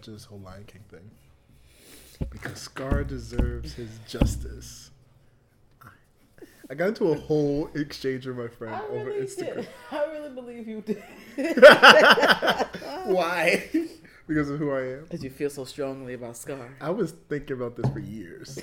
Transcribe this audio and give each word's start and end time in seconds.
mention 0.00 0.14
this 0.14 0.24
whole 0.24 0.38
Lion 0.38 0.64
King 0.66 0.82
thing 0.90 1.10
because 2.30 2.58
Scar 2.58 3.04
deserves 3.04 3.74
his 3.74 3.90
justice. 4.08 4.90
I 6.70 6.74
got 6.74 6.88
into 6.88 7.08
a 7.08 7.18
whole 7.18 7.68
exchange 7.74 8.26
with 8.26 8.38
my 8.38 8.48
friend 8.48 8.74
I 8.74 8.86
over 8.86 9.10
really 9.10 9.26
Instagram. 9.26 9.56
did. 9.56 9.68
I 9.90 10.04
really 10.06 10.30
believe 10.30 10.66
you 10.66 10.80
did. 10.80 11.02
Why? 13.04 13.68
because 14.26 14.48
of 14.48 14.58
who 14.58 14.70
I 14.70 14.80
am. 14.92 15.02
Because 15.02 15.22
you 15.22 15.28
feel 15.28 15.50
so 15.50 15.66
strongly 15.66 16.14
about 16.14 16.38
Scar. 16.38 16.70
I 16.80 16.88
was 16.90 17.12
thinking 17.28 17.56
about 17.56 17.76
this 17.76 17.90
for 17.92 17.98
years. 17.98 18.58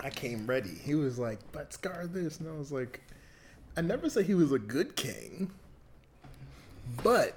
I 0.00 0.10
came 0.10 0.48
ready. 0.48 0.70
He 0.82 0.96
was 0.96 1.16
like, 1.16 1.38
"But 1.52 1.72
Scar 1.72 2.08
this," 2.08 2.40
and 2.40 2.48
I 2.48 2.58
was 2.58 2.72
like, 2.72 3.02
"I 3.76 3.82
never 3.82 4.10
said 4.10 4.26
he 4.26 4.34
was 4.34 4.50
a 4.50 4.58
good 4.58 4.96
king, 4.96 5.52
but 7.04 7.36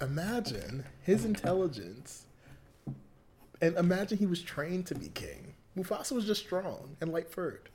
imagine 0.00 0.84
his 1.02 1.24
intelligence, 1.24 2.26
and 3.60 3.76
imagine 3.76 4.18
he 4.18 4.26
was 4.26 4.42
trained 4.42 4.86
to 4.86 4.94
be 4.94 5.08
king. 5.08 5.54
Mufasa 5.76 6.12
was 6.12 6.24
just 6.26 6.42
strong 6.42 6.96
and 7.00 7.12
light 7.12 7.30
furred. 7.30 7.68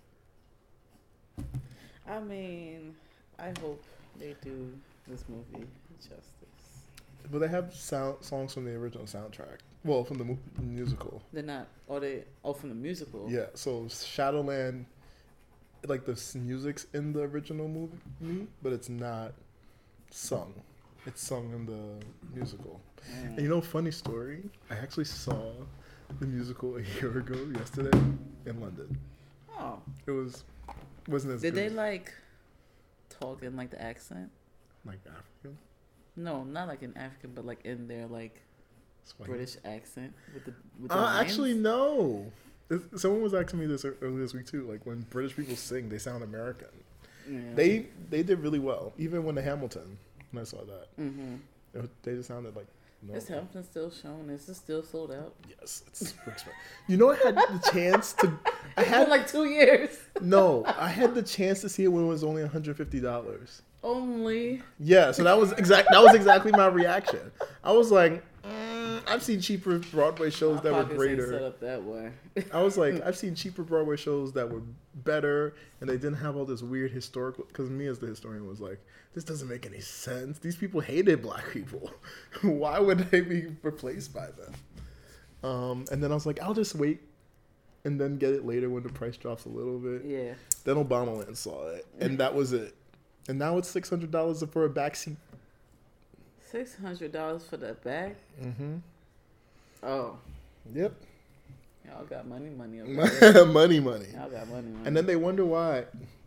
I 2.07 2.20
mean, 2.20 2.95
I 3.39 3.53
hope 3.61 3.84
they 4.20 4.35
do 4.44 4.71
this 5.07 5.23
movie 5.30 5.66
justice. 5.99 6.25
But 7.31 7.39
they 7.39 7.47
have 7.47 7.73
sound 7.73 8.17
songs 8.23 8.53
from 8.53 8.66
the 8.66 8.73
original 8.73 9.05
soundtrack. 9.05 9.59
Well, 9.83 10.03
from 10.03 10.17
the 10.17 10.25
mu- 10.25 10.38
musical. 10.59 11.22
They're 11.31 11.44
not, 11.44 11.67
or 11.88 11.99
they, 11.99 12.23
oh, 12.44 12.53
from 12.53 12.69
the 12.69 12.75
musical. 12.75 13.27
Yeah, 13.30 13.45
so 13.53 13.88
Shadowland, 13.88 14.85
like 15.88 16.05
the 16.05 16.19
music's 16.35 16.85
in 16.94 17.13
the 17.13 17.22
original 17.22 17.67
movie, 17.67 18.47
but 18.61 18.73
it's 18.73 18.89
not 18.89 19.33
sung. 20.09 20.53
It's 21.05 21.25
sung 21.25 21.51
in 21.53 21.65
the 21.65 22.05
musical. 22.35 22.79
Mm. 23.09 23.27
And 23.29 23.39
you 23.39 23.49
know, 23.49 23.61
funny 23.61 23.91
story. 23.91 24.43
I 24.69 24.75
actually 24.75 25.05
saw 25.05 25.51
the 26.19 26.27
musical 26.27 26.77
a 26.77 26.81
year 26.81 27.17
ago 27.17 27.35
yesterday 27.58 27.97
in 28.45 28.59
London. 28.61 28.97
Oh, 29.58 29.80
It 30.05 30.11
was 30.11 30.43
wasn't 31.08 31.33
as 31.33 31.41
did 31.41 31.55
they 31.55 31.69
like 31.69 32.13
talk 33.09 33.41
in 33.43 33.55
like 33.55 33.71
the 33.71 33.81
accent? 33.81 34.30
like 34.85 34.99
African. 35.08 35.58
No, 36.16 36.43
not 36.43 36.67
like 36.67 36.83
in 36.83 36.95
African, 36.97 37.31
but 37.33 37.45
like 37.45 37.65
in 37.65 37.88
their 37.88 38.08
like. 38.08 38.41
British 39.25 39.58
accent 39.65 40.13
with 40.33 40.45
the 40.45 40.53
with 40.80 40.91
the 40.91 40.97
Uh, 40.97 41.19
actually, 41.19 41.53
no. 41.55 42.31
Someone 42.95 43.21
was 43.21 43.33
asking 43.33 43.59
me 43.59 43.65
this 43.65 43.83
earlier 43.83 44.19
this 44.19 44.33
week 44.33 44.45
too. 44.45 44.63
Like 44.69 44.86
when 44.86 45.02
British 45.09 45.36
people 45.36 45.55
sing, 45.55 45.89
they 45.89 45.97
sound 45.97 46.23
American. 46.23 46.67
Yeah. 47.30 47.39
They 47.55 47.86
they 48.11 48.21
did 48.21 48.39
really 48.39 48.59
well. 48.59 48.93
Even 48.99 49.23
when 49.23 49.33
the 49.36 49.41
Hamilton, 49.41 49.97
when 50.31 50.41
I 50.41 50.45
saw 50.45 50.57
that, 50.65 50.87
Mm-hmm. 50.99 51.35
it 51.75 51.89
they 52.03 52.13
just 52.15 52.27
sounded 52.27 52.55
like. 52.55 52.67
Is 53.03 53.07
normal. 53.07 53.27
Hamilton 53.49 53.63
still 53.63 53.89
shown? 53.89 54.29
Is 54.29 54.47
it 54.47 54.53
still 54.53 54.83
sold 54.83 55.11
out? 55.11 55.33
Yes, 55.49 55.83
it's. 55.87 56.13
You 56.87 56.97
know, 56.97 57.11
I 57.11 57.15
had 57.15 57.35
the 57.35 57.69
chance 57.73 58.13
to. 58.13 58.27
I 58.77 58.81
It's 58.81 58.89
been 58.89 58.99
had 58.99 59.09
like 59.09 59.27
two 59.27 59.45
years. 59.45 59.97
no. 60.21 60.63
I 60.67 60.87
had 60.89 61.15
the 61.15 61.23
chance 61.35 61.61
to 61.61 61.69
see 61.69 61.83
it 61.85 61.87
when 61.87 62.03
it 62.03 62.07
was 62.07 62.23
only 62.23 62.43
one 62.43 62.52
hundred 62.52 62.77
fifty 62.77 62.99
dollars. 62.99 63.63
Only. 63.83 64.61
Yeah, 64.79 65.11
so 65.13 65.23
that 65.23 65.35
was 65.35 65.52
exact. 65.53 65.87
That 65.91 66.03
was 66.03 66.13
exactly 66.13 66.52
my 66.52 66.67
reaction. 66.67 67.31
I 67.63 67.71
was 67.71 67.89
like, 67.91 68.23
mm, 68.43 68.70
I've 69.07 69.23
seen 69.23 69.41
cheaper 69.41 69.80
Broadway 69.80 70.30
shows 70.30 70.57
My 70.57 70.61
that 70.63 70.73
were 70.73 70.80
ain't 70.80 70.89
set 70.89 70.97
greater. 70.97 71.45
up 71.45 71.59
that 71.59 71.83
way. 71.83 72.11
I 72.53 72.61
was 72.61 72.77
like, 72.77 73.02
I've 73.05 73.17
seen 73.17 73.35
cheaper 73.35 73.63
Broadway 73.63 73.97
shows 73.97 74.33
that 74.33 74.49
were 74.49 74.61
better, 74.95 75.53
and 75.80 75.89
they 75.89 75.95
didn't 75.97 76.16
have 76.16 76.35
all 76.35 76.45
this 76.45 76.61
weird 76.61 76.91
historical. 76.91 77.45
Because 77.45 77.69
me, 77.69 77.88
as 77.88 77.99
the 77.99 78.08
historian, 78.08 78.47
was 78.47 78.59
like, 78.61 78.80
this 79.13 79.23
doesn't 79.23 79.47
make 79.47 79.66
any 79.66 79.81
sense. 79.81 80.39
These 80.39 80.55
people 80.55 80.80
hated 80.81 81.21
black 81.21 81.49
people. 81.52 81.91
Why 82.41 82.80
would 82.80 82.99
they 83.11 83.21
be 83.21 83.47
replaced 83.63 84.13
by 84.13 84.27
them? 84.27 84.53
Um, 85.43 85.86
and 85.91 86.02
then 86.03 86.11
I 86.11 86.13
was 86.13 86.25
like, 86.25 86.41
I'll 86.41 86.53
just 86.53 86.75
wait, 86.75 87.02
and 87.83 87.99
then 87.99 88.17
get 88.17 88.31
it 88.33 88.45
later 88.45 88.69
when 88.69 88.83
the 88.83 88.89
price 88.89 89.17
drops 89.17 89.45
a 89.45 89.49
little 89.49 89.80
bit. 89.80 90.03
Yeah. 90.05 90.33
Then 90.64 90.76
Obama 90.76 91.15
went 91.15 91.27
and 91.27 91.37
saw 91.37 91.67
it, 91.70 91.86
and 91.99 92.17
that 92.20 92.33
was 92.36 92.53
it. 92.53 92.76
And 93.27 93.39
now 93.39 93.58
it's 93.58 93.67
six 93.67 93.89
hundred 93.89 94.11
dollars 94.11 94.43
for 94.52 94.65
a 94.65 94.70
backseat. 94.70 95.15
Six 96.52 96.76
hundred 96.76 97.11
dollars 97.11 97.43
for 97.45 97.58
that 97.58 97.83
bag. 97.83 98.15
Mm-hmm. 98.42 98.77
Oh, 99.83 100.17
Yep. 100.73 100.93
y'all 101.87 102.05
got 102.05 102.27
money, 102.27 102.49
money. 102.49 102.77
Money, 103.47 103.80
money. 103.80 104.05
Y'all 104.14 104.30
got 104.30 104.47
money, 104.47 104.67
money. 104.69 104.86
And 104.86 104.95
then 104.95 105.05
they 105.08 105.15
wonder 105.15 105.43
why. 105.45 105.86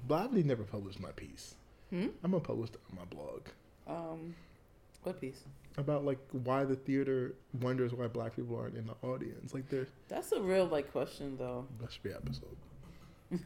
Blavity 0.08 0.44
never 0.44 0.64
published 0.64 0.98
my 1.00 1.10
piece. 1.12 1.54
Hmm? 1.90 2.08
I'm 2.22 2.32
gonna 2.32 2.40
publish 2.40 2.70
it 2.70 2.80
on 2.90 2.96
my 2.98 3.04
blog 3.04 3.42
um, 3.86 4.34
what 5.04 5.20
piece? 5.20 5.40
about 5.76 6.04
like 6.04 6.18
why 6.32 6.64
the 6.64 6.74
theater 6.76 7.34
wonders 7.60 7.92
why 7.92 8.06
black 8.08 8.34
people 8.36 8.56
aren't 8.58 8.76
in 8.76 8.86
the 8.86 8.94
audience. 9.06 9.52
Like 9.54 9.68
there, 9.70 9.86
That's 10.08 10.32
a 10.32 10.40
real 10.40 10.66
like 10.66 10.90
question 10.92 11.36
though. 11.38 11.66
that 11.80 11.92
should 11.92 12.02
be 12.02 12.10
episode. 12.10 12.56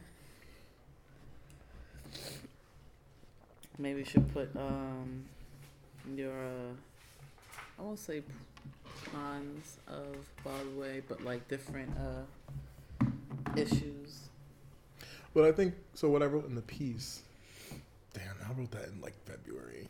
Maybe 3.77 3.99
you 3.99 4.05
should 4.05 4.31
put 4.33 4.49
um 4.55 5.25
your 6.15 6.31
uh, 6.33 6.71
I 7.77 7.81
won't 7.81 7.99
say 7.99 8.23
cons 9.11 9.77
of 9.87 10.15
Broadway, 10.43 11.01
but 11.07 11.23
like 11.23 11.47
different 11.47 11.91
uh 11.97 13.05
issues. 13.55 14.19
But 15.33 15.45
I 15.45 15.51
think 15.51 15.75
so. 15.93 16.09
What 16.09 16.23
I 16.23 16.25
wrote 16.25 16.47
in 16.47 16.55
the 16.55 16.61
piece, 16.61 17.21
damn, 18.13 18.35
I 18.47 18.51
wrote 18.59 18.71
that 18.71 18.87
in 18.89 19.01
like 19.01 19.13
February. 19.25 19.87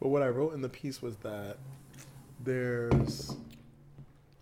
But 0.00 0.08
what 0.08 0.22
I 0.22 0.28
wrote 0.28 0.54
in 0.54 0.60
the 0.62 0.68
piece 0.68 1.02
was 1.02 1.16
that 1.18 1.56
there's 2.44 3.34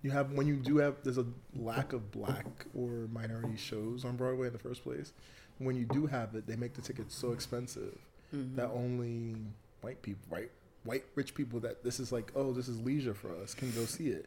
you 0.02 0.10
have 0.10 0.32
when 0.32 0.46
you 0.46 0.56
do 0.56 0.76
have 0.78 0.96
there's 1.02 1.18
a 1.18 1.26
lack 1.56 1.92
of 1.92 2.10
black 2.10 2.46
or 2.74 3.08
minority 3.12 3.56
shows 3.56 4.04
on 4.04 4.16
Broadway 4.16 4.46
in 4.48 4.52
the 4.52 4.58
first 4.58 4.82
place. 4.84 5.12
When 5.58 5.74
you 5.76 5.84
do 5.86 6.06
have 6.06 6.34
it, 6.34 6.46
they 6.46 6.56
make 6.56 6.74
the 6.74 6.82
tickets 6.82 7.14
so 7.14 7.32
expensive 7.32 7.98
Mhm. 8.34 8.56
that 8.56 8.68
only 8.70 9.36
white 9.80 10.02
people, 10.02 10.20
right, 10.30 10.50
white 10.86 11.04
rich 11.14 11.34
people 11.34 11.60
that 11.60 11.82
this 11.84 12.00
is 12.00 12.12
like, 12.12 12.32
oh, 12.34 12.52
this 12.52 12.68
is 12.68 12.80
leisure 12.80 13.14
for 13.14 13.30
us, 13.42 13.54
can 13.54 13.70
go 13.72 13.84
see 13.84 14.08
it, 14.08 14.26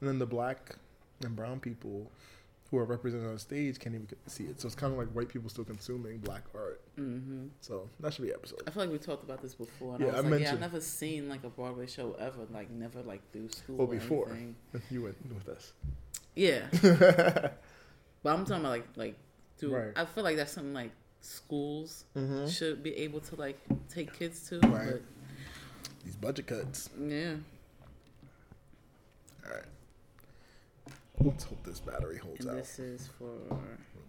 and 0.00 0.08
then 0.08 0.18
the 0.18 0.26
black 0.26 0.76
and 1.24 1.34
brown 1.36 1.60
people 1.60 2.10
who 2.70 2.78
are 2.78 2.84
represented 2.84 3.26
on 3.28 3.36
stage 3.36 3.80
can't 3.80 3.94
even 3.96 4.06
get 4.06 4.22
to 4.24 4.30
see 4.30 4.44
it. 4.44 4.60
So 4.60 4.66
it's 4.66 4.76
kind 4.76 4.92
of 4.92 4.98
like 4.98 5.08
white 5.08 5.28
people 5.28 5.48
still 5.50 5.64
consuming 5.64 6.18
black 6.18 6.42
art. 6.54 6.80
Mhm. 6.96 7.48
So 7.60 7.88
that 7.98 8.14
should 8.14 8.24
be 8.24 8.32
episode. 8.32 8.62
I 8.66 8.70
feel 8.70 8.84
like 8.84 8.92
we 8.92 8.98
talked 8.98 9.24
about 9.24 9.42
this 9.42 9.54
before, 9.54 9.96
and 9.96 10.00
Yeah, 10.04 10.06
I 10.06 10.10
was 10.10 10.14
I 10.14 10.20
like, 10.20 10.24
yeah, 10.24 10.30
mentioned- 10.30 10.64
I've 10.64 10.72
never 10.72 10.80
seen 10.80 11.28
like 11.28 11.42
a 11.42 11.48
Broadway 11.48 11.86
show 11.88 12.12
ever, 12.12 12.46
like 12.52 12.70
never 12.70 13.02
like 13.02 13.22
through 13.32 13.48
school. 13.50 13.76
Well, 13.76 13.88
or 13.88 13.90
before. 13.90 14.28
anything. 14.30 14.54
You 14.90 15.02
went 15.02 15.16
with 15.34 15.48
us. 15.48 15.72
Yeah, 16.36 16.68
but 16.82 17.52
I'm 18.24 18.44
talking 18.44 18.60
about 18.64 18.70
like 18.70 18.86
like 18.96 19.16
through. 19.58 19.74
Right. 19.76 19.92
I 19.96 20.04
feel 20.04 20.22
like 20.22 20.36
that's 20.36 20.52
something 20.52 20.72
like 20.72 20.92
schools 21.20 22.04
mm-hmm. 22.16 22.46
should 22.48 22.82
be 22.82 22.96
able 22.98 23.20
to 23.20 23.34
like 23.36 23.58
take 23.88 24.16
kids 24.16 24.48
to. 24.48 24.60
Right. 24.60 25.02
These 26.04 26.16
budget 26.16 26.46
cuts. 26.46 26.90
Yeah, 26.98 27.34
All 29.46 29.52
right. 29.52 29.64
Let's 31.22 31.44
hope 31.44 31.62
this 31.64 31.80
battery 31.80 32.16
holds 32.18 32.40
and 32.40 32.50
out. 32.50 32.56
this 32.56 32.78
is 32.78 33.08
for 33.18 33.30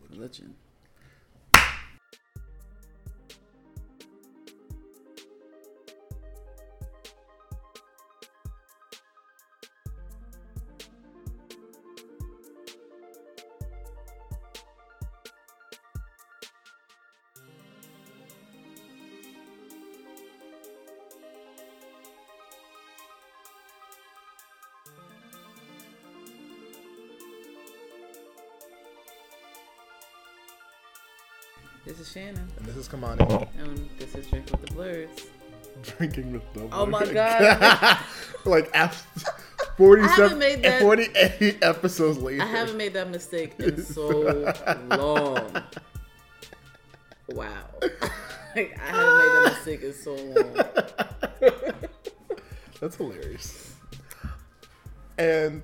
religion. 0.10 0.54
This 0.56 0.71
Shannon, 32.12 32.48
And 32.58 32.66
this 32.66 32.76
is 32.76 32.88
Kamani 32.90 33.22
oh. 33.30 33.48
and 33.58 33.90
this 33.98 34.14
is 34.16 34.28
Drink 34.28 34.50
with 34.52 34.62
the 34.66 34.74
Blurs. 34.74 35.10
drinking 35.82 36.34
with 36.34 36.54
the. 36.54 36.60
Blurs. 36.62 36.72
Oh 36.74 36.86
my 36.86 37.06
God. 37.06 38.00
like 38.46 38.70
after 38.74 39.32
forty-seven, 39.78 40.16
haven't 40.24 40.40
made 40.40 40.62
that- 40.64 40.82
forty-eight 40.82 41.60
episodes 41.62 42.18
later. 42.18 42.42
I 42.44 42.48
haven't 42.48 42.76
made 42.78 42.94
that 42.94 43.10
mistake 43.10 43.54
in 43.60 43.82
so 43.84 44.54
long. 44.90 45.64
Wow. 47.30 47.48
Like, 48.54 48.78
I 48.78 48.84
haven't 48.84 49.18
made 49.18 49.32
that 49.32 49.54
mistake 49.56 49.82
in 49.82 49.94
so 49.94 50.14
long. 50.14 51.62
That's 52.82 52.98
hilarious. 52.98 53.76
And 55.18 55.62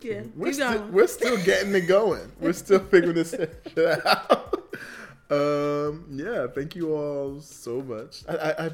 Yeah, 0.00 0.22
we're 0.34 0.46
keep 0.46 0.54
still, 0.54 0.82
we're 0.88 1.06
still 1.06 1.36
getting 1.44 1.72
it 1.76 1.82
going. 1.82 2.32
We're 2.40 2.54
still 2.54 2.80
figuring 2.80 3.14
this 3.14 3.30
shit 3.30 4.04
out. 4.04 4.41
Um, 5.32 6.06
yeah, 6.10 6.46
thank 6.46 6.76
you 6.76 6.94
all 6.94 7.40
so 7.40 7.80
much. 7.82 8.22
I, 8.28 8.34
I, 8.36 8.66
I 8.66 8.70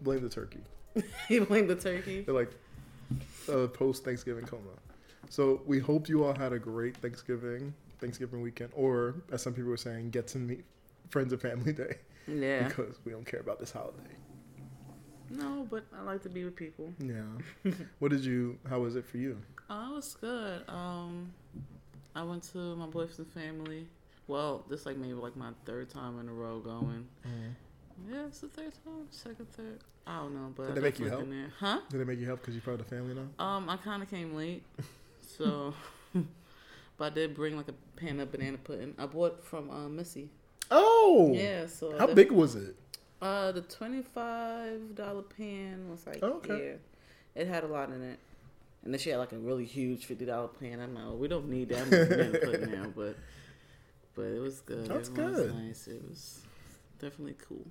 blame 0.00 0.22
the 0.22 0.28
turkey. 0.28 0.60
he 1.28 1.38
blamed 1.38 1.70
the 1.70 1.76
turkey. 1.76 2.22
They're 2.22 2.34
like 2.34 2.50
uh, 3.52 3.68
post 3.68 4.04
Thanksgiving 4.04 4.44
coma. 4.44 4.62
So 5.28 5.62
we 5.66 5.78
hope 5.78 6.08
you 6.08 6.24
all 6.24 6.34
had 6.34 6.52
a 6.52 6.58
great 6.58 6.96
Thanksgiving 6.96 7.72
Thanksgiving 8.00 8.40
weekend, 8.40 8.70
or 8.74 9.14
as 9.30 9.42
some 9.42 9.52
people 9.52 9.70
were 9.70 9.76
saying, 9.76 10.10
get 10.10 10.26
to 10.28 10.38
meet 10.38 10.64
friends 11.10 11.32
and 11.32 11.40
family 11.42 11.72
day 11.74 11.96
Yeah. 12.26 12.66
because 12.66 12.98
we 13.04 13.12
don't 13.12 13.26
care 13.26 13.40
about 13.40 13.60
this 13.60 13.70
holiday. 13.70 13.98
No, 15.28 15.66
but 15.70 15.84
I 15.96 16.02
like 16.02 16.22
to 16.22 16.28
be 16.28 16.44
with 16.44 16.56
people. 16.56 16.92
Yeah. 16.98 17.72
what 18.00 18.10
did 18.10 18.24
you? 18.24 18.58
How 18.68 18.80
was 18.80 18.96
it 18.96 19.04
for 19.04 19.18
you? 19.18 19.38
Oh, 19.68 19.92
it 19.92 19.96
was 19.96 20.16
good. 20.20 20.62
Um, 20.68 21.32
I 22.16 22.24
went 22.24 22.42
to 22.52 22.74
my 22.74 22.86
boyfriend's 22.86 23.32
family. 23.32 23.86
Well, 24.30 24.64
this 24.70 24.86
like 24.86 24.96
maybe 24.96 25.14
like 25.14 25.36
my 25.36 25.50
third 25.64 25.90
time 25.90 26.20
in 26.20 26.28
a 26.28 26.32
row 26.32 26.60
going. 26.60 27.04
Yeah, 28.08 28.26
it's 28.28 28.38
the 28.38 28.46
third 28.46 28.72
time, 28.84 29.08
second, 29.10 29.52
third. 29.54 29.80
I 30.06 30.18
don't 30.18 30.34
know, 30.34 30.52
but 30.56 30.68
Did 30.68 30.76
they 30.76 30.80
make 30.82 31.00
you 31.00 31.06
help? 31.06 31.28
there. 31.28 31.52
Huh? 31.58 31.80
Did 31.90 32.00
they 32.00 32.04
make 32.04 32.20
you 32.20 32.26
help 32.26 32.40
because 32.40 32.54
you're 32.54 32.62
part 32.62 32.78
of 32.78 32.88
the 32.88 32.94
family 32.94 33.12
now? 33.12 33.44
Um, 33.44 33.68
I 33.68 33.76
kind 33.76 34.04
of 34.04 34.08
came 34.08 34.36
late, 34.36 34.62
so. 35.36 35.74
but 36.96 37.04
I 37.06 37.10
did 37.10 37.34
bring 37.34 37.56
like 37.56 37.66
a 37.68 37.74
pan 37.96 38.20
of 38.20 38.30
banana 38.30 38.56
pudding. 38.58 38.94
I 38.98 39.06
bought 39.06 39.44
from 39.44 39.68
uh, 39.68 39.88
Missy. 39.88 40.28
Oh. 40.70 41.32
Yeah, 41.34 41.66
so 41.66 41.98
How 41.98 42.06
big 42.06 42.30
was 42.30 42.54
it? 42.54 42.76
Uh, 43.20 43.50
the 43.50 43.62
twenty-five 43.62 44.94
dollar 44.94 45.22
pan 45.22 45.90
was 45.90 46.06
like, 46.06 46.20
Oh, 46.22 46.34
okay. 46.34 46.76
yeah, 47.34 47.42
it 47.42 47.48
had 47.48 47.64
a 47.64 47.66
lot 47.66 47.88
in 47.90 48.00
it, 48.00 48.20
and 48.84 48.94
then 48.94 49.00
she 49.00 49.10
had 49.10 49.18
like 49.18 49.32
a 49.32 49.38
really 49.38 49.64
huge 49.64 50.06
fifty 50.06 50.24
dollar 50.24 50.46
pan. 50.46 50.78
I 50.80 50.86
know 50.86 51.14
we 51.14 51.26
don't 51.26 51.50
need 51.50 51.70
that 51.70 51.90
much 51.90 52.08
banana 52.08 52.38
pudding 52.38 52.70
now, 52.70 52.86
but 52.94 53.16
but 54.20 54.28
it 54.36 54.40
was 54.40 54.60
good. 54.60 54.86
That's 54.86 55.08
Everyone 55.08 55.32
good. 55.34 55.54
Was 55.54 55.62
nice. 55.62 55.88
It 55.88 56.02
was 56.08 56.40
definitely 56.98 57.36
cool. 57.48 57.66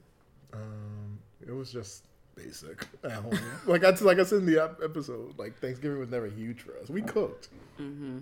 Um, 0.54 1.20
it 1.46 1.52
was 1.52 1.72
just 1.72 2.04
basic 2.36 2.88
at 3.04 3.12
home. 3.12 3.38
like 3.68 3.84
I 3.84 3.92
like 4.02 4.20
I 4.20 4.24
said 4.24 4.40
in 4.40 4.46
the 4.46 4.62
episode, 4.84 5.38
like 5.38 5.58
Thanksgiving 5.60 6.00
was 6.00 6.10
never 6.10 6.28
huge 6.28 6.62
for 6.62 6.76
us. 6.78 6.90
We 6.90 7.02
cooked, 7.02 7.50
hmm 7.78 8.20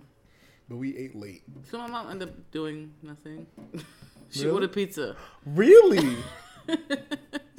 but 0.70 0.76
we 0.76 0.98
ate 0.98 1.16
late. 1.16 1.44
So 1.72 1.78
my 1.78 1.88
mom 1.88 2.10
ended 2.12 2.28
up 2.28 2.52
doing 2.52 2.94
nothing. 3.02 3.48
she 4.30 4.42
Really? 4.42 4.52
ordered 4.52 4.74
pizza. 4.74 5.16
Really? 5.46 6.18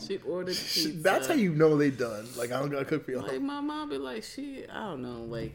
She 0.06 0.18
ordered 0.18 0.54
pizza. 0.56 0.90
That's 0.90 1.26
how 1.26 1.34
you 1.34 1.52
know 1.54 1.76
they 1.76 1.90
done. 1.90 2.26
Like 2.36 2.52
I 2.52 2.60
don't 2.60 2.70
gotta 2.70 2.84
cook 2.84 3.04
for 3.04 3.10
y'all. 3.12 3.26
Like 3.26 3.40
my 3.42 3.60
mom 3.60 3.88
be 3.90 3.98
like, 3.98 4.22
she, 4.22 4.64
I 4.72 4.84
don't 4.84 5.02
know, 5.02 5.24
like 5.24 5.54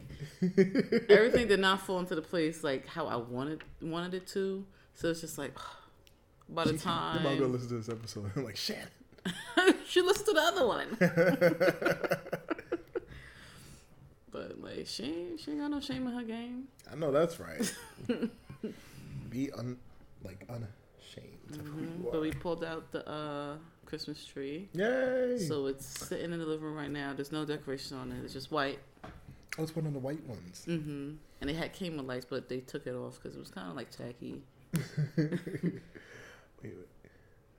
everything 1.08 1.48
did 1.48 1.60
not 1.60 1.80
fall 1.80 1.98
into 1.98 2.14
the 2.14 2.22
place 2.22 2.62
like 2.62 2.86
how 2.86 3.06
I 3.06 3.16
wanted 3.16 3.62
wanted 3.80 4.14
it 4.14 4.26
to. 4.28 4.64
So 4.94 5.10
it's 5.10 5.20
just 5.20 5.38
like 5.38 5.52
by 6.48 6.64
the 6.64 6.78
time. 6.78 7.22
Your 7.22 7.30
mom 7.30 7.38
gonna 7.38 7.52
listen 7.52 7.68
to 7.68 7.74
this 7.74 7.88
episode. 7.88 8.30
I'm 8.36 8.44
like, 8.44 8.56
Shannon. 8.56 8.88
she 9.88 10.00
listened 10.02 10.26
to 10.26 10.32
the 10.32 10.40
other 10.40 10.66
one. 10.66 10.96
but 14.30 14.60
like 14.60 14.86
she 14.86 15.04
ain't, 15.04 15.40
she 15.40 15.52
ain't 15.52 15.60
got 15.60 15.70
no 15.70 15.80
shame 15.80 16.06
in 16.06 16.12
her 16.12 16.22
game. 16.22 16.68
I 16.90 16.96
know 16.96 17.10
that's 17.10 17.40
right. 17.40 17.74
Be 19.30 19.50
un 19.52 19.78
like 20.22 20.44
unashamed 20.48 21.34
you 21.52 22.08
But 22.10 22.20
we 22.20 22.32
pulled 22.32 22.64
out 22.64 22.90
the 22.92 23.08
uh 23.08 23.56
Christmas 23.86 24.24
tree. 24.24 24.68
Yay! 24.72 25.38
So 25.38 25.66
it's 25.66 25.86
sitting 25.86 26.32
in 26.32 26.38
the 26.38 26.46
living 26.46 26.64
room 26.64 26.76
right 26.76 26.90
now. 26.90 27.12
There's 27.14 27.32
no 27.32 27.44
decoration 27.44 27.96
on 27.96 28.12
it. 28.12 28.24
It's 28.24 28.32
just 28.32 28.50
white. 28.50 28.78
oh, 29.04 29.62
it's 29.62 29.76
one 29.76 29.86
of 29.86 29.92
the 29.92 29.98
white 29.98 30.24
ones. 30.26 30.64
Mm-hmm. 30.68 31.12
And 31.40 31.50
it 31.50 31.54
had 31.56 31.72
came 31.72 31.96
with 31.96 32.06
lights, 32.06 32.26
but 32.28 32.48
they 32.48 32.60
took 32.60 32.86
it 32.86 32.94
off 32.94 33.20
because 33.22 33.36
it 33.36 33.38
was 33.38 33.50
kind 33.50 33.68
of 33.68 33.76
like 33.76 33.90
tacky. 33.90 34.42
Wait, 36.64 36.72
wait. 36.76 36.88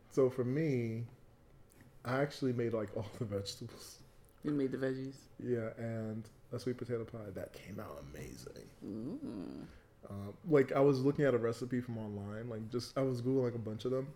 So 0.09 0.29
for 0.29 0.43
me, 0.43 1.03
I 2.03 2.21
actually 2.21 2.53
made 2.53 2.73
like 2.73 2.89
all 2.95 3.05
the 3.19 3.25
vegetables. 3.25 3.99
You 4.43 4.51
made 4.51 4.71
the 4.71 4.77
veggies. 4.77 5.15
Yeah, 5.43 5.69
and 5.77 6.27
a 6.51 6.59
sweet 6.59 6.77
potato 6.77 7.03
pie 7.03 7.31
that 7.33 7.53
came 7.53 7.79
out 7.79 8.03
amazing. 8.11 8.65
Mm. 8.85 9.65
Um, 10.09 10.33
like 10.49 10.71
I 10.71 10.79
was 10.79 11.01
looking 11.01 11.25
at 11.25 11.33
a 11.33 11.37
recipe 11.37 11.81
from 11.81 11.97
online, 11.97 12.49
like 12.49 12.69
just 12.71 12.97
I 12.97 13.01
was 13.01 13.21
googling 13.21 13.45
like 13.45 13.55
a 13.55 13.59
bunch 13.59 13.85
of 13.85 13.91
them, 13.91 14.07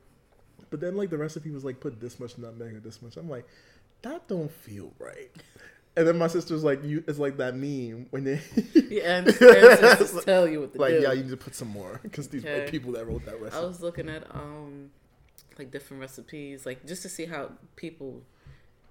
but 0.70 0.80
then 0.80 0.96
like 0.96 1.10
the 1.10 1.18
recipe 1.18 1.52
was 1.52 1.64
like 1.64 1.80
put 1.80 2.00
this 2.00 2.20
much 2.20 2.38
nutmeg 2.38 2.76
or 2.76 2.80
this 2.80 3.02
much. 3.02 3.18
I'm 3.18 3.30
like, 3.30 3.46
that 4.02 4.28
don't 4.28 4.52
feel 4.52 4.92
right. 5.00 5.32
And 6.00 6.08
then 6.08 6.18
my 6.18 6.28
sister's 6.28 6.64
like, 6.64 6.82
you, 6.82 7.04
it's 7.10 7.20
like 7.20 7.36
that 7.38 7.56
meme 7.58 8.08
when 8.12 8.24
they 8.24 8.40
Yeah, 8.90 9.18
and, 9.18 9.28
tell 10.24 10.48
you 10.48 10.62
what 10.62 10.72
to 10.74 10.80
like, 10.80 10.94
do. 10.94 11.02
yeah, 11.02 11.12
you 11.12 11.24
need 11.24 11.30
to 11.32 11.36
put 11.36 11.54
some 11.56 11.68
more 11.68 12.00
because 12.04 12.30
these 12.30 12.46
Okay. 12.46 12.72
people 12.72 12.94
that 12.94 13.06
wrote 13.06 13.26
that 13.26 13.42
recipe. 13.42 13.62
I 13.62 13.68
was 13.68 13.82
looking 13.82 14.08
at 14.08 14.24
um 14.34 14.92
like 15.58 15.72
different 15.72 16.00
recipes, 16.00 16.66
like 16.66 16.86
just 16.86 17.02
to 17.02 17.10
see 17.10 17.26
how 17.26 17.52
people 17.76 18.24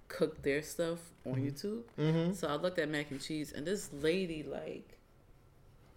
cook 0.08 0.42
their 0.42 0.60
stuff 0.60 0.98
on 1.24 1.36
YouTube. 1.36 1.84
mm-hmm. 1.98 2.34
So 2.34 2.46
I 2.46 2.56
looked 2.56 2.78
at 2.78 2.90
mac 2.90 3.10
and 3.10 3.22
cheese, 3.22 3.52
and 3.52 3.66
this 3.66 3.88
lady 3.90 4.42
like. 4.42 4.98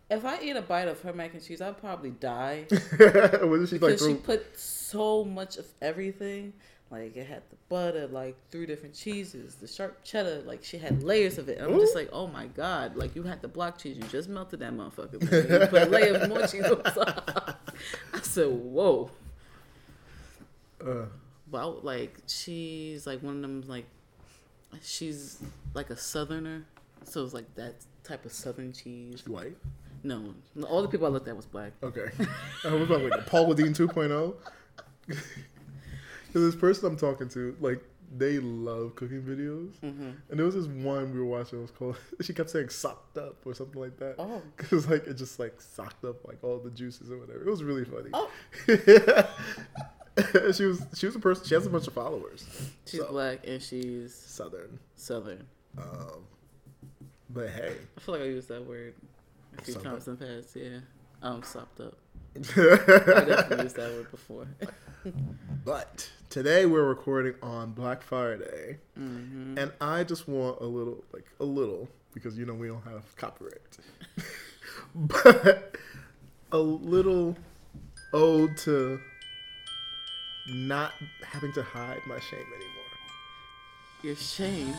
If 0.10 0.24
I 0.24 0.42
eat 0.42 0.56
a 0.56 0.62
bite 0.62 0.88
of 0.88 1.02
her 1.02 1.12
mac 1.12 1.34
and 1.34 1.44
cheese, 1.44 1.62
I'd 1.62 1.78
probably 1.78 2.12
die 2.12 2.68
she 2.70 2.76
like 2.78 3.70
because 3.70 4.06
she 4.06 4.14
put 4.14 4.58
so 4.58 5.26
much 5.26 5.58
of 5.58 5.66
everything. 5.82 6.54
Like 6.92 7.16
it 7.16 7.26
had 7.26 7.44
the 7.50 7.56
butter, 7.70 8.06
like 8.08 8.36
three 8.52 8.66
different 8.66 8.94
cheeses, 8.94 9.56
the 9.56 9.68
sharp 9.68 10.04
cheddar, 10.04 10.42
like 10.46 10.62
she 10.62 10.78
had 10.78 11.04
layers 11.04 11.38
of 11.38 11.48
it. 11.48 11.58
And 11.60 11.72
I'm 11.74 11.80
just 11.80 11.96
like, 11.96 12.10
oh 12.12 12.28
my 12.28 12.48
god! 12.48 12.98
Like 12.98 13.16
you 13.16 13.24
had 13.24 13.42
the 13.42 13.48
block 13.48 13.78
cheese, 13.78 13.96
you 13.96 14.04
just 14.04 14.28
melted 14.28 14.60
that 14.60 14.74
motherfucker. 14.74 15.22
Like, 15.22 15.62
you 15.62 15.68
put 15.68 15.84
a 15.84 15.86
layer 15.90 16.16
of 16.16 16.28
more 16.28 16.46
cheese 16.48 16.66
on 16.66 16.84
top. 16.84 17.62
I 18.14 18.20
said, 18.22 18.50
whoa. 18.50 19.10
uh, 20.86 21.06
But 21.50 21.58
I 21.60 21.64
like 21.82 22.18
she's 22.28 23.08
like 23.08 23.24
one 23.24 23.38
of 23.38 23.42
them 23.42 23.64
like 23.68 23.86
she's 24.82 25.42
like 25.74 25.90
a 25.92 25.98
southerner, 25.98 26.66
so 27.06 27.24
it's 27.24 27.34
like 27.34 27.56
that 27.56 27.76
type 28.04 28.26
of 28.26 28.34
southern 28.34 28.74
cheese. 28.74 29.24
white? 29.28 29.56
No, 30.04 30.34
all 30.68 30.82
the 30.82 30.88
people 30.90 31.06
I 31.08 31.10
looked 31.10 31.28
at 31.30 31.36
was 31.38 31.46
black. 31.46 31.72
Okay. 31.84 32.08
I 32.66 32.74
was 32.74 32.90
about 32.90 33.02
like 33.04 33.26
Paula 33.28 33.56
Deen 33.56 33.68
2.0. 33.74 34.34
Because 36.32 36.44
this 36.54 36.60
person 36.60 36.86
I'm 36.88 36.98
talking 36.98 37.28
to, 37.30 37.56
like, 37.60 37.82
they 38.18 38.40
love 38.40 38.96
cooking 38.96 39.22
videos. 39.22 39.78
hmm 39.80 40.12
And 40.30 40.38
there 40.40 40.46
was 40.46 40.56
this 40.56 40.68
one 40.68 41.14
we 41.14 41.20
were 41.20 41.26
watching. 41.26 41.60
It 41.60 41.62
was 41.64 41.72
called. 41.72 41.98
She 42.22 42.34
kept 42.34 42.50
saying 42.50 42.70
"socked 42.70 43.18
up" 43.18 43.38
or 43.46 43.54
something 43.54 43.80
like 43.82 43.98
that. 43.98 44.16
Oh, 44.20 44.42
Cause 44.58 44.88
like 44.90 45.08
it 45.08 45.14
just 45.16 45.40
like 45.40 45.60
socked 45.62 46.04
up 46.06 46.26
like 46.28 46.44
all 46.44 46.60
the 46.60 46.72
juices 46.72 47.10
or 47.12 47.18
whatever. 47.20 47.42
It 47.42 47.50
was 47.50 47.64
really 47.64 47.86
funny. 47.86 48.10
oh, 48.14 48.30
she 50.54 50.66
was 50.66 50.84
she 50.96 51.06
was 51.06 51.16
a 51.16 51.20
person. 51.20 51.46
She 51.46 51.54
has 51.56 51.66
a 51.66 51.70
bunch 51.70 51.88
of 51.88 51.94
followers. 51.94 52.46
she's 52.86 53.00
So, 53.00 53.08
black 53.12 53.48
and 53.48 53.62
she's 53.62 54.14
Southern. 54.14 54.80
southern. 54.96 55.46
Um, 55.78 56.26
but 57.30 57.50
hey, 57.50 57.76
I 57.98 58.00
feel 58.02 58.16
like 58.16 58.24
I 58.24 58.28
used 58.28 58.50
that 58.50 58.66
word 58.68 58.94
a 59.58 59.62
few 59.62 59.76
times 59.76 60.08
in 60.08 60.18
the 60.18 60.26
past. 60.26 60.56
Yeah, 60.56 60.80
um, 61.22 61.44
sopped 61.44 61.80
up. 61.80 61.98
I 62.36 62.40
definitely 62.40 63.64
used 63.64 63.76
that 63.76 63.92
word 63.92 64.12
before. 64.12 64.48
But 65.66 66.10
today 66.30 66.66
we're 66.66 66.84
recording 66.84 67.34
on 67.42 67.72
Black 67.72 68.02
Friday, 68.04 68.78
hmm 68.96 69.58
and 69.58 69.72
I 69.82 70.04
just 70.04 70.28
want 70.28 70.60
a 70.62 70.66
little 70.66 71.04
like 71.14 71.26
a 71.40 71.44
little 71.44 71.88
because 72.14 72.38
you 72.38 72.46
know 72.46 72.54
we 72.54 72.68
don't 72.68 72.84
have 72.84 73.16
copyright, 73.16 73.78
but 74.96 75.76
a 76.52 76.58
little 76.58 77.36
ode 78.14 78.58
to 78.58 79.00
not 80.48 80.94
having 81.24 81.54
to 81.54 81.64
hide 81.64 82.02
my 82.08 82.20
shame 82.20 82.40
anymore. 82.40 82.92
Your 84.04 84.16
shame. 84.16 84.74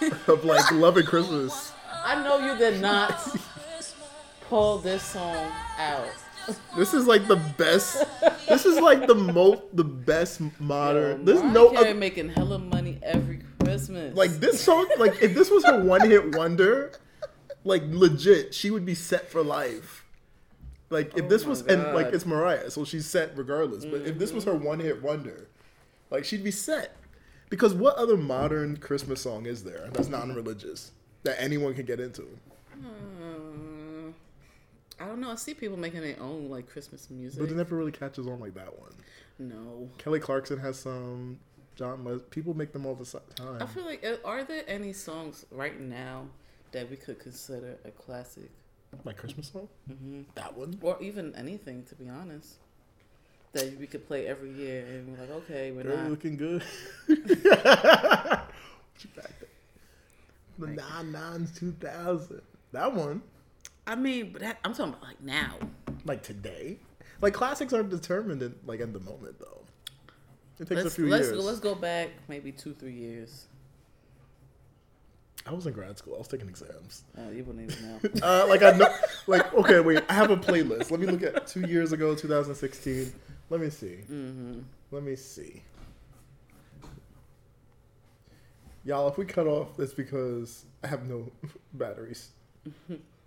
of 0.26 0.44
like 0.44 0.70
loving 0.72 1.04
Christmas. 1.06 1.72
I 2.04 2.22
know 2.22 2.38
you 2.38 2.58
did 2.58 2.80
not 2.80 3.36
pull 4.48 4.78
this 4.78 5.02
song 5.02 5.50
out. 5.78 6.08
This 6.76 6.94
is 6.94 7.06
like 7.06 7.26
the 7.26 7.36
best. 7.56 8.04
This 8.48 8.64
is 8.66 8.78
like 8.80 9.06
the 9.06 9.14
most, 9.14 9.62
the 9.74 9.84
best 9.84 10.40
modern. 10.60 11.20
Yo, 11.20 11.24
There's 11.24 11.42
no 11.42 11.68
other, 11.68 11.94
making 11.94 12.30
hella 12.30 12.58
money 12.58 12.98
every 13.02 13.40
Christmas. 13.60 14.16
like 14.16 14.30
this 14.32 14.60
song. 14.60 14.88
Like 14.98 15.22
if 15.22 15.34
this 15.34 15.50
was 15.50 15.64
her 15.64 15.82
one 15.82 16.08
hit 16.08 16.34
wonder, 16.34 16.92
like 17.64 17.82
legit, 17.86 18.54
she 18.54 18.70
would 18.70 18.86
be 18.86 18.94
set 18.94 19.30
for 19.30 19.42
life. 19.42 20.04
Like 20.90 21.16
if 21.18 21.24
Oh 21.26 21.28
this 21.28 21.44
was 21.44 21.62
and 21.62 21.94
like 21.94 22.06
it's 22.14 22.24
Mariah, 22.24 22.70
so 22.70 22.84
she's 22.84 23.06
set 23.06 23.36
regardless. 23.36 23.84
But 23.84 24.02
if 24.02 24.18
this 24.18 24.32
was 24.32 24.44
her 24.44 24.54
one 24.54 24.80
hit 24.80 25.02
wonder, 25.02 25.48
like 26.10 26.24
she'd 26.24 26.44
be 26.44 26.50
set. 26.50 26.96
Because 27.50 27.74
what 27.74 27.96
other 27.96 28.16
modern 28.16 28.76
Christmas 28.76 29.22
song 29.22 29.46
is 29.46 29.64
there 29.64 29.88
that's 29.92 30.08
non-religious 30.08 30.92
that 31.22 31.40
anyone 31.40 31.74
can 31.74 31.86
get 31.86 31.98
into? 31.98 32.22
Hmm. 32.72 33.17
I 35.00 35.06
don't 35.06 35.20
know. 35.20 35.30
I 35.30 35.36
see 35.36 35.54
people 35.54 35.76
making 35.78 36.00
their 36.00 36.20
own 36.20 36.48
like 36.48 36.68
Christmas 36.68 37.08
music. 37.10 37.40
But 37.40 37.50
it 37.50 37.56
never 37.56 37.76
really 37.76 37.92
catches 37.92 38.26
on 38.26 38.40
like 38.40 38.54
that 38.54 38.78
one. 38.78 38.92
no. 39.38 39.88
Kelly 39.98 40.20
Clarkson 40.20 40.58
has 40.58 40.78
some. 40.78 41.38
John, 41.76 42.04
Les- 42.04 42.20
people 42.30 42.54
make 42.54 42.72
them 42.72 42.84
all 42.86 42.96
the 42.96 43.04
si- 43.06 43.18
I 43.60 43.64
feel 43.66 43.84
like 43.84 44.04
uh, 44.04 44.16
are 44.24 44.42
there 44.42 44.64
any 44.66 44.92
songs 44.92 45.46
right 45.52 45.78
now 45.80 46.26
that 46.72 46.90
we 46.90 46.96
could 46.96 47.20
consider 47.20 47.76
a 47.84 47.90
classic, 47.92 48.50
My 49.04 49.12
Christmas 49.12 49.48
song, 49.52 49.68
hmm 49.86 50.22
that 50.34 50.56
one. 50.56 50.76
or 50.82 50.96
even 51.00 51.36
anything 51.36 51.84
to 51.84 51.94
be 51.94 52.08
honest, 52.08 52.54
that 53.52 53.78
we 53.78 53.86
could 53.86 54.08
play 54.08 54.26
every 54.26 54.50
year 54.50 54.84
and 54.86 55.08
we're 55.12 55.20
like, 55.20 55.30
okay, 55.44 55.70
we're 55.70 55.84
Girl, 55.84 55.96
not. 55.98 56.10
looking 56.10 56.36
good. 56.36 56.64
What 57.06 59.04
you 59.04 59.10
back 59.14 59.32
there? 59.38 59.48
The 60.58 60.66
Like- 60.66 60.76
non 60.76 61.12
nons 61.12 61.56
two 61.56 61.72
thousand. 61.72 62.42
That 62.72 62.92
one, 62.92 63.22
I 63.88 63.94
mean, 63.94 64.32
but 64.32 64.42
that, 64.42 64.58
I'm 64.64 64.74
talking 64.74 64.92
about 64.92 65.02
like 65.02 65.22
now. 65.22 65.54
like 66.04 66.22
today, 66.22 66.78
like 67.22 67.32
classics 67.32 67.72
aren't 67.72 67.88
determined 67.88 68.42
in 68.42 68.54
like 68.66 68.80
in 68.80 68.92
the 68.92 69.00
moment 69.00 69.40
though. 69.40 69.62
It 70.60 70.68
takes 70.68 70.82
Let's 70.82 70.86
a 70.88 70.90
few 70.90 71.06
let's 71.08 71.28
years. 71.28 71.44
let's 71.44 71.60
go 71.60 71.74
back 71.74 72.10
maybe 72.28 72.52
two 72.52 72.74
three 72.74 72.92
years. 72.92 73.46
I 75.46 75.52
was 75.54 75.66
in 75.66 75.72
grad 75.72 75.96
school. 75.96 76.14
I 76.16 76.18
was 76.18 76.28
taking 76.28 76.48
exams. 76.48 77.04
Uh, 77.16 77.30
you 77.30 77.42
wouldn't 77.44 77.70
even 77.72 77.88
know. 77.88 77.98
Uh, 78.22 78.46
like 78.46 78.62
I 78.62 78.72
know, 78.72 78.94
like 79.26 79.54
okay, 79.54 79.80
wait. 79.80 80.02
I 80.10 80.12
have 80.12 80.30
a 80.30 80.36
playlist. 80.36 80.90
Let 80.90 81.00
me 81.00 81.06
look 81.06 81.22
at 81.22 81.46
two 81.46 81.62
years 81.66 81.92
ago, 81.92 82.14
2016. 82.14 83.10
Let 83.48 83.60
me 83.60 83.70
see. 83.70 83.94
hmm 84.06 84.58
Let 84.90 85.02
me 85.02 85.16
see. 85.16 85.62
Y'all, 88.84 89.08
if 89.08 89.16
we 89.16 89.24
cut 89.24 89.46
off, 89.46 89.76
that's 89.78 89.94
because 89.94 90.66
I 90.84 90.88
have 90.88 91.08
no 91.08 91.30
batteries. 91.72 92.30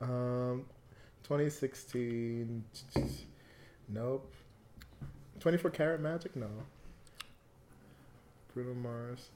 um, 0.00 0.64
2016. 1.22 2.64
Nope. 3.88 4.32
24 5.40 5.70
Karat 5.70 6.00
Magic? 6.00 6.34
No. 6.36 6.48
Bruno 8.54 8.74
Mars. 8.74 9.30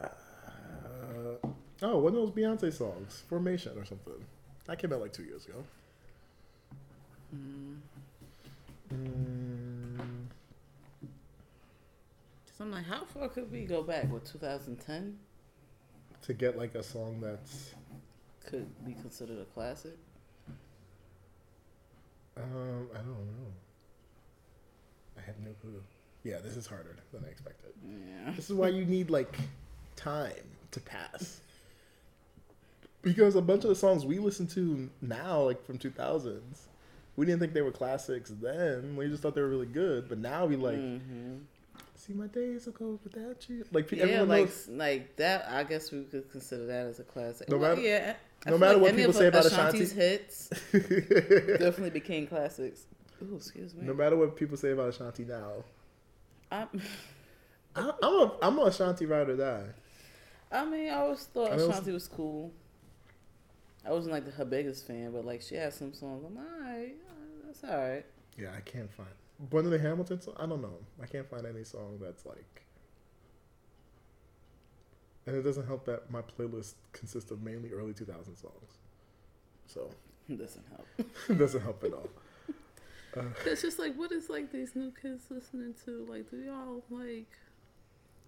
Uh, 0.00 0.06
oh, 1.82 1.98
one 1.98 2.14
of 2.14 2.14
those 2.14 2.30
Beyonce 2.30 2.72
songs, 2.72 3.22
Formation 3.28 3.76
or 3.78 3.84
something. 3.84 4.14
That 4.66 4.78
came 4.78 4.92
out 4.92 5.00
like 5.00 5.12
two 5.12 5.24
years 5.24 5.46
ago. 5.46 5.62
mm 7.34 7.76
Mm, 8.92 10.26
So 12.58 12.64
I'm 12.64 12.72
like, 12.72 12.86
how 12.86 13.04
far 13.04 13.28
could 13.28 13.52
we 13.52 13.64
go 13.64 13.82
back? 13.84 14.10
What 14.10 14.24
2010 14.24 15.16
to 16.22 16.34
get 16.34 16.58
like 16.58 16.74
a 16.74 16.82
song 16.82 17.20
that's 17.20 17.74
could 18.46 18.66
be 18.84 18.92
considered 18.94 19.38
a 19.38 19.44
classic? 19.44 19.96
Um, 22.36 22.88
I 22.92 22.98
don't 22.98 23.06
know. 23.08 23.52
I 25.18 25.20
have 25.22 25.38
no 25.40 25.50
clue. 25.60 25.82
Yeah, 26.24 26.38
this 26.38 26.56
is 26.56 26.66
harder 26.66 26.96
than 27.12 27.24
I 27.24 27.28
expected. 27.28 27.72
Yeah. 27.84 28.32
This 28.34 28.50
is 28.50 28.56
why 28.56 28.68
you 28.68 28.84
need 28.84 29.10
like 29.10 29.38
time 29.96 30.32
to 30.72 30.80
pass. 30.80 31.40
Because 33.02 33.34
a 33.36 33.40
bunch 33.42 33.64
of 33.64 33.70
the 33.70 33.74
songs 33.76 34.04
we 34.04 34.18
listen 34.18 34.46
to 34.48 34.90
now, 35.00 35.40
like 35.42 35.64
from 35.64 35.78
2000s, 35.78 36.40
we 37.16 37.24
didn't 37.26 37.40
think 37.40 37.54
they 37.54 37.62
were 37.62 37.70
classics 37.72 38.30
then. 38.42 38.94
We 38.96 39.08
just 39.08 39.22
thought 39.22 39.34
they 39.34 39.40
were 39.40 39.48
really 39.48 39.66
good. 39.66 40.08
But 40.08 40.18
now 40.18 40.46
we 40.46 40.56
like, 40.56 40.76
hmm 40.76 41.36
see 41.96 42.14
my 42.14 42.26
days 42.28 42.64
will 42.64 42.72
go 42.72 42.98
without 43.04 43.46
you. 43.50 43.62
Like 43.72 43.90
Yeah, 43.92 44.22
like 44.22 44.46
knows. 44.46 44.68
like 44.70 45.16
that. 45.16 45.46
I 45.50 45.64
guess 45.64 45.92
we 45.92 46.04
could 46.04 46.30
consider 46.30 46.64
that 46.66 46.86
as 46.86 46.98
a 46.98 47.02
classic. 47.04 47.48
No 47.50 47.58
Well, 47.58 47.70
matter- 47.76 47.86
yeah. 47.86 48.14
No 48.46 48.56
matter 48.58 48.78
what 48.78 48.96
people 48.96 49.12
say 49.12 49.26
about 49.26 49.44
Ashanti's 49.46 49.92
Ashanti. 49.92 50.08
hits, 50.10 50.48
definitely 50.72 51.90
became 51.90 52.26
classics. 52.26 52.86
Ooh, 53.22 53.36
excuse 53.36 53.74
me. 53.74 53.84
no 53.86 53.92
matter 53.92 54.16
what 54.16 54.34
people 54.34 54.56
say 54.56 54.70
about 54.70 54.88
Ashanti 54.88 55.24
now, 55.24 55.62
I'm, 56.50 56.68
I, 57.76 57.92
I'm 58.02 58.14
a 58.14 58.32
I'm 58.42 58.58
a 58.58 58.62
Ashanti 58.64 59.04
ride 59.06 59.28
or 59.28 59.36
die. 59.36 59.66
I 60.50 60.64
mean, 60.64 60.88
I 60.90 60.94
always 60.94 61.24
thought 61.24 61.52
I 61.52 61.56
know- 61.56 61.68
Ashanti 61.68 61.92
was 61.92 62.08
cool. 62.08 62.50
I 63.86 63.92
wasn't 63.92 64.12
like 64.12 64.30
her 64.34 64.44
biggest 64.44 64.86
fan, 64.86 65.12
but 65.12 65.24
like 65.24 65.42
she 65.42 65.54
had 65.54 65.72
some 65.74 65.92
songs. 65.94 66.24
I'm 66.26 66.36
alright. 66.36 66.96
Uh, 67.08 67.46
that's 67.46 67.64
alright. 67.64 68.06
Yeah, 68.38 68.50
I 68.56 68.60
can't 68.60 68.90
find 68.92 69.08
one 69.50 69.64
of 69.64 69.70
the 69.70 69.78
Hamilton 69.78 70.20
songs. 70.20 70.36
I 70.40 70.46
don't 70.46 70.60
know. 70.62 70.78
I 71.02 71.06
can't 71.06 71.28
find 71.28 71.46
any 71.46 71.64
song 71.64 71.98
that's 72.00 72.24
like. 72.26 72.62
And 75.30 75.38
it 75.38 75.42
doesn't 75.42 75.66
help 75.68 75.84
that 75.86 76.10
my 76.10 76.22
playlist 76.22 76.74
consists 76.92 77.30
of 77.30 77.40
mainly 77.40 77.70
early 77.70 77.92
2000 77.94 78.34
songs. 78.36 78.78
So 79.68 79.88
Doesn't 80.28 80.64
help. 80.68 80.86
it 81.28 81.38
doesn't 81.38 81.60
help 81.60 81.84
at 81.84 81.92
all. 81.92 82.08
Uh, 83.16 83.22
it's 83.44 83.60
just 83.62 83.80
like, 83.80 83.92
what 83.96 84.12
is 84.12 84.30
like 84.30 84.52
these 84.52 84.76
new 84.76 84.92
kids 85.02 85.24
listening 85.30 85.74
to? 85.84 86.06
Like, 86.08 86.30
do 86.30 86.36
y'all 86.36 86.84
like? 86.90 87.26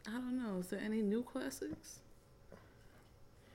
I 0.09 0.11
don't 0.11 0.37
know. 0.43 0.59
Is 0.59 0.67
there 0.71 0.81
any 0.85 1.03
new 1.03 1.23
classics? 1.23 2.01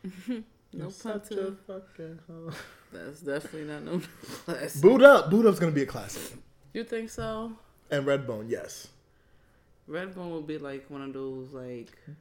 no 0.04 0.44
You're 0.72 0.86
pun 0.86 0.92
such 0.94 1.32
a 1.32 1.36
to. 1.36 1.58
fucking 1.68 2.20
hoe. 2.28 2.52
That's 2.94 3.20
definitely 3.20 3.66
not 3.66 3.84
no 3.84 3.92
new 3.98 4.02
classic. 4.46 4.82
Boo'd 4.82 5.04
Up. 5.04 5.30
Boo'd 5.30 5.46
Up's 5.46 5.60
going 5.60 5.72
to 5.72 5.76
be 5.76 5.84
a 5.84 5.86
classic. 5.86 6.38
You 6.74 6.86
think 6.86 7.10
so? 7.10 7.52
And 7.92 8.06
Redbone, 8.06 8.50
yes. 8.50 8.88
Redbone 9.90 10.32
would 10.32 10.48
be 10.48 10.58
like 10.58 10.90
one 10.90 11.02
of 11.02 11.12
those 11.14 11.52
like 11.52 11.92
maybe 12.08 12.18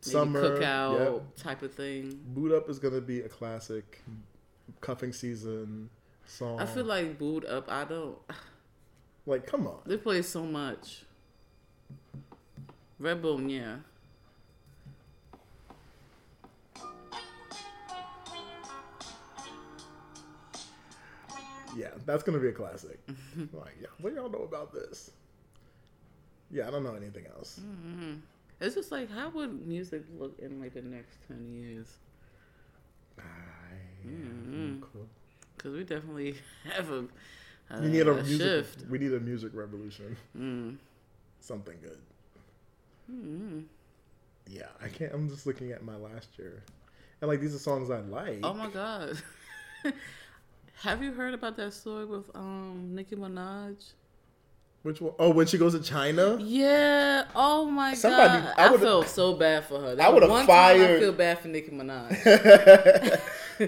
Summer. 0.00 0.58
cookout 0.58 1.14
yep. 1.14 1.36
type 1.36 1.62
of 1.62 1.74
thing. 1.74 2.20
Boo'd 2.28 2.52
Up 2.52 2.70
is 2.70 2.78
going 2.78 2.94
to 2.94 3.00
be 3.00 3.20
a 3.20 3.28
classic. 3.28 4.02
Cuffing 4.80 5.12
season 5.12 5.90
song. 6.24 6.60
I 6.60 6.66
feel 6.66 6.84
like 6.84 7.18
booed 7.18 7.44
up. 7.44 7.70
I 7.70 7.84
don't. 7.84 8.18
Like, 9.26 9.46
come 9.46 9.66
on. 9.66 9.80
They 9.84 9.96
play 9.96 10.22
so 10.22 10.44
much. 10.44 11.02
Redbone, 13.00 13.50
yeah. 13.50 13.76
Yeah, 21.76 21.90
that's 22.04 22.22
gonna 22.22 22.38
be 22.38 22.48
a 22.48 22.52
classic. 22.52 22.98
like, 23.52 23.76
yeah, 23.80 23.86
what 24.00 24.10
do 24.10 24.16
y'all 24.16 24.28
know 24.28 24.42
about 24.42 24.72
this? 24.72 25.12
Yeah, 26.50 26.66
I 26.66 26.70
don't 26.70 26.82
know 26.82 26.94
anything 26.94 27.26
else. 27.36 27.60
hmm 27.60 28.14
It's 28.60 28.74
just 28.74 28.92
like, 28.92 29.10
how 29.10 29.30
would 29.30 29.66
music 29.66 30.02
look 30.18 30.38
in 30.38 30.60
like 30.60 30.74
the 30.74 30.82
next 30.82 31.18
ten 31.26 31.48
years? 31.52 31.86
I 33.18 33.22
Mhm. 34.06 34.80
cool. 34.80 35.06
Because 35.56 35.74
we 35.74 35.84
definitely 35.84 36.36
have 36.64 36.90
a, 36.90 37.04
a, 37.70 37.80
We 37.82 37.88
need 37.88 38.06
a, 38.06 38.12
a 38.12 38.22
music. 38.22 38.38
shift. 38.40 38.84
We 38.88 38.98
need 38.98 39.12
a 39.12 39.20
music 39.20 39.52
revolution. 39.54 40.16
Mm. 40.36 40.76
Something 41.40 41.76
good. 41.82 41.98
Mm. 43.10 43.64
Yeah, 44.48 44.66
I 44.82 44.88
can't. 44.88 45.12
I'm 45.12 45.28
just 45.28 45.46
looking 45.46 45.72
at 45.72 45.82
my 45.84 45.96
last 45.96 46.38
year, 46.38 46.62
and 47.20 47.28
like 47.28 47.40
these 47.40 47.54
are 47.54 47.58
songs 47.58 47.90
I 47.90 48.00
like. 48.00 48.40
Oh 48.42 48.54
my 48.54 48.68
god. 48.68 49.16
have 50.82 51.02
you 51.02 51.12
heard 51.12 51.34
about 51.34 51.56
that 51.56 51.72
story 51.72 52.04
with 52.06 52.30
um 52.34 52.94
Nicki 52.94 53.16
Minaj? 53.16 53.92
Which 54.82 55.00
one? 55.00 55.12
Oh, 55.18 55.30
when 55.30 55.46
she 55.46 55.58
goes 55.58 55.74
to 55.74 55.80
China. 55.80 56.38
Yeah. 56.40 57.24
Oh 57.34 57.66
my 57.66 57.92
Somebody- 57.94 58.42
god. 58.44 58.54
I 58.56 58.74
I, 58.74 58.76
felt 58.78 59.08
so 59.08 59.34
bad 59.34 59.64
for 59.66 59.78
her. 59.78 59.94
That 59.94 60.06
I 60.06 60.10
would've 60.10 60.30
one 60.30 60.46
Time 60.46 60.80
I 60.80 60.98
feel 60.98 61.12
bad 61.12 61.38
for 61.38 61.48
Nicki 61.48 61.70
Minaj. 61.70 63.20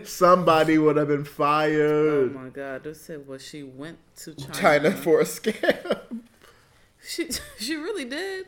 Somebody 0.07 0.79
would 0.79 0.97
have 0.97 1.09
been 1.09 1.25
fired. 1.25 2.31
oh 2.35 2.39
my 2.39 2.49
god. 2.49 2.85
They 2.85 2.95
said 2.95 3.29
well 3.29 3.39
she 3.39 3.63
went 3.63 3.99
to 4.17 4.35
China. 4.35 4.55
China 4.55 4.91
for 4.93 5.21
a 5.21 5.25
scam. 5.25 6.01
She 7.05 7.29
she 7.59 7.75
really 7.75 8.05
did. 8.05 8.47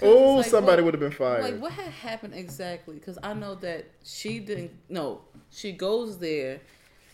Oh, 0.00 0.36
like, 0.36 0.46
somebody 0.46 0.82
would 0.82 0.94
have 0.94 1.00
been 1.02 1.12
fired. 1.12 1.42
Like 1.44 1.58
what 1.60 1.72
had 1.72 1.92
happened 1.92 2.32
exactly? 2.34 2.94
Because 2.94 3.18
I 3.22 3.34
know 3.34 3.54
that 3.56 3.84
she 4.02 4.38
didn't. 4.40 4.72
No, 4.88 5.20
she 5.50 5.72
goes 5.72 6.18
there, 6.18 6.60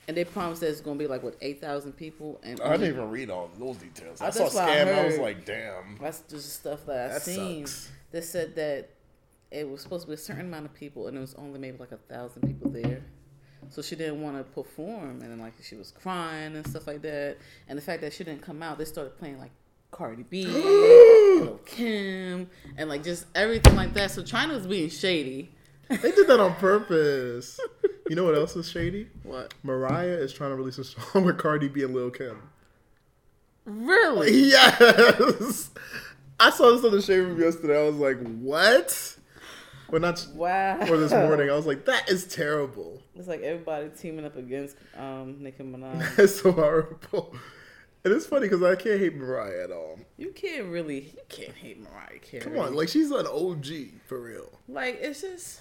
and 0.08 0.16
they 0.16 0.24
promised 0.24 0.62
that 0.62 0.70
it's 0.70 0.80
gonna 0.80 0.98
be 0.98 1.06
like 1.06 1.22
what 1.22 1.36
eight 1.40 1.60
thousand 1.60 1.92
people, 1.92 2.40
and 2.42 2.60
I 2.60 2.72
didn't 2.76 2.94
even 2.96 3.10
read 3.10 3.30
all 3.30 3.50
those 3.58 3.76
details. 3.76 4.20
I 4.20 4.28
Oh, 4.28 4.30
saw 4.30 4.44
what 4.44 4.56
I 4.56 4.76
scam. 4.84 4.94
I, 4.98 5.04
was 5.06 5.18
like, 5.18 5.44
damn. 5.44 5.96
That's 6.00 6.22
just 6.28 6.54
stuff 6.54 6.84
that 6.86 7.10
I 7.10 7.12
That 7.14 7.22
seen. 7.22 7.66
sucks. 7.66 7.90
That 8.10 8.24
said 8.24 8.56
that 8.56 8.88
it 9.50 9.68
was 9.68 9.82
supposed 9.82 10.02
to 10.04 10.08
be 10.08 10.14
a 10.14 10.16
certain 10.16 10.46
amount 10.46 10.64
of 10.66 10.74
people, 10.74 11.06
and 11.08 11.16
it 11.16 11.20
was 11.20 11.34
only 11.34 11.58
maybe 11.60 11.78
like 11.78 11.92
a 11.92 11.98
thousand 11.98 12.42
people 12.42 12.70
there. 12.70 13.02
So 13.70 13.82
she 13.82 13.96
didn't 13.96 14.22
want 14.22 14.38
to 14.38 14.44
perform, 14.44 15.20
and 15.20 15.38
like 15.40 15.52
she 15.62 15.74
was 15.76 15.90
crying 15.90 16.56
and 16.56 16.66
stuff 16.66 16.86
like 16.86 17.02
that. 17.02 17.36
And 17.68 17.76
the 17.76 17.82
fact 17.82 18.00
that 18.00 18.14
she 18.14 18.24
didn't 18.24 18.40
come 18.42 18.62
out, 18.62 18.78
they 18.78 18.86
started 18.86 19.18
playing 19.18 19.38
like 19.38 19.50
Cardi 19.90 20.22
B, 20.22 20.46
Lil 20.46 21.60
Kim, 21.66 22.48
and 22.78 22.88
like 22.88 23.04
just 23.04 23.26
everything 23.34 23.76
like 23.76 23.92
that. 23.94 24.10
So 24.10 24.22
China 24.22 24.54
was 24.54 24.66
being 24.66 24.88
shady. 24.88 25.50
They 25.90 26.12
did 26.12 26.26
that 26.28 26.40
on 26.40 26.54
purpose. 26.56 27.58
You 28.08 28.16
know 28.16 28.24
what 28.24 28.34
else 28.34 28.56
is 28.56 28.70
shady? 28.70 29.08
What? 29.22 29.52
Mariah 29.62 30.06
is 30.16 30.32
trying 30.32 30.50
to 30.50 30.56
release 30.56 30.78
a 30.78 30.84
song 30.84 31.24
with 31.26 31.38
Cardi 31.38 31.68
B 31.68 31.82
and 31.82 31.94
Lil 31.94 32.10
Kim. 32.10 32.42
Really? 33.64 34.32
Yes. 34.50 35.70
I 36.40 36.50
saw 36.50 36.70
this 36.70 36.84
on 36.84 36.92
the 36.92 37.02
Shade 37.02 37.18
Room 37.18 37.40
yesterday. 37.40 37.80
I 37.84 37.88
was 37.88 37.96
like, 37.96 38.18
what? 38.38 39.16
Well, 39.90 40.00
not 40.00 40.24
Wow. 40.34 40.78
or 40.88 40.96
this 40.96 41.10
morning. 41.10 41.50
I 41.50 41.54
was 41.54 41.66
like, 41.66 41.84
that 41.86 42.08
is 42.08 42.26
terrible. 42.26 43.02
It's 43.16 43.26
like 43.26 43.42
everybody 43.42 43.88
teaming 43.98 44.24
up 44.24 44.36
against 44.36 44.76
um, 44.96 45.42
Nicki 45.42 45.64
Minaj. 45.64 46.16
That's 46.16 46.40
so 46.40 46.52
horrible. 46.52 47.34
And 48.04 48.14
it's 48.14 48.24
funny 48.26 48.42
because 48.48 48.62
I 48.62 48.76
can't 48.76 49.00
hate 49.00 49.16
Mariah 49.16 49.64
at 49.64 49.72
all. 49.72 49.98
You 50.16 50.30
can't 50.30 50.66
really, 50.66 51.00
you 51.00 51.22
can't 51.28 51.54
hate 51.56 51.80
Mariah 51.80 52.20
Carey. 52.22 52.44
Come 52.44 52.56
on, 52.58 52.74
like 52.74 52.88
she's 52.88 53.10
an 53.10 53.26
OG 53.26 53.66
for 54.06 54.20
real. 54.20 54.48
Like 54.68 54.98
it's 55.00 55.20
just 55.22 55.60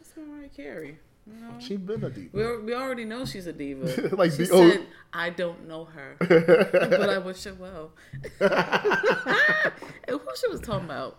it's 0.00 0.12
Mariah 0.16 0.48
Carey. 0.48 0.98
You 1.26 1.34
know? 1.34 1.54
She's 1.58 1.78
been 1.78 2.02
a 2.02 2.10
diva. 2.10 2.30
we, 2.32 2.58
we 2.64 2.74
already 2.74 3.04
know 3.04 3.24
she's 3.24 3.46
a 3.46 3.52
diva. 3.52 4.10
Like 4.16 4.32
she 4.32 4.38
the 4.38 4.46
said, 4.46 4.86
"I 5.12 5.30
don't 5.30 5.68
know 5.68 5.84
her, 5.84 6.16
but 6.18 7.08
I 7.08 7.18
wish 7.18 7.44
her 7.44 7.54
well." 7.54 7.92
and 8.40 9.72
who 10.08 10.36
she 10.36 10.48
was 10.48 10.60
talking 10.60 10.86
about? 10.86 11.18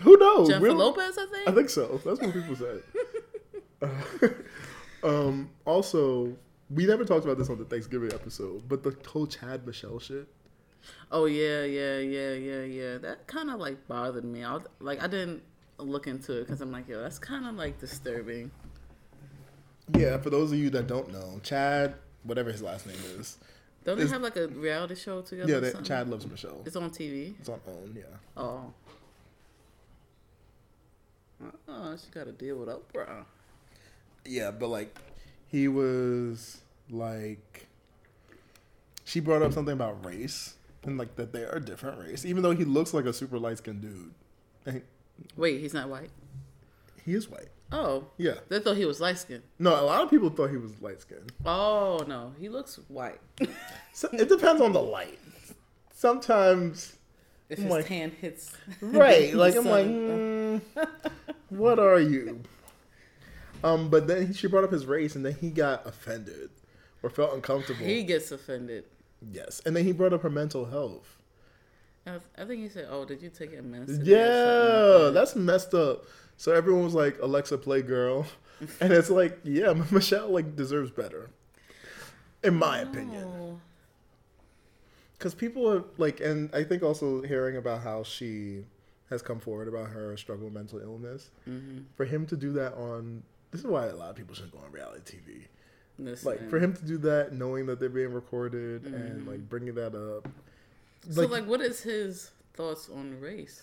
Who 0.00 0.16
knows? 0.16 0.48
Jennifer 0.48 0.64
Really? 0.66 0.76
Lopez, 0.76 1.18
I 1.18 1.26
think. 1.26 1.48
I 1.48 1.52
think 1.52 1.70
so. 1.70 2.00
That's 2.04 2.20
what 2.20 2.32
people 2.32 2.56
said. 2.56 2.82
um, 5.02 5.50
also, 5.64 6.36
we 6.70 6.86
never 6.86 7.04
talked 7.04 7.24
about 7.24 7.38
this 7.38 7.50
on 7.50 7.58
the 7.58 7.64
Thanksgiving 7.64 8.12
episode, 8.12 8.68
but 8.68 8.82
the 8.82 8.96
whole 9.08 9.26
Chad 9.26 9.66
Michelle 9.66 9.98
shit. 9.98 10.28
Oh 11.10 11.24
yeah, 11.24 11.64
yeah, 11.64 11.98
yeah, 11.98 12.32
yeah, 12.32 12.62
yeah. 12.62 12.98
That 12.98 13.26
kind 13.26 13.50
of 13.50 13.58
like 13.60 13.88
bothered 13.88 14.24
me. 14.24 14.44
I 14.44 14.54
was, 14.54 14.62
like 14.80 15.02
I 15.02 15.06
didn't 15.06 15.42
look 15.78 16.06
into 16.06 16.38
it 16.38 16.46
because 16.46 16.60
I'm 16.60 16.72
like, 16.72 16.88
yo, 16.88 17.00
that's 17.00 17.18
kind 17.18 17.46
of 17.46 17.54
like 17.54 17.78
disturbing. 17.78 18.50
Yeah, 19.96 20.18
for 20.18 20.30
those 20.30 20.52
of 20.52 20.58
you 20.58 20.70
that 20.70 20.86
don't 20.86 21.10
know, 21.12 21.40
Chad, 21.42 21.94
whatever 22.24 22.50
his 22.52 22.62
last 22.62 22.86
name 22.86 22.96
is, 23.18 23.38
Don't 23.84 23.96
they 23.96 24.04
Is- 24.04 24.10
have 24.10 24.22
like 24.22 24.36
a 24.36 24.48
reality 24.48 24.94
show 24.94 25.22
together? 25.22 25.50
yeah, 25.72 25.78
or? 25.78 25.82
Chad 25.82 26.08
loves 26.10 26.26
Michelle. 26.26 26.62
It's 26.66 26.76
on 26.76 26.90
TV. 26.90 27.34
It's 27.40 27.48
on 27.48 27.60
OWN, 27.66 27.94
yeah. 27.96 28.02
Oh. 28.36 28.72
Oh, 31.68 31.96
she 31.96 32.10
got 32.10 32.24
to 32.26 32.32
deal 32.32 32.56
with 32.56 32.68
Oprah. 32.68 33.24
Yeah, 34.24 34.50
but 34.50 34.68
like, 34.68 34.94
he 35.46 35.68
was 35.68 36.60
like, 36.90 37.66
she 39.04 39.20
brought 39.20 39.42
up 39.42 39.52
something 39.52 39.72
about 39.72 40.04
race 40.04 40.54
and 40.82 40.98
like 40.98 41.16
that 41.16 41.32
they 41.32 41.44
are 41.44 41.60
different 41.60 41.98
race, 42.00 42.24
even 42.24 42.42
though 42.42 42.50
he 42.54 42.64
looks 42.64 42.92
like 42.92 43.04
a 43.04 43.12
super 43.12 43.38
light 43.38 43.58
skinned 43.58 43.82
dude. 43.82 44.82
Wait, 45.36 45.60
he's 45.60 45.74
not 45.74 45.88
white. 45.88 46.10
He 47.04 47.14
is 47.14 47.28
white. 47.28 47.48
Oh, 47.70 48.06
Yeah. 48.16 48.34
they 48.48 48.60
thought 48.60 48.76
he 48.78 48.84
was 48.86 49.00
light 49.00 49.18
skinned. 49.18 49.42
No, 49.58 49.78
a 49.78 49.84
lot 49.84 50.02
of 50.02 50.08
people 50.10 50.30
thought 50.30 50.50
he 50.50 50.56
was 50.56 50.80
light 50.80 51.00
skinned. 51.00 51.32
Oh 51.44 52.04
no, 52.08 52.32
he 52.40 52.48
looks 52.48 52.76
white. 52.88 53.20
So 53.92 54.08
it 54.12 54.28
depends 54.28 54.62
on 54.62 54.72
the 54.72 54.80
light. 54.82 55.18
Sometimes, 55.92 56.94
if 57.48 57.58
I'm 57.58 57.64
his 57.64 57.72
like- 57.72 57.86
tan 57.88 58.10
hits. 58.20 58.52
right? 58.80 59.34
Like 59.34 59.56
I'm 59.56 59.66
like, 59.66 59.86
mm, 59.86 60.60
what 61.50 61.78
are 61.78 62.00
you? 62.00 62.40
Um, 63.64 63.90
but 63.90 64.06
then 64.06 64.32
she 64.32 64.46
brought 64.46 64.62
up 64.64 64.70
his 64.72 64.86
race, 64.86 65.16
and 65.16 65.24
then 65.26 65.34
he 65.34 65.50
got 65.50 65.84
offended 65.86 66.50
or 67.02 67.10
felt 67.10 67.34
uncomfortable. 67.34 67.84
he 67.84 68.04
gets 68.04 68.30
offended. 68.30 68.84
yes, 69.32 69.60
and 69.66 69.74
then 69.74 69.84
he 69.84 69.92
brought 69.92 70.12
up 70.12 70.22
her 70.22 70.30
mental 70.30 70.66
health. 70.66 71.16
I, 72.06 72.44
think 72.46 72.62
he 72.62 72.68
said, 72.70 72.86
"Oh, 72.90 73.04
did 73.04 73.20
you 73.20 73.28
take 73.28 73.50
medicine?" 73.62 74.00
or 74.00 74.04
Yeah, 74.04 74.24
something 74.24 74.94
like 74.94 75.04
that?" 75.04 75.10
that's 75.14 75.36
messed 75.36 75.74
up. 75.74 76.04
So 76.38 76.52
everyone 76.52 76.84
was 76.84 76.94
like, 76.94 77.18
Alexa, 77.20 77.58
play 77.58 77.82
girl, 77.82 78.26
and 78.80 78.92
it's 78.92 79.10
like, 79.10 79.38
yeah, 79.44 79.74
Michelle 79.90 80.30
like 80.30 80.56
deserves 80.56 80.90
better, 80.90 81.28
in 82.42 82.54
my 82.54 82.78
opinion. 82.78 83.22
No. 83.24 83.60
Because 85.18 85.34
people 85.34 85.68
are 85.70 85.82
like, 85.96 86.20
and 86.20 86.48
I 86.54 86.62
think 86.62 86.82
also 86.82 87.22
hearing 87.22 87.56
about 87.56 87.82
how 87.82 88.04
she 88.04 88.64
has 89.10 89.20
come 89.20 89.40
forward 89.40 89.66
about 89.68 89.88
her 89.88 90.16
struggle 90.16 90.44
with 90.44 90.54
mental 90.54 90.78
illness. 90.80 91.30
Mhm. 91.48 91.84
For 91.96 92.04
him 92.04 92.24
to 92.26 92.36
do 92.36 92.52
that 92.52 92.74
on, 92.74 93.22
this 93.50 93.60
is 93.62 93.66
why 93.66 93.86
a 93.86 93.96
lot 93.96 94.10
of 94.10 94.16
people 94.16 94.34
shouldn't 94.34 94.52
go 94.52 94.58
on 94.58 94.70
reality 94.70 95.16
TV. 95.18 95.46
Listen. 95.98 96.30
Like 96.30 96.48
for 96.48 96.60
him 96.60 96.72
to 96.74 96.84
do 96.84 96.98
that, 96.98 97.32
knowing 97.32 97.66
that 97.66 97.80
they're 97.80 97.88
being 97.88 98.12
recorded 98.12 98.84
and 98.84 99.22
Mhm. 99.22 99.26
like 99.26 99.48
bringing 99.48 99.74
that 99.74 99.96
up. 99.96 100.28
So, 101.10 101.26
like, 101.26 101.46
what 101.46 101.60
is 101.60 101.80
his 101.82 102.30
thoughts 102.54 102.88
on 102.88 103.18
race? 103.18 103.62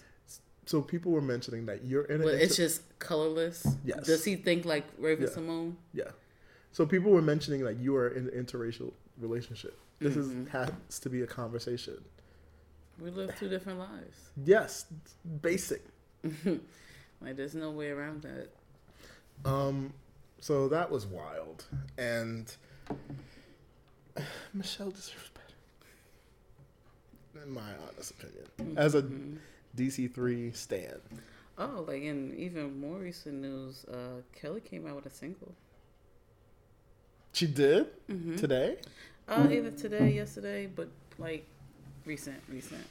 So 0.65 0.81
people 0.81 1.12
were 1.12 1.22
mentioning 1.22 1.65
that 1.67 1.86
you're 1.86 2.05
in 2.05 2.22
an 2.22 2.24
But 2.24 2.34
inter- 2.36 2.43
it's 2.45 2.55
just 2.55 2.81
colorless. 3.00 3.65
Yes. 3.84 4.05
Does 4.05 4.25
he 4.25 4.36
think 4.36 4.65
like 4.65 4.86
Raven 4.98 5.25
Yeah. 5.25 5.29
Symoné? 5.36 5.75
Yeah. 5.93 6.12
So 6.72 6.86
people 6.86 7.12
were 7.12 7.22
mentioning 7.22 7.63
like 7.63 7.79
you 7.79 7.95
are 7.95 8.07
in 8.10 8.27
an 8.29 8.45
interracial 8.45 8.93
relationship. 9.19 9.77
This 10.00 10.15
Mhm. 10.15 10.43
is 10.48 10.50
has 10.50 11.00
to 11.00 11.10
be 11.10 11.22
a 11.22 11.27
conversation. 11.27 12.03
We 13.00 13.12
live 13.12 13.38
two 13.38 13.50
different 13.50 13.79
lives. 13.79 14.17
Yes, 14.43 14.86
basic. 15.41 15.84
like, 17.22 17.36
there's 17.36 17.55
no 17.55 17.72
way 17.72 17.89
around 17.91 18.22
that. 18.24 18.50
Um, 19.43 19.93
so 20.39 20.67
that 20.69 20.89
was 20.89 21.05
wild, 21.05 21.65
and 21.98 22.53
Michelle 24.53 24.92
deserves 24.92 25.29
better, 25.33 25.55
in 27.46 27.51
my 27.51 27.72
honest 27.87 28.11
opinion. 28.11 28.77
As 28.77 28.96
a 28.96 29.03
Mhm. 29.03 29.37
DC 29.75 30.14
three 30.14 30.51
stand. 30.51 31.00
Oh, 31.57 31.85
like 31.88 32.01
in 32.03 32.33
even 32.38 32.79
more 32.79 32.98
recent 32.98 33.35
news, 33.42 33.85
uh, 33.85 34.22
Kelly 34.33 34.61
came 34.61 34.85
out 34.88 34.96
with 34.98 35.05
a 35.05 35.09
single. 35.09 35.53
she 37.33 37.48
did 37.48 37.88
Mm-hmm. 38.09 38.35
today. 38.38 38.77
Uh, 39.27 39.48
either 39.51 39.72
today, 39.72 40.11
yesterday, 40.11 40.68
but 40.68 40.88
like 41.18 41.46
recent, 42.05 42.40
recent. 42.50 42.85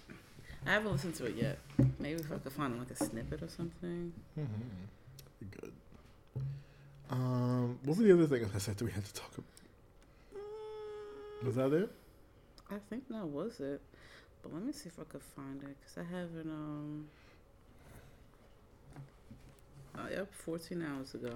I 0.66 0.70
haven't 0.72 0.92
listened 0.92 1.14
to 1.16 1.26
it 1.26 1.36
yet. 1.36 1.58
Maybe 1.98 2.20
if 2.20 2.32
I 2.32 2.38
could 2.38 2.52
find 2.52 2.78
like 2.78 2.90
a 2.90 2.96
snippet 2.96 3.42
or 3.42 3.48
something. 3.48 4.12
Mm-hmm. 4.38 5.46
Good. 5.60 5.72
Um, 7.10 7.78
what 7.84 7.96
were 7.98 8.02
the 8.02 8.12
other 8.12 8.26
thing 8.26 8.48
I 8.54 8.58
said 8.58 8.76
that 8.78 8.84
we 8.84 8.90
had 8.90 9.04
to 9.04 9.12
talk 9.14 9.30
about? 9.34 9.44
Was 11.44 11.56
that 11.56 11.72
it? 11.74 11.90
I 12.70 12.76
think 12.88 13.06
that 13.10 13.26
was 13.26 13.60
it. 13.60 13.80
But 14.44 14.52
let 14.52 14.62
me 14.62 14.72
see 14.72 14.90
if 14.90 15.00
I 15.00 15.04
could 15.04 15.22
find 15.22 15.62
it 15.62 15.74
because 15.80 15.96
I 15.96 16.02
haven't. 16.14 16.50
Um. 16.50 17.06
Oh, 19.96 20.06
yep, 20.10 20.34
14 20.34 20.82
hours 20.82 21.14
ago. 21.14 21.30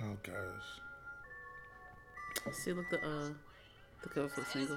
Oh 0.00 0.16
gosh. 0.22 0.80
See, 2.52 2.72
look 2.72 2.88
the 2.90 2.98
uh, 3.04 3.30
the 4.02 4.08
cover 4.08 4.28
for 4.28 4.40
the 4.42 4.46
single. 4.46 4.76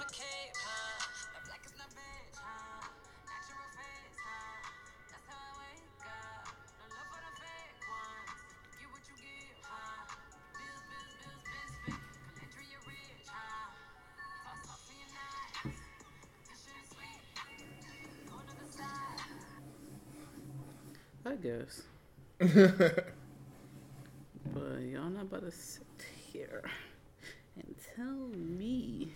But 24.53 24.81
y'all 24.81 25.09
not 25.09 25.23
about 25.23 25.41
to 25.41 25.51
sit 25.51 25.83
here 26.31 26.63
and 27.55 27.75
tell 27.95 28.29
me 28.35 29.11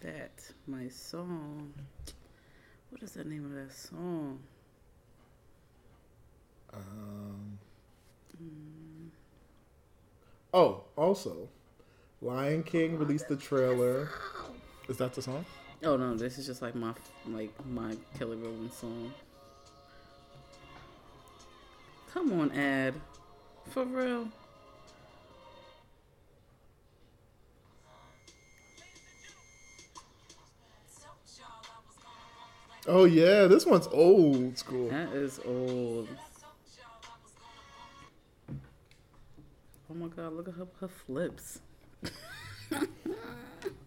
that 0.00 0.40
my 0.66 0.88
song. 0.88 1.74
What 2.90 3.02
is 3.02 3.12
the 3.12 3.24
name 3.24 3.44
of 3.44 3.52
that 3.52 3.74
song? 3.74 4.38
Um. 6.72 7.58
Oh, 10.54 10.84
also, 10.96 11.48
Lion 12.22 12.62
King 12.62 12.98
released 12.98 13.28
the 13.28 13.36
trailer. 13.36 14.08
Is 14.88 14.96
that 14.96 15.12
the 15.12 15.20
song? 15.20 15.44
Oh 15.84 15.96
no, 15.96 16.16
this 16.16 16.38
is 16.38 16.46
just 16.46 16.62
like 16.62 16.74
my 16.74 16.94
like 17.26 17.52
my 17.66 17.94
Kelly 18.18 18.36
Rowland 18.36 18.72
song. 18.72 19.12
Come 22.18 22.40
on, 22.40 22.50
ad. 22.50 22.94
For 23.70 23.84
real. 23.84 24.26
Oh 32.86 33.04
yeah, 33.04 33.46
this 33.46 33.66
one's 33.66 33.86
old 33.88 34.56
school. 34.56 34.88
That 34.88 35.10
is 35.12 35.40
old. 35.44 36.08
Oh 39.90 39.94
my 39.94 40.08
god, 40.08 40.32
look 40.34 40.48
at 40.48 40.54
her, 40.54 40.66
her 40.80 40.88
flips. 40.88 41.60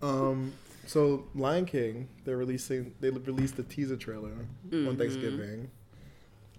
Um, 0.04 0.52
so 0.88 1.26
Lion 1.36 1.66
King, 1.66 2.08
they're 2.26 2.36
releasing. 2.36 2.94
They 3.00 3.12
released 3.12 3.56
the 3.56 3.62
teaser 3.64 3.96
trailer 3.96 4.32
on 4.32 4.70
Mhm. 4.72 4.98
Thanksgiving. 4.98 5.70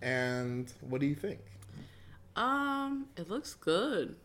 And 0.01 0.73
what 0.81 1.01
do 1.01 1.07
you 1.09 1.17
think? 1.17 1.41
Um, 2.37 3.07
it 3.16 3.29
looks 3.29 3.55
good. 3.55 4.16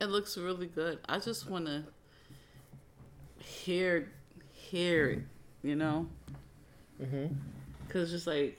It 0.00 0.06
looks 0.06 0.36
really 0.36 0.66
good. 0.66 0.98
I 1.08 1.18
just 1.18 1.48
want 1.48 1.66
to 1.66 1.84
hear 3.38 4.12
hear 4.52 5.08
it, 5.10 5.22
you 5.62 5.76
know, 5.76 6.06
Mm-hmm. 7.02 7.26
because 7.86 8.10
just 8.10 8.26
like 8.26 8.58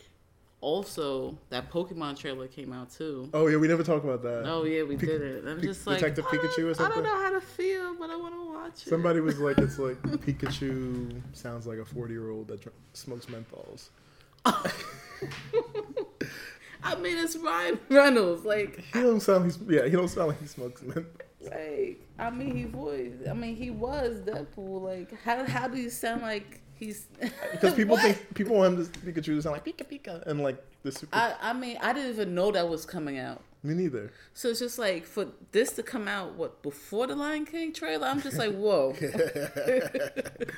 also 0.62 1.38
that 1.50 1.72
Pokemon 1.72 2.18
trailer 2.18 2.48
came 2.48 2.72
out 2.74 2.92
too. 2.92 3.30
Oh 3.34 3.48
yeah, 3.48 3.58
we 3.58 3.68
never 3.68 3.84
talked 3.84 4.04
about 4.06 4.22
that. 4.24 4.44
Oh 4.46 4.64
yeah, 4.64 4.84
we 4.84 4.96
did 4.96 5.22
it. 5.22 5.44
I'm 5.48 5.62
just 5.62 5.86
like 5.88 6.00
Detective 6.00 6.26
I 6.30 6.36
don't- 6.36 6.46
Pikachu 6.46 6.66
or 6.72 6.74
something. 6.74 6.92
I 6.92 6.96
don't 6.96 7.04
know 7.04 7.24
how 7.24 7.30
to 7.32 7.42
feel, 7.42 7.96
but 7.96 8.10
I 8.10 8.16
want 8.16 8.34
to 8.36 8.54
watch 8.54 8.74
it. 8.86 8.90
Somebody 8.90 9.20
was 9.20 9.40
like, 9.40 9.58
it's 9.60 9.78
like 9.80 10.02
Pikachu 10.04 11.22
sounds 11.34 11.68
like 11.68 11.78
a 11.80 11.86
forty-year-old 11.86 12.48
that 12.50 12.62
dr- 12.62 12.74
smokes 12.94 13.26
menthols. 13.28 13.90
I 16.84 16.96
mean, 16.96 17.18
it's 17.18 17.36
Ryan 17.38 17.80
Reynolds. 17.90 18.46
Like, 18.46 18.84
He 18.94 19.02
don't 19.02 19.20
sound. 19.20 19.46
He's 19.46 19.58
yeah. 19.68 19.86
He 19.86 19.92
don't 19.92 20.08
sound 20.08 20.30
like 20.30 20.40
he 20.42 20.48
smokes 20.48 20.82
menthols. 20.82 21.06
like 21.44 22.02
I 22.20 22.30
mean, 22.30 22.56
he 22.56 22.64
voice. 22.66 23.14
I 23.30 23.34
mean, 23.34 23.56
he 23.56 23.70
was 23.70 24.20
Deadpool. 24.22 24.82
Like, 24.82 25.22
how 25.24 25.46
how 25.46 25.68
do 25.68 25.78
you 25.78 25.90
sound 25.90 26.22
like 26.22 26.62
he's? 26.76 27.08
Because 27.52 27.74
people 27.74 27.98
think 27.98 28.34
people 28.36 28.56
want 28.56 28.78
him 28.78 28.86
to 28.86 29.00
Pikachu 29.00 29.26
to 29.26 29.42
sound 29.42 29.54
like 29.54 29.66
Pika 29.66 29.86
Pika 29.90 30.26
and 30.28 30.42
like 30.44 30.64
the 30.84 30.92
super. 30.92 31.16
I, 31.16 31.34
I 31.42 31.54
mean, 31.54 31.78
I 31.82 31.94
didn't 31.94 32.12
even 32.12 32.36
know 32.36 32.52
that 32.52 32.68
was 32.70 32.86
coming 32.86 33.18
out. 33.18 33.42
Me 33.64 33.74
neither. 33.74 34.12
So 34.34 34.50
it's 34.50 34.60
just 34.60 34.78
like 34.80 35.06
for 35.06 35.28
this 35.52 35.72
to 35.74 35.84
come 35.84 36.08
out 36.08 36.36
what 36.36 36.62
before 36.62 37.08
the 37.08 37.16
Lion 37.16 37.46
King 37.46 37.74
trailer, 37.74 38.08
I'm 38.08 38.22
just 38.22 38.38
like, 38.38 38.54
whoa. 38.54 38.94
that 39.00 40.54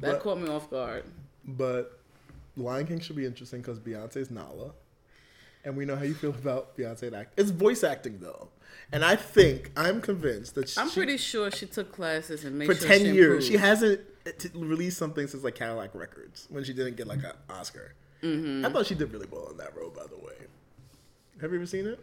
But- 0.00 0.20
caught 0.20 0.38
me 0.40 0.48
off 0.48 0.70
guard. 0.70 1.04
But 1.44 1.98
Lion 2.56 2.86
King 2.86 3.00
should 3.00 3.16
be 3.16 3.24
interesting 3.26 3.60
because 3.60 3.78
Beyonce's 3.80 4.30
Nala, 4.30 4.72
and 5.64 5.76
we 5.76 5.84
know 5.84 5.96
how 5.96 6.04
you 6.04 6.14
feel 6.14 6.30
about 6.30 6.76
Beyonce 6.76 7.12
act. 7.12 7.38
It's 7.38 7.50
voice 7.50 7.84
acting 7.84 8.18
though, 8.20 8.48
and 8.92 9.04
I 9.04 9.16
think 9.16 9.70
I'm 9.76 10.00
convinced 10.00 10.54
that 10.54 10.76
I'm 10.78 10.90
pretty 10.90 11.16
sure 11.16 11.50
she 11.50 11.66
took 11.66 11.92
classes 11.92 12.44
and 12.44 12.58
made 12.58 12.66
for 12.66 12.74
sure 12.74 12.88
ten 12.88 13.00
she 13.00 13.12
years 13.12 13.46
she 13.46 13.56
hasn't 13.56 14.00
uh, 14.26 14.30
released 14.54 14.98
something 14.98 15.26
since 15.26 15.44
like 15.44 15.54
Cadillac 15.54 15.94
Records 15.94 16.46
when 16.50 16.64
she 16.64 16.72
didn't 16.72 16.96
get 16.96 17.06
like 17.06 17.22
an 17.24 17.32
Oscar. 17.48 17.94
Mm-hmm. 18.22 18.66
I 18.66 18.70
thought 18.70 18.86
she 18.86 18.94
did 18.94 19.12
really 19.12 19.26
well 19.30 19.48
in 19.50 19.56
that 19.56 19.74
role, 19.76 19.90
by 19.90 20.04
the 20.06 20.16
way. 20.16 20.34
Have 21.40 21.50
you 21.52 21.56
ever 21.56 21.66
seen 21.66 21.86
it? 21.86 21.98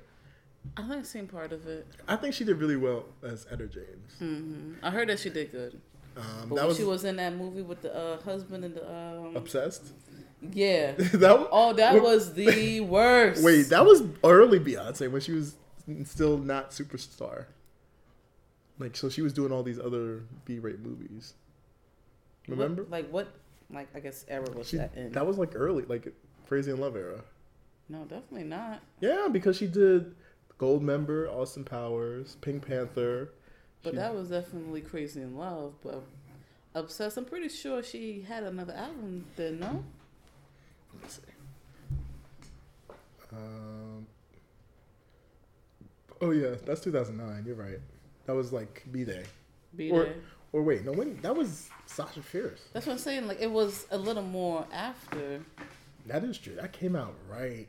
I 0.76 0.82
think 0.82 0.94
I've 0.94 1.08
seen 1.08 1.28
part 1.28 1.52
of 1.54 1.68
it. 1.68 1.86
I 2.08 2.16
think 2.16 2.34
she 2.34 2.44
did 2.44 2.58
really 2.58 2.76
well 2.76 3.06
as 3.24 3.46
Etta 3.52 3.68
James. 3.68 4.14
hmm 4.20 4.74
I 4.82 4.90
heard 4.90 5.10
that 5.10 5.20
she 5.20 5.30
did 5.30 5.52
good. 5.52 5.80
Um, 6.18 6.50
But 6.50 6.56
when 6.56 6.68
was, 6.68 6.78
she 6.78 6.84
was 6.84 7.04
in 7.06 7.18
that 7.18 7.36
movie 7.36 7.62
with 7.62 7.82
the 7.84 7.96
uh, 7.96 8.20
husband 8.22 8.66
and 8.66 8.76
the 8.76 8.92
um, 8.92 9.36
obsessed. 9.36 9.94
Yeah. 10.42 10.92
that 10.98 11.40
was, 11.40 11.48
Oh, 11.52 11.74
that 11.74 12.02
was 12.02 12.34
the 12.34 12.80
worst. 12.82 13.44
Wait, 13.44 13.64
that 13.64 13.86
was 13.86 14.04
early 14.24 14.60
Beyonce 14.60 15.10
when 15.12 15.22
she 15.22 15.32
was 15.34 15.56
still 16.06 16.38
not 16.38 16.72
superstar. 16.72 17.46
Like, 18.80 18.96
so 18.96 19.10
she 19.10 19.22
was 19.22 19.34
doing 19.34 19.52
all 19.52 19.64
these 19.64 19.80
other 19.80 20.24
B-rate 20.46 20.80
movies. 20.80 21.34
What- 22.46 22.58
Remember? 22.58 22.86
like 22.90 23.10
what? 23.10 23.28
Like 23.70 23.88
I 23.96 24.00
guess 24.00 24.24
era 24.30 24.46
was 24.52 24.70
She, 24.70 24.78
that 24.78 24.96
in? 24.96 25.12
that 25.12 25.26
was 25.26 25.38
like 25.38 25.52
early, 25.56 25.84
like 25.84 26.14
Crazy 26.48 26.72
in 26.72 26.80
Love 26.80 26.96
era. 26.96 27.22
no, 27.90 28.04
definitely 28.04 28.44
not. 28.46 28.82
Yeah, 29.02 29.28
because 29.30 29.58
she 29.58 29.68
did 29.68 30.16
Goldmember, 30.60 31.30
Austin 31.30 31.64
Powers, 31.66 32.38
Pink 32.42 32.66
Panther. 32.66 33.34
But 33.84 33.92
She- 33.92 33.96
that 33.98 34.14
was 34.16 34.30
definitely 34.30 34.82
crazy 34.82 35.22
in 35.22 35.36
love. 35.36 35.74
But 35.84 36.04
obsessed. 36.76 37.18
I'm 37.18 37.26
pretty 37.26 37.50
sure 37.50 37.82
she 37.84 38.22
had 38.28 38.44
another 38.44 38.74
album. 38.74 39.26
Then 39.36 39.60
no. 39.60 39.84
Let's 41.02 41.16
see. 41.16 41.22
Um. 43.34 44.08
Oh 46.22 46.32
yeah, 46.32 46.56
that's 46.66 46.82
2009. 46.82 47.44
You're 47.46 47.56
right. 47.56 47.80
That 48.26 48.34
was 48.36 48.52
like 48.52 48.86
B'Day. 48.92 49.26
Be 49.76 49.92
Or- 49.92 50.04
there. 50.06 50.16
Or 50.54 50.64
wait, 50.64 50.86
no, 50.86 50.94
when 50.94 51.20
that 51.22 51.36
was 51.36 51.70
Sasha 51.86 52.22
Fierce. 52.22 52.62
That's 52.74 52.86
what 52.88 52.94
I'm 52.94 53.00
saying. 53.00 53.28
Like 53.28 53.40
it 53.42 53.52
was 53.52 53.86
a 53.92 53.98
little 53.98 54.24
more 54.24 54.66
after. 54.72 55.42
That 56.08 56.24
is 56.24 56.38
true. 56.38 56.56
That 56.56 56.72
came 56.72 56.96
out 56.96 57.14
right. 57.30 57.68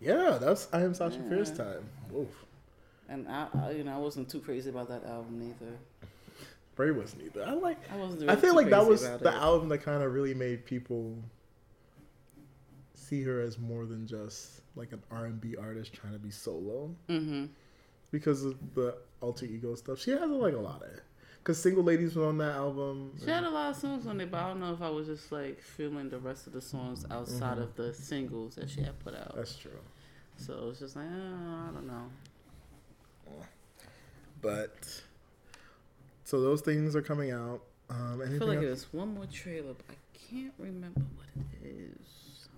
Yeah, 0.00 0.38
that's 0.40 0.68
I 0.72 0.82
am 0.82 0.94
Sasha 0.94 1.20
Yeah. 1.22 1.28
Fierce 1.28 1.50
time. 1.52 1.84
Oof. 2.14 2.28
And 3.08 3.28
I, 3.28 3.46
I, 3.54 3.70
you 3.70 3.84
know, 3.84 3.94
I 3.94 3.98
wasn't 3.98 4.28
too 4.28 4.40
crazy 4.40 4.68
about 4.70 4.88
that 4.88 5.04
album 5.04 5.40
either. 5.42 5.72
Bray 6.74 6.90
wasn't 6.90 7.22
either. 7.22 7.44
I 7.44 7.52
like. 7.52 7.78
I 7.92 7.96
wasn't. 7.96 8.28
I 8.30 8.36
feel 8.36 8.54
like 8.54 8.70
that 8.70 8.84
was 8.86 9.02
the 9.02 9.14
it. 9.28 9.34
album 9.34 9.68
that 9.70 9.78
kind 9.78 10.02
of 10.02 10.12
really 10.12 10.34
made 10.34 10.64
people 10.64 11.16
see 12.94 13.22
her 13.22 13.40
as 13.40 13.58
more 13.58 13.86
than 13.86 14.06
just 14.06 14.60
like 14.76 14.92
an 14.92 15.02
R 15.10 15.26
and 15.26 15.40
B 15.40 15.56
artist 15.56 15.92
trying 15.92 16.14
to 16.14 16.18
be 16.18 16.30
solo 16.30 16.90
Mm-hmm. 17.08 17.46
because 18.10 18.44
of 18.44 18.56
the 18.74 18.96
alter 19.20 19.46
ego 19.46 19.74
stuff. 19.74 20.00
She 20.00 20.10
has 20.10 20.20
like 20.22 20.54
a 20.54 20.58
lot 20.58 20.82
of. 20.82 20.90
Because 21.38 21.60
Single 21.60 21.84
Ladies 21.84 22.16
was 22.16 22.26
on 22.26 22.38
that 22.38 22.54
album. 22.56 23.12
She 23.22 23.28
had 23.30 23.44
a 23.44 23.50
lot 23.50 23.68
of 23.70 23.76
songs 23.76 24.06
on 24.06 24.18
it, 24.20 24.30
but 24.30 24.40
I 24.40 24.48
don't 24.48 24.60
know 24.60 24.72
if 24.72 24.80
I 24.80 24.88
was 24.88 25.06
just 25.06 25.30
like 25.30 25.60
feeling 25.60 26.08
the 26.08 26.18
rest 26.18 26.46
of 26.46 26.54
the 26.54 26.62
songs 26.62 27.04
outside 27.10 27.58
Mhm. 27.58 27.62
of 27.64 27.74
the 27.76 27.92
singles 27.92 28.54
that 28.54 28.70
she 28.70 28.80
had 28.80 28.98
put 29.00 29.14
out. 29.14 29.36
That's 29.36 29.54
true. 29.56 29.78
So 30.38 30.68
it's 30.70 30.80
just 30.80 30.96
like, 30.96 31.04
oh, 31.06 31.68
I 31.68 31.70
don't 31.72 31.86
know. 31.86 32.10
But 34.40 35.02
so 36.24 36.40
those 36.40 36.60
things 36.60 36.96
are 36.96 37.02
coming 37.02 37.30
out. 37.30 37.60
Um, 37.90 38.22
I 38.22 38.26
feel 38.26 38.46
like 38.46 38.56
else? 38.56 38.64
there's 38.64 38.92
one 38.92 39.14
more 39.14 39.26
trailer, 39.26 39.74
but 39.74 39.86
I 39.90 39.96
can't 40.30 40.54
remember 40.58 41.02
what 41.16 41.26
it 41.62 41.68
is. 41.68 42.48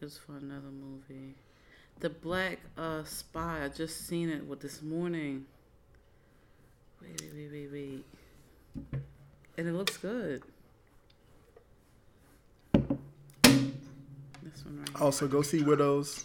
It's 0.00 0.18
for 0.18 0.36
another 0.36 0.70
movie. 0.72 1.36
The 2.00 2.10
Black 2.10 2.58
uh, 2.76 3.04
Spy. 3.04 3.64
I 3.64 3.68
just 3.68 4.08
seen 4.08 4.28
it 4.28 4.44
with 4.44 4.60
this 4.60 4.82
morning. 4.82 5.46
Wait, 7.00 7.22
wait, 7.22 7.32
wait, 7.34 7.52
wait, 7.52 7.72
wait. 7.72 9.02
And 9.56 9.68
it 9.68 9.72
looks 9.72 9.96
good. 9.98 10.42
This 12.72 14.64
one 14.64 14.80
right 14.80 14.88
here. 14.88 14.98
Also, 15.00 15.28
go 15.28 15.42
see 15.42 15.62
Widows. 15.62 16.24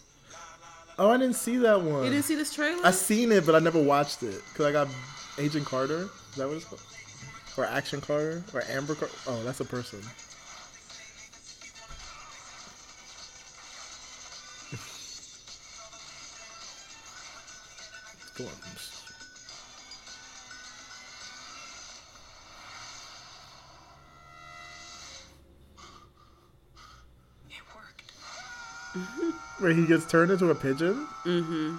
Oh, 0.98 1.12
I 1.12 1.18
didn't 1.18 1.36
see 1.36 1.58
that 1.58 1.80
one. 1.80 2.04
You 2.04 2.10
didn't 2.10 2.26
see 2.26 2.34
this 2.34 2.52
trailer? 2.52 2.84
I 2.84 2.90
seen 2.90 3.32
it, 3.32 3.46
but 3.46 3.54
I 3.54 3.60
never 3.60 3.82
watched 3.82 4.24
it 4.24 4.42
because 4.50 4.66
I 4.66 4.72
got 4.72 4.88
Agent 5.38 5.66
Carter. 5.66 6.10
Is 6.32 6.36
that 6.38 6.48
what 6.48 6.58
it's 6.58 6.66
called? 6.66 6.82
Or 7.58 7.66
Action 7.66 8.02
Carter? 8.02 8.44
Or 8.54 8.64
Amber 8.70 8.96
Carter? 8.96 9.14
Oh, 9.28 9.44
that's 9.44 9.60
a 9.60 9.66
person. 9.66 10.00
On. 18.40 18.46
It 27.50 27.56
worked. 27.76 28.12
Where 29.60 29.74
he 29.74 29.86
gets 29.88 30.06
turned 30.06 30.30
into 30.32 30.50
a 30.52 30.56
pigeon? 30.56 31.08
Mm-hmm. 31.26 31.78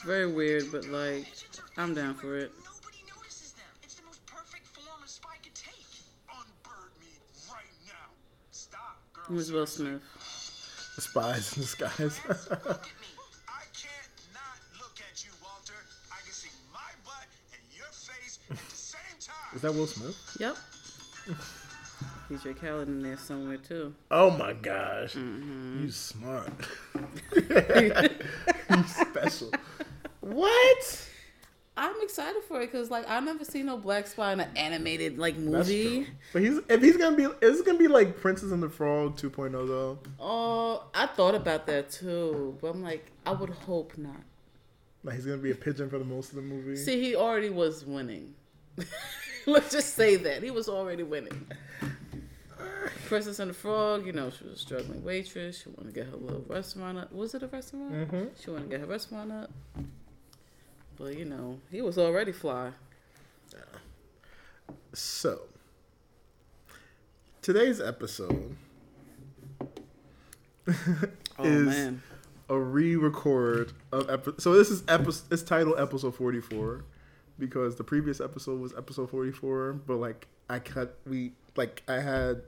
It's 0.00 0.06
very 0.06 0.32
weird, 0.32 0.72
but 0.72 0.86
like, 0.88 1.26
I'm 1.76 1.92
down 1.92 2.14
for 2.14 2.34
it. 2.34 2.50
Nobody 2.64 3.04
notices 3.14 3.52
them. 3.52 3.66
It's 3.82 3.96
the 3.96 4.06
most 4.06 4.24
perfect 4.24 4.66
form 4.68 5.02
a 5.04 5.06
spy 5.06 5.36
could 5.42 5.54
take. 5.54 5.84
Unbird 6.26 6.98
me 6.98 7.12
right 7.52 7.68
now. 7.86 8.08
Stop, 8.50 8.96
girl. 9.12 9.24
It 9.28 9.34
was 9.34 9.52
Will 9.52 9.66
Smith. 9.66 10.00
The 10.96 11.02
spies 11.02 11.54
in 11.54 11.60
disguise. 11.60 12.18
Look 12.26 12.40
at 12.40 12.86
me. 12.96 13.12
I 13.46 13.68
can't 13.76 14.08
not 14.32 14.56
look 14.80 14.96
at 15.06 15.22
you, 15.22 15.32
Walter. 15.42 15.74
I 16.10 16.24
can 16.24 16.32
see 16.32 16.48
my 16.72 16.80
butt 17.04 17.28
and 17.52 17.60
your 17.76 17.84
face 17.92 18.38
at 18.48 18.56
the 18.56 18.74
same. 18.74 19.54
Is 19.54 19.60
that 19.60 19.74
Will 19.74 19.86
Smith? 19.86 20.16
Yep. 20.40 20.56
DJ 22.30 22.58
Khaled 22.58 22.88
in 22.88 23.02
there 23.02 23.18
somewhere 23.18 23.58
too. 23.58 23.92
Oh 24.10 24.30
my 24.30 24.54
gosh. 24.54 25.12
Mm-hmm. 25.12 25.82
You 25.82 25.90
smart. 25.90 26.52
you 28.70 28.84
special. 28.84 29.52
What? 30.34 31.06
I'm 31.76 31.94
excited 32.02 32.42
for 32.44 32.60
it 32.60 32.70
because 32.70 32.90
like 32.90 33.08
I've 33.08 33.24
never 33.24 33.44
seen 33.44 33.66
no 33.66 33.78
black 33.78 34.06
spy 34.06 34.32
in 34.32 34.40
an 34.40 34.48
animated 34.56 35.18
like 35.18 35.34
That's 35.36 35.68
movie. 35.68 36.04
true. 36.04 36.14
But 36.32 36.42
he's 36.42 36.58
if 36.68 36.82
he's 36.82 36.96
gonna 36.96 37.16
be 37.16 37.24
is 37.40 37.60
it 37.60 37.66
gonna 37.66 37.78
be 37.78 37.88
like 37.88 38.20
Princess 38.20 38.50
and 38.52 38.62
the 38.62 38.68
Frog 38.68 39.16
2.0 39.16 39.52
though? 39.66 39.98
Oh, 40.18 40.84
I 40.94 41.06
thought 41.06 41.34
about 41.34 41.66
that 41.68 41.90
too, 41.90 42.58
but 42.60 42.68
I'm 42.74 42.82
like, 42.82 43.10
I 43.24 43.32
would 43.32 43.50
hope 43.50 43.96
not. 43.96 44.20
Like 45.04 45.14
he's 45.14 45.24
gonna 45.24 45.38
be 45.38 45.52
a 45.52 45.54
pigeon 45.54 45.88
for 45.88 45.98
the 45.98 46.04
most 46.04 46.30
of 46.30 46.36
the 46.36 46.42
movie. 46.42 46.76
See, 46.76 47.00
he 47.00 47.16
already 47.16 47.50
was 47.50 47.86
winning. 47.86 48.34
Let's 49.46 49.72
just 49.72 49.94
say 49.94 50.16
that 50.16 50.42
he 50.42 50.50
was 50.50 50.68
already 50.68 51.02
winning. 51.02 51.46
Princess 53.06 53.38
and 53.38 53.50
the 53.50 53.54
Frog, 53.54 54.06
you 54.06 54.12
know, 54.12 54.30
she 54.30 54.44
was 54.44 54.54
a 54.54 54.58
struggling 54.58 55.02
waitress. 55.02 55.62
She 55.62 55.68
wanted 55.70 55.94
to 55.94 56.00
get 56.00 56.10
her 56.10 56.16
little 56.16 56.44
restaurant 56.46 56.98
up. 56.98 57.12
Was 57.12 57.34
it 57.34 57.42
a 57.42 57.46
restaurant? 57.48 57.92
Mhm. 57.92 58.30
She 58.40 58.50
wanted 58.50 58.64
to 58.64 58.68
get 58.70 58.80
her 58.80 58.86
restaurant 58.86 59.32
up. 59.32 59.50
But 61.00 61.16
you 61.16 61.24
know, 61.24 61.58
he 61.70 61.80
was 61.80 61.96
already 61.96 62.30
fly. 62.30 62.72
Yeah. 63.52 63.60
So 64.92 65.40
today's 67.40 67.80
episode 67.80 68.54
Oh 70.68 71.44
is 71.44 71.66
man. 71.66 72.02
a 72.50 72.58
re-record 72.58 73.72
of 73.92 74.10
episode. 74.10 74.42
So 74.42 74.52
this 74.52 74.68
is 74.70 74.82
episode. 74.88 75.32
It's 75.32 75.42
titled 75.42 75.80
episode 75.80 76.14
44 76.14 76.84
because 77.38 77.76
the 77.76 77.84
previous 77.84 78.20
episode 78.20 78.60
was 78.60 78.74
episode 78.76 79.08
44, 79.08 79.72
but 79.72 79.96
like 79.96 80.26
I 80.50 80.58
cut 80.58 80.98
we 81.06 81.32
like 81.56 81.82
I 81.88 82.00
had. 82.00 82.42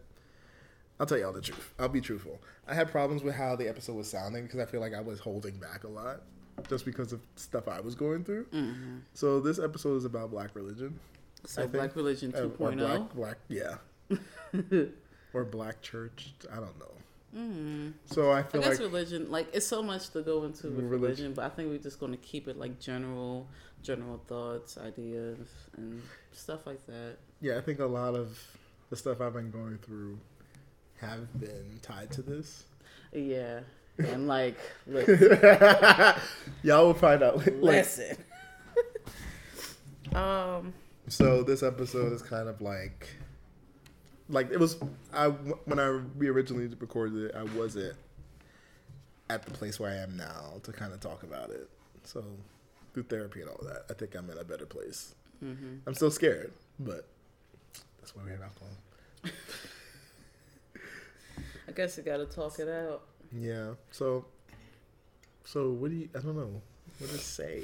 I'll 1.00 1.06
tell 1.06 1.16
y'all 1.18 1.32
the 1.32 1.40
truth. 1.40 1.72
I'll 1.78 1.88
be 1.88 2.02
truthful. 2.02 2.38
I 2.68 2.74
had 2.74 2.90
problems 2.90 3.22
with 3.22 3.34
how 3.34 3.56
the 3.56 3.66
episode 3.66 3.94
was 3.94 4.10
sounding 4.10 4.44
because 4.44 4.60
I 4.60 4.66
feel 4.66 4.80
like 4.80 4.92
I 4.92 5.00
was 5.00 5.20
holding 5.20 5.56
back 5.56 5.84
a 5.84 5.88
lot 5.88 6.20
just 6.68 6.84
because 6.84 7.12
of 7.12 7.20
stuff 7.36 7.68
I 7.68 7.80
was 7.80 7.94
going 7.94 8.24
through. 8.24 8.44
hmm 8.52 8.98
So 9.14 9.40
this 9.40 9.58
episode 9.58 9.96
is 9.96 10.04
about 10.04 10.30
black 10.30 10.54
religion. 10.54 10.98
So 11.44 11.62
I 11.62 11.64
think- 11.64 11.72
Black 11.74 11.96
Religion 11.96 12.32
Uh, 12.36 12.42
or 12.42 12.48
2.0. 12.50 12.76
black, 12.78 13.14
black, 13.14 13.38
yeah, 13.48 13.76
or 15.34 15.44
black 15.44 15.82
church. 15.82 16.32
I 16.52 16.56
don't 16.56 16.78
know. 16.78 16.92
Mm. 17.36 17.94
So 18.06 18.30
I 18.30 18.40
I 18.40 18.42
feel 18.42 18.60
guess 18.60 18.70
like 18.72 18.80
religion, 18.80 19.30
like 19.30 19.48
it's 19.54 19.66
so 19.66 19.82
much 19.82 20.10
to 20.10 20.20
go 20.22 20.44
into 20.44 20.66
with 20.68 20.76
Religion. 20.84 21.00
religion, 21.00 21.32
but 21.34 21.44
I 21.46 21.48
think 21.48 21.70
we're 21.70 21.78
just 21.78 21.98
going 21.98 22.12
to 22.12 22.18
keep 22.18 22.46
it 22.46 22.58
like 22.58 22.78
general, 22.78 23.48
general 23.82 24.22
thoughts, 24.28 24.76
ideas, 24.78 25.38
and 25.76 26.02
stuff 26.32 26.66
like 26.66 26.84
that. 26.86 27.16
yeah, 27.40 27.56
I 27.56 27.60
think 27.62 27.80
a 27.80 27.86
lot 27.86 28.14
of 28.14 28.38
the 28.90 28.96
stuff 28.96 29.20
I've 29.22 29.32
been 29.32 29.50
going 29.50 29.78
through 29.78 30.18
have 31.00 31.40
been 31.40 31.78
tied 31.80 32.10
to 32.12 32.22
this. 32.22 32.64
Yeah. 33.12 33.60
And 33.98 34.26
like, 34.26 34.56
listen. 34.86 35.38
Y'all 36.62 36.86
will 36.86 36.94
find 36.94 37.22
out. 37.22 37.36
Like, 37.38 37.54
listen. 37.60 38.16
um, 40.14 40.72
so 41.08 41.42
this 41.42 41.62
episode 41.62 42.12
is 42.12 42.22
kind 42.22 42.48
of 42.48 42.60
like, 42.60 43.08
like 44.28 44.50
it 44.50 44.58
was. 44.58 44.76
I 45.12 45.28
when 45.28 45.78
I 45.78 46.00
we 46.16 46.28
originally 46.28 46.66
recorded 46.78 47.30
it, 47.30 47.34
I 47.34 47.42
wasn't 47.56 47.96
at 49.30 49.44
the 49.44 49.50
place 49.50 49.78
where 49.80 49.90
I 49.90 49.96
am 49.96 50.16
now 50.16 50.54
to 50.62 50.72
kind 50.72 50.92
of 50.92 51.00
talk 51.00 51.22
about 51.22 51.50
it. 51.50 51.68
So 52.04 52.24
through 52.94 53.04
therapy 53.04 53.40
and 53.40 53.50
all 53.50 53.60
that, 53.62 53.84
I 53.90 53.94
think 53.94 54.14
I'm 54.14 54.28
in 54.30 54.38
a 54.38 54.44
better 54.44 54.66
place. 54.66 55.14
mhm. 55.42 55.80
I'm 55.86 55.94
still 55.94 56.10
scared, 56.10 56.52
but 56.78 57.06
that's 58.00 58.14
why 58.16 58.24
we 58.24 58.30
have 58.30 58.42
alcohol. 58.42 58.68
I 61.68 61.72
guess 61.72 61.96
you 61.96 62.02
gotta 62.02 62.26
talk 62.26 62.58
it 62.58 62.68
out. 62.68 63.02
Yeah. 63.38 63.70
So, 63.90 64.24
so 65.44 65.70
what 65.70 65.90
do 65.90 65.96
you? 65.96 66.08
I 66.14 66.18
don't 66.20 66.36
know 66.36 66.60
what 66.98 67.10
to 67.10 67.18
say. 67.18 67.62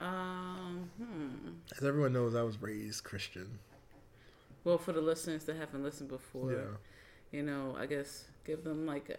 Um, 0.00 0.88
hmm. 0.96 1.48
As 1.76 1.84
everyone 1.84 2.12
knows, 2.12 2.34
I 2.34 2.42
was 2.42 2.60
raised 2.60 3.04
Christian. 3.04 3.58
Well, 4.64 4.78
for 4.78 4.92
the 4.92 5.00
listeners 5.00 5.44
that 5.44 5.56
haven't 5.56 5.82
listened 5.82 6.08
before, 6.08 6.52
Yeah. 6.52 6.58
you 7.32 7.42
know, 7.42 7.74
I 7.78 7.86
guess 7.86 8.24
give 8.44 8.62
them 8.64 8.86
like, 8.86 9.08
a, 9.10 9.16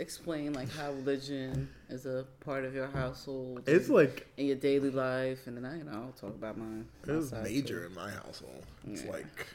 explain 0.00 0.52
like 0.52 0.70
how 0.70 0.92
religion 0.92 1.68
is 1.88 2.06
a 2.06 2.26
part 2.40 2.64
of 2.64 2.74
your 2.74 2.86
household. 2.88 3.62
It's 3.66 3.86
and 3.86 3.96
like 3.96 4.26
in 4.36 4.46
your 4.46 4.56
daily 4.56 4.90
life, 4.90 5.46
and 5.46 5.56
then 5.56 5.64
I, 5.64 5.78
you 5.78 5.84
know, 5.84 5.92
I'll 5.92 6.12
talk 6.20 6.36
about 6.36 6.56
mine. 6.58 6.86
it 7.06 7.10
was 7.12 7.32
major 7.32 7.80
too. 7.80 7.86
in 7.86 7.94
my 7.94 8.10
household. 8.10 8.64
It's 8.88 9.02
Yeah. 9.04 9.12
like 9.12 9.46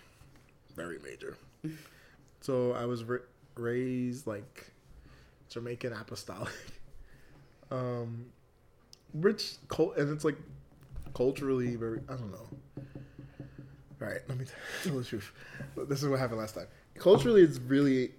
very 0.76 1.00
major. 1.00 1.38
so 2.42 2.74
I 2.74 2.86
was 2.86 3.04
ra- 3.04 3.20
raised 3.56 4.28
like 4.28 4.72
Jamaican 5.50 5.94
apostolic, 5.94 6.54
um, 7.72 8.26
rich 9.14 9.56
cult, 9.68 9.98
and 9.98 10.12
it's 10.12 10.26
like 10.26 10.38
culturally 11.14 11.76
very. 11.76 12.00
I 12.10 12.14
don't 12.14 12.32
know. 12.32 12.48
All 14.00 14.08
right, 14.08 14.22
let 14.28 14.38
me 14.38 14.46
tell 14.84 14.98
the 14.98 15.04
truth. 15.04 15.32
This 15.88 16.04
is 16.04 16.10
what 16.10 16.20
happened 16.20 16.40
last 16.40 16.56
time. 16.56 16.68
Culturally, 16.96 17.42
it's 17.42 17.60
really 17.60 18.12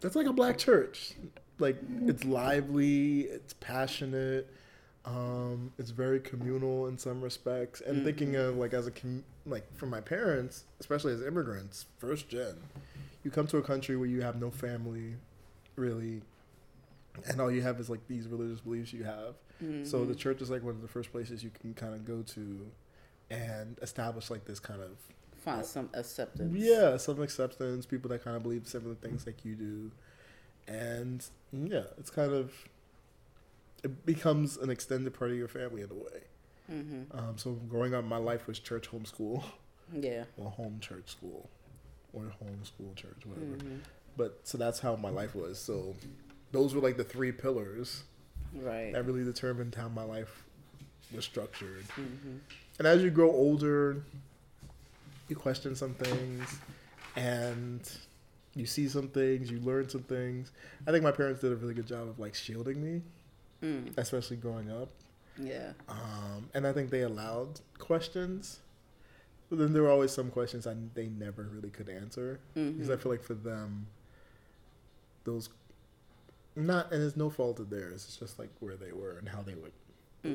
that's 0.00 0.16
like 0.16 0.26
a 0.26 0.32
black 0.32 0.58
church. 0.58 1.14
Like 1.58 1.76
it's 2.06 2.24
lively, 2.24 3.20
it's 3.20 3.52
passionate, 3.54 4.48
um, 5.04 5.72
it's 5.78 5.90
very 5.90 6.20
communal 6.20 6.86
in 6.86 6.98
some 6.98 7.22
respects. 7.22 7.80
And 7.80 8.04
thinking 8.04 8.36
of 8.36 8.56
like 8.56 8.74
as 8.74 8.86
a 8.86 8.90
com- 8.90 9.24
like 9.46 9.72
for 9.76 9.86
my 9.86 10.00
parents, 10.00 10.64
especially 10.80 11.12
as 11.12 11.22
immigrants, 11.22 11.86
first 11.98 12.28
gen, 12.28 12.56
you 13.22 13.30
come 13.30 13.46
to 13.48 13.58
a 13.58 13.62
country 13.62 13.96
where 13.96 14.08
you 14.08 14.22
have 14.22 14.40
no 14.40 14.50
family, 14.50 15.14
really, 15.76 16.22
and 17.28 17.40
all 17.40 17.50
you 17.50 17.62
have 17.62 17.78
is 17.80 17.88
like 17.90 18.06
these 18.08 18.26
religious 18.28 18.60
beliefs 18.60 18.92
you 18.92 19.04
have. 19.04 19.34
So 19.84 20.04
the 20.04 20.14
church 20.16 20.42
is 20.42 20.50
like 20.50 20.64
one 20.64 20.74
of 20.74 20.82
the 20.82 20.88
first 20.88 21.12
places 21.12 21.44
you 21.44 21.50
can 21.50 21.72
kind 21.74 21.94
of 21.94 22.04
go 22.04 22.22
to, 22.22 22.66
and 23.30 23.78
establish 23.80 24.28
like 24.30 24.44
this 24.44 24.58
kind 24.58 24.80
of 24.82 24.90
Find 25.44 25.64
some 25.64 25.88
acceptance. 25.94 26.52
yeah, 26.56 26.96
some 26.96 27.20
acceptance, 27.22 27.86
people 27.86 28.10
that 28.10 28.24
kind 28.24 28.36
of 28.36 28.42
believe 28.42 28.66
similar 28.66 28.94
things 28.96 29.24
like 29.26 29.44
you 29.44 29.54
do. 29.54 29.90
And 30.66 31.24
yeah, 31.52 31.84
it's 31.98 32.10
kind 32.10 32.32
of 32.32 32.52
it 33.84 34.04
becomes 34.06 34.56
an 34.56 34.70
extended 34.70 35.14
part 35.14 35.30
of 35.30 35.36
your 35.36 35.48
family 35.48 35.82
in 35.82 35.90
a 35.90 35.94
way. 35.94 36.22
Mm-hmm. 36.72 37.16
Um, 37.18 37.36
so 37.38 37.52
growing 37.68 37.94
up, 37.94 38.04
my 38.04 38.16
life 38.16 38.46
was 38.46 38.58
church 38.58 38.90
homeschool, 38.90 39.42
Yeah. 39.92 40.24
or 40.36 40.50
home 40.50 40.78
church 40.80 41.10
school, 41.10 41.48
or 42.12 42.32
homeschool 42.42 42.94
church, 42.96 43.26
whatever. 43.26 43.46
Mm-hmm. 43.56 43.76
But 44.16 44.40
so 44.44 44.58
that's 44.58 44.78
how 44.80 44.94
my 44.96 45.08
life 45.08 45.34
was. 45.34 45.58
So 45.58 45.94
those 46.52 46.74
were 46.74 46.80
like 46.80 46.96
the 46.96 47.04
three 47.04 47.32
pillars 47.32 48.04
Right. 48.54 48.92
that 48.92 49.04
really 49.06 49.24
determined 49.24 49.74
how 49.74 49.88
my 49.88 50.04
life 50.04 50.44
was 51.14 51.24
structured. 51.24 51.84
Mm-hmm. 51.96 52.36
And 52.78 52.86
as 52.88 53.02
you 53.02 53.10
grow 53.10 53.30
older, 53.30 54.02
you 55.28 55.36
question 55.36 55.74
some 55.74 55.94
things 55.94 56.58
and 57.16 57.80
you 58.54 58.66
see 58.66 58.88
some 58.88 59.08
things, 59.08 59.50
you 59.50 59.58
learn 59.60 59.88
some 59.88 60.02
things. 60.02 60.52
I 60.86 60.90
think 60.90 61.02
my 61.02 61.12
parents 61.12 61.40
did 61.40 61.52
a 61.52 61.56
really 61.56 61.72
good 61.74 61.86
job 61.86 62.08
of 62.08 62.18
like 62.18 62.34
shielding 62.34 62.82
me, 62.82 63.02
Mm. 63.62 63.96
especially 63.96 64.36
growing 64.36 64.70
up. 64.70 64.88
Yeah. 65.38 65.72
Um, 65.88 66.50
and 66.52 66.66
I 66.66 66.72
think 66.72 66.90
they 66.90 67.02
allowed 67.02 67.60
questions. 67.78 68.58
But 69.48 69.58
then 69.60 69.72
there 69.72 69.82
were 69.82 69.90
always 69.90 70.10
some 70.12 70.30
questions 70.30 70.66
I, 70.66 70.74
they 70.94 71.06
never 71.06 71.44
really 71.44 71.70
could 71.70 71.88
answer. 71.88 72.40
Because 72.54 72.90
I 72.90 72.96
feel 72.96 73.12
like 73.12 73.22
for 73.22 73.34
them, 73.34 73.86
those, 75.24 75.48
not, 76.56 76.92
and 76.92 77.02
it's 77.02 77.16
no 77.16 77.30
fault 77.30 77.58
of 77.60 77.70
theirs, 77.70 78.04
it's 78.06 78.16
just 78.16 78.38
like 78.38 78.50
where 78.60 78.76
they 78.76 78.92
were 78.92 79.16
and 79.18 79.28
how 79.28 79.42
they 79.42 79.54
would 79.54 79.72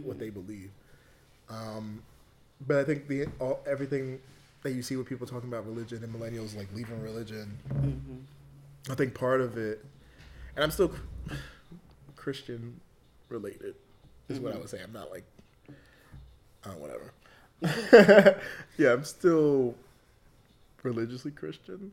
what 0.04 0.20
they 0.20 0.30
believe. 0.30 0.72
Um, 1.50 2.04
but 2.66 2.78
I 2.78 2.84
think 2.84 3.08
the 3.08 3.28
all, 3.40 3.62
everything 3.66 4.20
that 4.64 4.72
you 4.72 4.82
see 4.82 4.96
with 4.96 5.08
people 5.08 5.28
talking 5.28 5.48
about 5.50 5.66
religion 5.66 6.04
and 6.04 6.14
millennials 6.14 6.56
like 6.58 6.68
leaving 6.74 7.02
religion, 7.02 7.58
Mm-hmm. 7.70 8.92
I 8.92 8.96
think 8.96 9.14
part 9.14 9.42
of 9.42 9.58
it, 9.58 9.84
and 10.56 10.64
I'm 10.64 10.72
still 10.72 10.92
Christian 12.16 12.80
related, 13.30 13.76
is 14.30 14.40
what 14.40 14.56
I 14.56 14.58
would 14.58 14.70
say. 14.70 14.82
I'm 14.82 14.94
not 14.94 15.12
like, 15.12 15.26
uh, 16.64 16.70
whatever. 16.72 17.14
yeah, 18.78 18.94
I'm 18.94 19.04
still 19.04 19.76
religiously 20.84 21.32
Christian, 21.32 21.92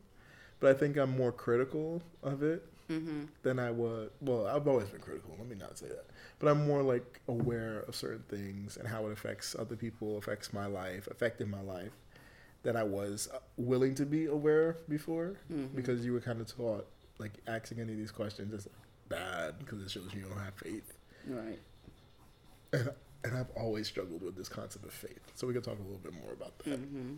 but 0.59 0.73
I 0.73 0.77
think 0.77 0.97
I'm 0.97 1.15
more 1.17 1.31
critical 1.31 2.01
of 2.23 2.43
it 2.43 2.65
Mm-hmm. 2.89 3.23
than 3.41 3.57
I 3.59 3.71
was. 3.71 4.11
Well, 4.21 4.45
I've 4.47 4.67
always 4.67 4.89
been 4.89 5.01
critical. 5.01 5.35
Let 5.39 5.47
me 5.47 5.55
not 5.55 5.77
say 5.77 5.87
that. 5.87 6.05
But 6.39 6.49
I'm 6.49 6.67
more 6.67 6.83
like 6.83 7.19
aware 7.27 7.79
of 7.87 7.95
certain 7.95 8.23
things 8.29 8.77
and 8.77 8.87
how 8.87 9.07
it 9.07 9.11
affects 9.11 9.55
other 9.57 9.75
people, 9.75 10.17
affects 10.17 10.53
my 10.53 10.65
life, 10.67 11.07
affected 11.07 11.47
my 11.49 11.61
life, 11.61 11.91
than 12.63 12.75
I 12.75 12.83
was 12.83 13.27
uh, 13.33 13.39
willing 13.57 13.95
to 13.95 14.05
be 14.05 14.25
aware 14.27 14.77
before. 14.87 15.39
Mhm. 15.51 15.75
Because 15.75 16.05
you 16.05 16.13
were 16.13 16.19
kind 16.21 16.39
of 16.41 16.47
taught 16.47 16.87
like 17.17 17.33
asking 17.47 17.79
any 17.79 17.93
of 17.93 17.97
these 17.97 18.11
questions 18.11 18.53
is 18.53 18.67
bad 19.09 19.57
because 19.59 19.81
it 19.81 19.89
shows 19.89 20.13
you 20.13 20.21
don't 20.21 20.37
have 20.37 20.53
faith. 20.55 20.93
Right. 21.27 21.59
And 22.73 22.91
and 23.23 23.35
I've 23.35 23.49
always 23.57 23.87
struggled 23.87 24.21
with 24.21 24.35
this 24.35 24.47
concept 24.49 24.85
of 24.85 24.93
faith. 24.93 25.19
So 25.33 25.47
we 25.47 25.53
can 25.53 25.63
talk 25.63 25.79
a 25.79 25.81
little 25.81 25.97
bit 25.97 26.13
more 26.13 26.33
about 26.33 26.59
that. 26.59 26.79
Mm-hmm. 26.79 27.13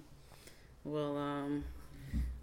Well, 0.85 1.17
um, 1.17 1.65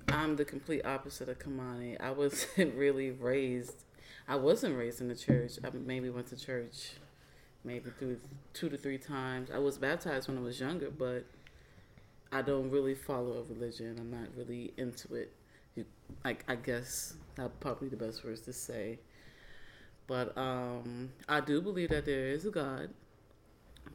I'm 0.09 0.37
the 0.37 0.45
complete 0.45 0.85
opposite 0.85 1.29
of 1.29 1.39
Kamani. 1.39 2.01
I 2.01 2.11
wasn't 2.11 2.75
really 2.77 3.11
raised. 3.11 3.85
I 4.29 4.37
wasn't 4.37 4.77
raised 4.77 5.01
in 5.01 5.09
the 5.09 5.15
church. 5.15 5.53
I 5.65 5.71
maybe 5.71 6.11
went 6.11 6.29
to 6.29 6.37
church, 6.37 6.93
maybe 7.65 7.91
through 7.99 8.19
two 8.53 8.69
to 8.69 8.77
three 8.77 8.99
times. 8.99 9.51
I 9.51 9.59
was 9.59 9.79
baptized 9.79 10.29
when 10.29 10.39
I 10.39 10.41
was 10.41 10.61
younger, 10.61 10.91
but 10.91 11.25
I 12.33 12.43
don't 12.43 12.71
really 12.71 12.95
follow 12.95 13.39
a 13.39 13.43
religion. 13.43 13.97
I'm 13.99 14.11
not 14.11 14.29
really 14.37 14.73
into 14.77 15.15
it. 15.15 15.33
Like 16.25 16.45
I 16.49 16.55
guess 16.55 17.15
that's 17.35 17.53
probably 17.61 17.89
the 17.89 17.97
best 17.97 18.25
words 18.25 18.43
to 18.43 18.53
say. 18.53 18.99
But 20.07 20.37
um, 20.37 21.11
I 21.29 21.41
do 21.41 21.61
believe 21.61 21.91
that 21.91 22.05
there 22.05 22.29
is 22.29 22.45
a 22.47 22.51
God 22.51 22.91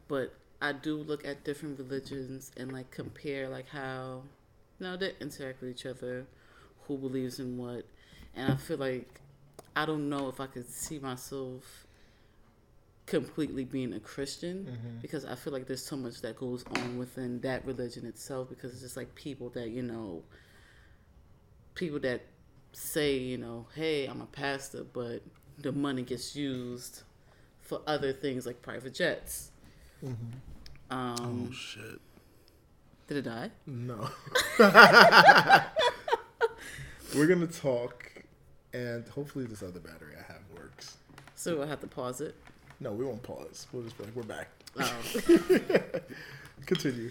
but 0.08 0.34
I 0.60 0.72
do 0.72 0.96
look 0.96 1.24
at 1.24 1.44
different 1.44 1.78
religions 1.78 2.50
and 2.56 2.72
like 2.72 2.90
compare 2.90 3.48
like 3.48 3.68
how 3.68 4.22
you 4.80 4.86
know 4.86 4.96
they 4.96 5.12
interact 5.20 5.60
with 5.60 5.70
each 5.70 5.86
other, 5.86 6.26
who 6.88 6.96
believes 6.98 7.38
in 7.38 7.56
what, 7.58 7.84
and 8.34 8.50
I 8.52 8.56
feel 8.56 8.78
like 8.78 9.20
I 9.76 9.86
don't 9.86 10.08
know 10.08 10.28
if 10.28 10.40
I 10.40 10.46
could 10.46 10.68
see 10.68 10.98
myself 10.98 11.86
completely 13.06 13.64
being 13.64 13.92
a 13.92 14.00
Christian 14.00 14.78
because 15.02 15.24
I 15.24 15.34
feel 15.34 15.52
like 15.52 15.66
there's 15.66 15.84
so 15.84 15.96
much 15.96 16.20
that 16.22 16.36
goes 16.36 16.64
on 16.76 16.96
within 16.96 17.40
that 17.40 17.66
religion 17.66 18.06
itself 18.06 18.48
because 18.48 18.72
it's 18.72 18.82
just 18.82 18.96
like 18.96 19.14
people 19.16 19.48
that 19.50 19.70
you 19.70 19.82
know 19.82 20.22
people 21.74 21.98
that 22.00 22.22
say 22.72 23.16
you 23.16 23.36
know 23.36 23.66
hey 23.74 24.06
I'm 24.06 24.20
a 24.20 24.26
pastor 24.26 24.84
but 24.84 25.22
the 25.58 25.72
money 25.72 26.02
gets 26.02 26.36
used 26.36 27.02
for 27.60 27.80
other 27.86 28.12
things 28.12 28.46
like 28.46 28.62
private 28.62 28.94
jets. 28.94 29.50
Um, 30.90 31.48
Oh 31.48 31.52
shit! 31.52 32.00
Did 33.10 33.26
it 33.26 33.28
die? 33.28 33.50
No. 33.66 34.08
We're 37.16 37.26
gonna 37.26 37.48
talk, 37.48 38.08
and 38.72 39.06
hopefully 39.08 39.46
this 39.46 39.64
other 39.64 39.80
battery 39.80 40.14
I 40.16 40.32
have 40.32 40.42
works. 40.56 40.96
So 41.34 41.56
we'll 41.58 41.66
have 41.66 41.80
to 41.80 41.88
pause 41.88 42.20
it. 42.20 42.36
No, 42.78 42.92
we 42.92 43.04
won't 43.04 43.24
pause. 43.24 43.66
We'll 43.72 43.82
just 43.82 43.98
be 43.98 44.04
like, 44.04 44.14
we're 44.14 44.22
back. 44.22 44.48
Um, 44.76 44.86
Continue. 46.66 47.10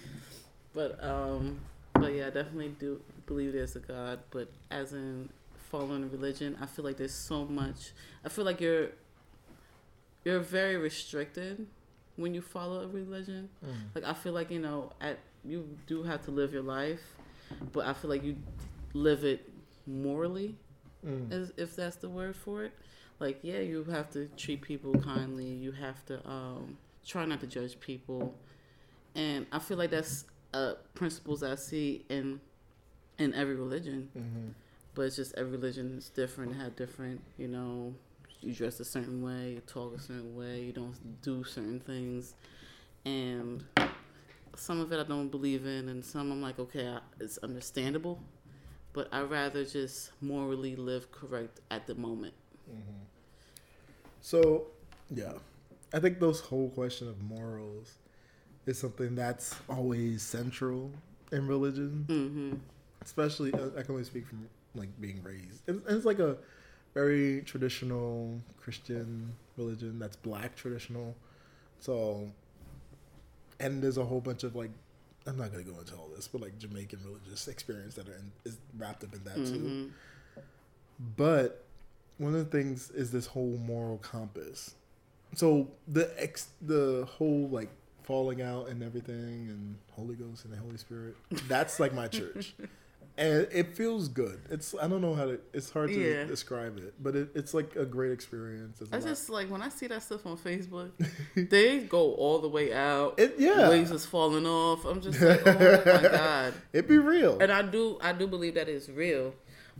but 0.74 1.04
um, 1.04 1.60
but 1.92 2.14
yeah, 2.14 2.28
I 2.28 2.30
definitely 2.30 2.70
do 2.80 3.02
believe 3.26 3.52
there's 3.52 3.76
a 3.76 3.80
God. 3.80 4.20
But 4.32 4.50
as 4.72 4.94
in 4.94 5.28
following 5.70 6.04
a 6.06 6.08
religion, 6.08 6.58
I 6.62 6.66
feel 6.66 6.86
like 6.86 6.96
there's 6.96 7.14
so 7.14 7.44
much. 7.44 7.92
I 8.24 8.30
feel 8.30 8.46
like 8.46 8.62
you're 8.62 8.92
you're 10.24 10.40
very 10.40 10.78
restricted 10.78 11.68
when 12.16 12.34
you 12.34 12.42
follow 12.42 12.84
a 12.84 12.88
religion. 12.88 13.50
Like 13.94 14.06
I 14.06 14.14
feel 14.14 14.32
like 14.32 14.50
you 14.50 14.60
know, 14.60 14.94
at 15.02 15.20
you 15.50 15.68
do 15.88 16.04
have 16.04 16.24
to 16.26 16.32
live 16.32 16.54
your 16.54 16.62
life, 16.64 17.02
but 17.72 17.86
I 17.86 17.94
feel 17.94 18.10
like 18.10 18.24
you 18.24 18.36
live 18.94 19.24
it 19.24 19.50
morally 19.88 20.56
Mm. 21.06 21.32
as, 21.32 21.54
if 21.56 21.78
that's 21.78 21.96
the 21.96 22.10
word 22.10 22.36
for 22.36 22.66
it. 22.66 22.74
Like, 23.20 23.40
yeah, 23.42 23.60
you 23.60 23.86
have 23.86 24.10
to 24.12 24.28
treat 24.36 24.62
people 24.62 24.94
kindly. 25.00 25.46
You 25.46 25.72
have 25.72 26.06
to 26.08 26.16
um, 26.30 26.78
try 27.06 27.24
not 27.26 27.40
to 27.40 27.48
judge 27.48 27.80
people, 27.80 28.36
and 29.16 29.46
I 29.52 29.60
feel 29.60 29.78
like 29.78 29.92
that's 29.92 30.26
uh, 30.54 30.74
principles 30.96 31.42
I 31.44 31.56
see 31.56 32.04
in 32.10 32.42
in 33.18 33.34
every 33.34 33.56
religion. 33.56 34.10
Mhm. 34.16 34.54
But 34.94 35.04
it's 35.04 35.16
just 35.16 35.34
every 35.36 35.54
religion 35.54 35.98
is 35.98 36.10
different. 36.10 36.56
Have 36.56 36.76
different, 36.76 37.22
you 37.38 37.48
know. 37.48 37.94
You 38.42 38.54
dress 38.54 38.80
a 38.82 38.86
certain 38.86 39.22
way, 39.22 39.54
you 39.56 39.62
talk 39.62 39.96
a 39.96 40.00
certain 40.00 40.34
way, 40.36 40.62
you 40.64 40.72
don't 40.74 40.96
do 41.22 41.44
certain 41.44 41.80
things, 41.82 42.36
and 43.06 43.64
some 44.56 44.80
of 44.80 44.92
it 44.92 45.00
I 45.00 45.04
don't 45.04 45.30
believe 45.30 45.66
in, 45.66 45.90
and 45.90 46.04
some 46.04 46.32
I'm 46.32 46.42
like, 46.42 46.60
okay, 46.60 46.88
I, 46.88 47.00
it's 47.20 47.38
understandable, 47.40 48.20
but 48.94 49.08
I 49.12 49.22
rather 49.22 49.66
just 49.66 50.12
morally 50.22 50.76
live 50.76 51.12
correct 51.12 51.62
at 51.72 51.88
the 51.88 51.96
moment. 51.96 52.34
So, 54.22 54.68
yeah, 55.10 55.34
I 55.94 56.00
think 56.00 56.20
those 56.20 56.40
whole 56.40 56.70
question 56.70 57.08
of 57.08 57.22
morals 57.22 57.96
is 58.66 58.78
something 58.78 59.16
that's 59.16 59.56
always 59.70 60.22
central 60.22 60.92
in 61.32 61.48
religion, 61.48 62.06
hmm 62.08 62.56
especially 63.04 63.54
uh, 63.54 63.70
I 63.78 63.82
can 63.82 63.92
only 63.92 64.04
speak 64.04 64.28
from 64.28 64.48
like 64.76 64.90
being 65.02 65.24
raised. 65.24 65.62
It's, 65.68 65.80
it's 65.88 66.06
like 66.06 66.20
a 66.20 66.38
very 66.94 67.42
traditional 67.44 68.40
Christian 68.60 69.34
religion 69.58 69.98
that's 70.00 70.16
black 70.18 70.56
traditional. 70.56 71.16
So, 71.80 72.30
and 73.60 73.82
there's 73.82 73.98
a 73.98 74.06
whole 74.06 74.22
bunch 74.22 74.44
of 74.44 74.56
like. 74.56 74.72
I'm 75.28 75.38
not 75.38 75.52
gonna 75.52 75.64
go 75.64 75.78
into 75.80 75.94
all 75.96 76.10
this, 76.16 76.28
but 76.28 76.42
like 76.42 76.58
Jamaican 76.58 77.00
religious 77.06 77.48
experience 77.48 77.96
that 77.96 78.08
are 78.08 78.14
in, 78.16 78.32
is 78.46 78.58
wrapped 78.78 79.04
up 79.04 79.14
in 79.14 79.24
that 79.26 79.36
too. 79.36 79.60
hmm 79.60 80.42
But 81.18 81.64
one 82.18 82.34
of 82.36 82.40
the 82.50 82.58
things 82.58 82.90
is 82.92 83.12
this 83.12 83.28
whole 83.28 83.58
moral 83.66 83.98
compass. 84.00 84.76
So 85.36 85.68
the 85.88 86.12
ex, 86.18 86.48
the 86.62 87.08
whole 87.18 87.48
like 87.50 87.70
falling 88.04 88.42
out 88.42 88.70
and 88.70 88.82
everything, 88.82 89.48
and 89.50 89.76
Holy 89.92 90.16
Ghost 90.16 90.46
and 90.46 90.54
the 90.54 90.58
Holy 90.58 90.78
Spirit. 90.78 91.16
That's 91.48 91.80
like 91.80 91.94
my 91.94 92.08
church, 92.08 92.56
and 93.20 93.48
it 93.52 93.76
feels 93.76 94.08
good. 94.08 94.40
It's 94.50 94.74
I 94.82 94.88
don't 94.88 95.02
know 95.02 95.14
how 95.14 95.26
to. 95.26 95.40
It's 95.54 95.70
hard 95.70 95.90
to 95.90 95.96
Yeah. 95.96 96.24
describe 96.24 96.78
it, 96.78 96.94
but 97.00 97.16
it, 97.16 97.30
it's 97.36 97.54
like 97.54 97.76
a 97.76 97.86
great 97.86 98.12
experience. 98.12 98.82
It's 98.82 98.92
I 98.94 99.00
just 99.00 99.30
like 99.30 99.50
when 99.52 99.62
I 99.62 99.70
see 99.70 99.88
that 99.88 100.02
stuff 100.02 100.26
on 100.26 100.38
Facebook, 100.38 100.90
they 101.36 101.80
go 101.82 102.14
all 102.14 102.40
the 102.40 102.48
way 102.50 102.74
out. 102.74 103.20
It- 103.20 103.36
yeah. 103.38 103.70
waves 103.70 103.92
is 103.92 104.06
falling 104.06 104.48
off. 104.48 104.86
I'm 104.86 105.02
just 105.02 105.22
like, 105.22 105.46
oh 105.46 105.54
my 105.86 106.10
god. 106.18 106.54
it 106.74 106.88
be 106.88 106.98
real. 106.98 107.38
And 107.40 107.52
I 107.52 107.62
do, 107.62 107.98
I 108.02 108.14
do 108.14 108.26
believe 108.26 108.56
that 108.56 108.70
is 108.70 108.90
real, 108.90 109.34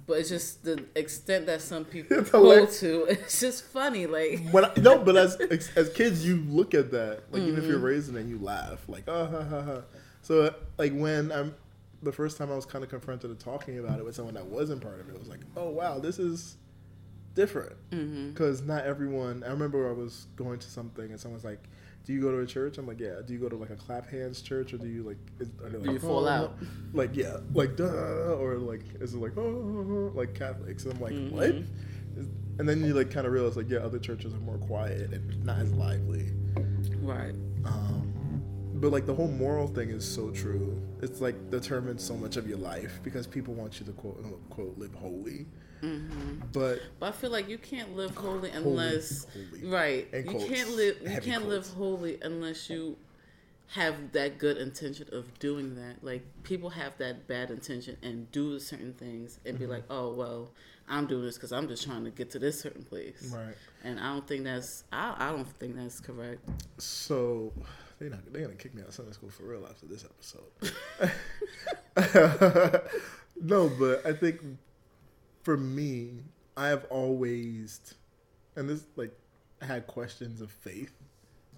but 0.06 0.20
it's 0.20 0.30
just 0.30 0.64
the 0.66 0.84
extent 0.96 1.46
that 1.48 1.62
some 1.62 1.86
people 1.86 2.22
go 2.32 2.66
to. 2.66 3.04
It's 3.06 3.40
just 3.40 3.64
funny, 3.66 4.06
like 4.06 4.50
when 4.52 4.66
I, 4.66 4.72
no, 4.78 5.00
but 5.00 5.16
as 5.18 5.36
as 5.76 5.90
kids, 5.94 6.26
you 6.26 6.38
look 6.48 6.74
at 6.74 6.92
that 6.92 7.24
like 7.32 7.42
even 7.44 7.54
if 7.56 7.62
Mm-hmm. 7.62 7.70
you're 7.70 7.80
raising 7.80 8.16
in 8.16 8.22
it, 8.28 8.28
you 8.30 8.38
laugh 8.40 8.80
like 8.90 9.04
oh 9.08 9.26
ha 9.26 9.44
ha 9.44 9.62
ha. 9.62 9.82
So 10.22 10.54
like 10.78 10.94
when 10.94 11.32
I'm 11.32 11.56
the 12.04 12.12
first 12.12 12.38
time 12.38 12.52
I 12.52 12.56
was 12.56 12.66
kind 12.66 12.84
of 12.84 12.90
confronted 12.90 13.38
to 13.38 13.44
talking 13.44 13.80
about 13.80 14.00
it 14.00 14.06
with 14.06 14.16
someone 14.16 14.34
that 14.36 14.46
wasn't 14.46 14.82
part 14.82 15.00
of 15.00 15.10
it, 15.10 15.14
it 15.16 15.20
was 15.20 15.30
like 15.30 15.42
oh 15.58 15.70
wow 15.70 16.00
this 16.00 16.20
is 16.20 16.58
different 17.36 17.74
Mm-hmm. 17.92 18.30
because 18.32 18.62
not 18.62 18.86
everyone. 18.86 19.44
I 19.44 19.50
remember 19.52 19.88
I 19.90 19.94
was 19.94 20.28
going 20.36 20.60
to 20.60 20.70
something 20.70 21.10
and 21.12 21.20
someone's 21.20 21.44
like. 21.46 21.64
Do 22.06 22.14
you 22.14 22.22
go 22.22 22.32
to 22.32 22.40
a 22.40 22.46
church? 22.46 22.78
I'm 22.80 22.88
like, 22.88 23.00
yeah. 23.00 23.16
Do 23.24 23.34
you 23.34 23.40
go 23.40 23.50
to 23.50 23.56
like 23.58 23.70
a 23.70 23.76
clap 23.76 24.10
hands 24.10 24.42
church, 24.42 24.74
or 24.74 24.78
do 24.78 24.88
you 24.88 25.04
like? 25.04 25.18
Is, 25.40 25.50
are 25.64 25.70
they 25.70 25.78
like 25.78 25.86
Do 25.88 25.92
you 25.94 26.00
fall 26.00 26.26
"Oh," 26.26 26.30
out? 26.30 26.58
Like 26.94 27.16
yeah, 27.16 27.38
like 27.54 27.76
duh, 27.76 27.86
or 28.40 28.56
like 28.58 28.82
is 29.00 29.14
it 29.14 29.18
like 29.20 29.38
oh, 29.38 30.12
like 30.16 30.34
Catholics? 30.34 30.86
And 30.86 30.94
I'm 30.94 31.02
like, 31.02 31.12
Mm-hmm. 31.14 31.36
what? 31.36 31.56
And 32.58 32.68
then 32.68 32.84
you 32.84 32.94
like 32.96 33.12
kind 33.12 33.28
of 33.28 33.34
realize 33.34 33.56
like 33.58 33.70
yeah, 33.70 33.80
other 33.80 34.00
churches 34.00 34.34
are 34.34 34.38
more 34.40 34.58
quiet 34.58 35.14
and 35.14 35.44
not 35.46 35.60
as 35.60 35.72
lively. 35.74 36.32
right. 37.02 37.36
Um, 37.66 38.09
but 38.80 38.92
like 38.92 39.06
the 39.06 39.14
whole 39.14 39.28
moral 39.28 39.68
thing 39.68 39.90
is 39.90 40.06
so 40.06 40.30
true. 40.32 40.82
It's 41.02 41.22
like 41.22 41.50
determines 41.50 42.04
so 42.04 42.16
much 42.16 42.38
of 42.38 42.48
your 42.48 42.58
life 42.58 43.00
because 43.04 43.28
people 43.28 43.54
want 43.54 43.80
you 43.80 43.86
to 43.86 43.92
quote 43.94 44.18
unquote 44.24 44.78
live 44.78 44.94
holy. 44.96 45.46
Mm-hmm. 45.84 46.42
But 46.52 46.80
But 47.00 47.06
I 47.08 47.12
feel 47.14 47.30
like 47.30 47.48
you 47.48 47.58
can't 47.58 47.96
live 47.96 48.16
holy 48.16 48.50
unless 48.52 49.26
holy. 49.34 49.66
right. 49.66 50.08
In 50.14 50.26
you 50.26 50.32
quotes. 50.32 50.46
can't 50.46 50.70
live. 50.76 50.98
You 51.02 51.22
can't 51.22 51.48
live 51.48 51.68
holy 51.68 52.20
unless 52.22 52.70
you 52.70 52.98
have 53.74 54.12
that 54.14 54.40
good 54.40 54.58
intention 54.58 55.08
of 55.14 55.38
doing 55.40 55.76
that. 55.76 56.04
Like 56.04 56.24
people 56.44 56.70
have 56.72 56.98
that 56.98 57.28
bad 57.28 57.52
intention 57.52 57.96
and 58.02 58.30
do 58.32 58.60
certain 58.60 58.94
things 58.94 59.40
and 59.46 59.58
be 59.58 59.66
Mm-hmm. 59.66 59.74
like, 59.74 59.84
oh 59.90 60.12
well, 60.14 60.50
I'm 60.90 61.06
doing 61.08 61.24
this 61.24 61.36
because 61.36 61.52
I'm 61.54 61.68
just 61.68 61.86
trying 61.86 62.04
to 62.04 62.10
get 62.12 62.30
to 62.32 62.40
this 62.40 62.60
certain 62.60 62.84
place. 62.84 63.32
right, 63.34 63.56
And 63.84 64.00
I 64.00 64.12
don't 64.14 64.28
think 64.28 64.44
that's. 64.44 64.84
I, 64.92 65.16
I 65.18 65.32
don't 65.32 65.48
think 65.60 65.76
that's 65.78 66.00
correct. 66.00 66.42
so 66.80 67.54
they're 68.00 68.10
not 68.10 68.32
they're 68.32 68.42
gonna 68.44 68.56
kick 68.56 68.74
me 68.74 68.82
out 68.82 68.88
of 68.90 68.94
Sunday 68.94 69.12
school 69.12 69.30
for 69.30 69.44
real 69.44 69.68
after 69.70 69.86
this 69.86 70.06
episode. 70.06 70.72
no, 73.42 73.70
but 73.78 74.06
I 74.06 74.14
think 74.14 74.42
for 75.44 75.58
me, 75.58 76.24
I 76.56 76.68
have 76.68 76.86
always, 76.90 77.96
and 78.56 78.70
this 78.70 78.84
like, 78.96 79.12
I 79.62 79.66
had 79.66 79.88
questions 79.88 80.42
of 80.42 80.52
faith, 80.52 80.94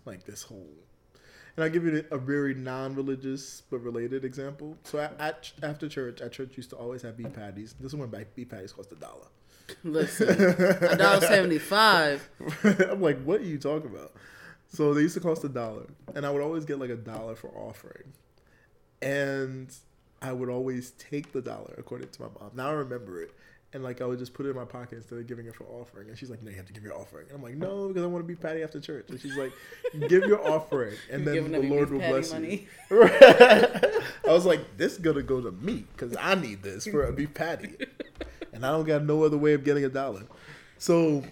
like 0.05 0.25
this 0.25 0.41
whole. 0.43 0.73
And 1.55 1.65
I'll 1.65 1.69
give 1.69 1.83
you 1.83 2.05
a 2.11 2.17
very 2.17 2.53
non-religious 2.53 3.63
but 3.69 3.79
related 3.79 4.23
example. 4.23 4.77
So 4.83 4.99
at, 4.99 5.15
at 5.19 5.51
after 5.61 5.89
church, 5.89 6.21
at 6.21 6.31
church 6.31 6.55
used 6.55 6.69
to 6.69 6.77
always 6.77 7.01
have 7.01 7.17
beef 7.17 7.33
patties. 7.33 7.75
This 7.79 7.93
is 7.93 7.99
when 7.99 8.09
back 8.09 8.33
beef 8.33 8.49
patties 8.49 8.71
cost 8.71 8.91
a 8.93 8.95
dollar. 8.95 9.27
Listen, 9.83 10.29
a 10.29 10.95
dollar 10.95 11.21
seventy 11.21 11.59
five. 11.59 12.27
I'm 12.63 13.01
like, 13.01 13.21
what 13.23 13.41
are 13.41 13.45
you 13.45 13.57
talking 13.57 13.89
about? 13.89 14.13
So 14.73 14.93
they 14.93 15.01
used 15.01 15.15
to 15.15 15.19
cost 15.19 15.43
a 15.43 15.49
dollar, 15.49 15.85
and 16.15 16.25
I 16.25 16.31
would 16.31 16.41
always 16.41 16.63
get 16.63 16.79
like 16.79 16.89
a 16.89 16.95
dollar 16.95 17.35
for 17.35 17.49
offering, 17.49 18.13
and 19.01 19.69
I 20.21 20.31
would 20.31 20.49
always 20.49 20.91
take 20.91 21.33
the 21.33 21.41
dollar 21.41 21.75
according 21.77 22.07
to 22.07 22.21
my 22.21 22.27
mom. 22.39 22.51
Now 22.55 22.69
I 22.69 22.73
remember 22.73 23.21
it, 23.21 23.31
and 23.73 23.83
like 23.83 23.99
I 23.99 24.05
would 24.05 24.17
just 24.17 24.33
put 24.33 24.45
it 24.45 24.49
in 24.51 24.55
my 24.55 24.63
pocket 24.63 24.95
instead 24.95 25.19
of 25.19 25.27
giving 25.27 25.45
it 25.45 25.55
for 25.55 25.65
offering. 25.65 26.07
And 26.07 26.17
she's 26.17 26.29
like, 26.29 26.41
"No, 26.41 26.51
you 26.51 26.55
have 26.55 26.67
to 26.67 26.73
give 26.73 26.83
your 26.83 26.95
offering." 26.95 27.25
And 27.27 27.35
I'm 27.35 27.43
like, 27.43 27.55
"No, 27.55 27.89
because 27.89 28.01
I 28.01 28.05
want 28.05 28.23
to 28.23 28.27
be 28.27 28.35
patty 28.35 28.63
after 28.63 28.79
church." 28.79 29.07
And 29.09 29.19
she's 29.19 29.35
like, 29.35 29.51
"Give 30.07 30.23
your 30.25 30.45
offering, 30.47 30.95
and 31.11 31.27
then 31.27 31.51
the 31.51 31.59
Lord 31.63 31.91
will 31.91 31.99
patty 31.99 32.11
bless 32.13 32.31
money. 32.31 32.67
you." 32.89 33.01
I 33.03 34.01
was 34.27 34.45
like, 34.45 34.77
"This 34.77 34.93
is 34.93 34.99
gonna 34.99 35.21
go 35.21 35.41
to 35.41 35.51
me 35.51 35.85
because 35.91 36.15
I 36.17 36.35
need 36.35 36.63
this 36.63 36.85
for 36.85 37.03
a 37.03 37.11
beef 37.11 37.33
patty, 37.33 37.75
and 38.53 38.65
I 38.65 38.71
don't 38.71 38.85
got 38.85 39.03
no 39.03 39.23
other 39.23 39.37
way 39.37 39.53
of 39.53 39.65
getting 39.65 39.83
a 39.83 39.89
dollar." 39.89 40.23
So 40.77 41.23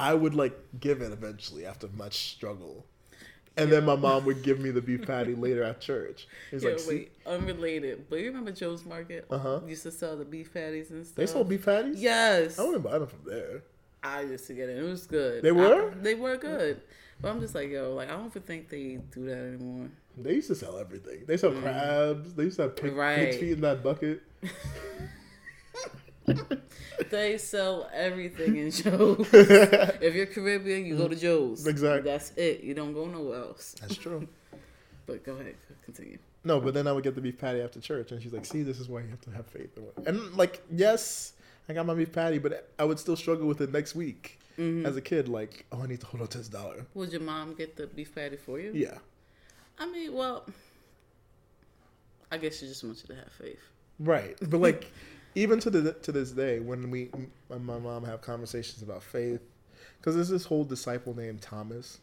I 0.00 0.14
would 0.14 0.34
like 0.34 0.58
give 0.80 1.02
it 1.02 1.12
eventually 1.12 1.66
after 1.66 1.88
much 1.88 2.30
struggle. 2.32 2.86
And 3.56 3.70
then 3.70 3.84
my 3.84 3.96
mom 3.96 4.24
would 4.24 4.42
give 4.42 4.58
me 4.60 4.70
the 4.70 4.80
beef 4.80 5.06
patty 5.06 5.34
later 5.46 5.62
at 5.62 5.80
church. 5.80 6.26
It's 6.50 6.64
Yeah, 6.64 6.70
like, 6.70 6.80
wait, 6.88 7.12
unrelated. 7.26 8.06
But 8.08 8.20
you 8.20 8.26
remember 8.28 8.52
Joe's 8.52 8.86
Market? 8.86 9.26
Uh-huh. 9.28 9.60
Used 9.66 9.82
to 9.82 9.90
sell 9.90 10.16
the 10.16 10.24
beef 10.24 10.54
patties 10.54 10.90
and 10.90 11.04
stuff. 11.04 11.16
they 11.16 11.26
sold 11.26 11.48
beef 11.50 11.64
patties? 11.66 12.00
Yes. 12.00 12.58
I 12.58 12.62
wouldn't 12.64 12.84
buy 12.84 12.98
them 12.98 13.08
from 13.08 13.20
there. 13.26 13.62
I 14.02 14.22
used 14.22 14.46
to 14.46 14.54
get 14.54 14.70
it. 14.70 14.78
It 14.78 14.82
was 14.88 15.06
good. 15.06 15.42
They 15.42 15.52
were? 15.52 15.90
I- 15.90 15.94
they 15.94 16.14
were 16.14 16.36
good. 16.38 16.80
But 17.20 17.28
I'm 17.32 17.40
just 17.40 17.54
like, 17.54 17.68
yo, 17.68 17.92
like 17.92 18.08
I 18.08 18.12
don't 18.12 18.26
even 18.26 18.42
think 18.42 18.70
they 18.70 18.98
do 19.12 19.26
that 19.26 19.36
anymore. 19.36 19.90
They 20.16 20.34
used 20.34 20.48
to 20.48 20.54
sell 20.54 20.78
everything. 20.78 21.24
They 21.26 21.36
sell 21.36 21.52
crabs. 21.52 22.32
They 22.32 22.44
used 22.44 22.56
to 22.56 22.62
have 22.62 22.76
pig, 22.76 22.94
pig's 22.96 23.36
Mm. 23.36 23.40
Feet 23.40 23.52
in 23.52 23.60
that 23.60 23.82
bucket. 23.82 24.22
They 27.10 27.38
sell 27.38 27.88
everything 27.92 28.56
in 28.56 28.70
Joe's. 28.70 29.26
if 29.32 30.14
you're 30.14 30.26
Caribbean, 30.26 30.84
you 30.86 30.96
go 30.96 31.08
to 31.08 31.16
Joe's. 31.16 31.66
Exactly. 31.66 32.08
That's 32.10 32.30
it. 32.36 32.62
You 32.62 32.74
don't 32.74 32.92
go 32.92 33.06
nowhere 33.06 33.38
else. 33.40 33.74
That's 33.80 33.96
true. 33.96 34.28
But 35.06 35.24
go 35.24 35.32
ahead, 35.32 35.56
continue. 35.84 36.18
No, 36.44 36.60
but 36.60 36.72
then 36.72 36.86
I 36.86 36.92
would 36.92 37.02
get 37.02 37.16
the 37.16 37.20
beef 37.20 37.36
patty 37.36 37.60
after 37.62 37.80
church, 37.80 38.12
and 38.12 38.22
she's 38.22 38.32
like, 38.32 38.44
"See, 38.46 38.62
this 38.62 38.78
is 38.78 38.88
why 38.88 39.00
you 39.00 39.08
have 39.08 39.20
to 39.22 39.30
have 39.32 39.44
faith." 39.46 39.76
And 40.06 40.36
like, 40.36 40.62
yes, 40.70 41.32
I 41.68 41.72
got 41.72 41.84
my 41.84 41.94
beef 41.94 42.12
patty, 42.12 42.38
but 42.38 42.70
I 42.78 42.84
would 42.84 43.00
still 43.00 43.16
struggle 43.16 43.48
with 43.48 43.60
it 43.60 43.72
next 43.72 43.94
week 43.96 44.38
Mm-hmm. 44.56 44.86
as 44.86 44.96
a 44.96 45.00
kid. 45.00 45.26
Like, 45.28 45.64
oh, 45.72 45.82
I 45.82 45.86
need 45.86 45.98
to 46.00 46.06
hold 46.06 46.20
on 46.22 46.28
to 46.28 46.38
this 46.38 46.48
dollar. 46.48 46.86
Would 46.94 47.10
your 47.10 47.22
mom 47.22 47.54
get 47.54 47.74
the 47.76 47.88
beef 47.88 48.14
patty 48.14 48.36
for 48.36 48.60
you? 48.60 48.70
Yeah, 48.72 48.98
I 49.80 49.86
mean, 49.90 50.12
well, 50.14 50.44
I 52.30 52.38
guess 52.38 52.58
she 52.58 52.66
just 52.66 52.84
wants 52.84 53.02
you 53.02 53.14
to 53.14 53.20
have 53.20 53.32
faith. 53.32 53.58
right. 53.98 54.36
But 54.48 54.58
like, 54.60 54.92
even 55.34 55.60
to 55.60 55.70
the 55.70 55.92
to 55.92 56.12
this 56.12 56.32
day, 56.32 56.60
when 56.60 56.90
we 56.90 57.10
my 57.48 57.78
mom 57.78 58.04
have 58.04 58.20
conversations 58.20 58.82
about 58.82 59.02
faith, 59.02 59.40
because 59.98 60.14
there's 60.14 60.28
this 60.28 60.44
whole 60.44 60.64
disciple 60.64 61.16
named 61.16 61.42
Thomas. 61.42 62.00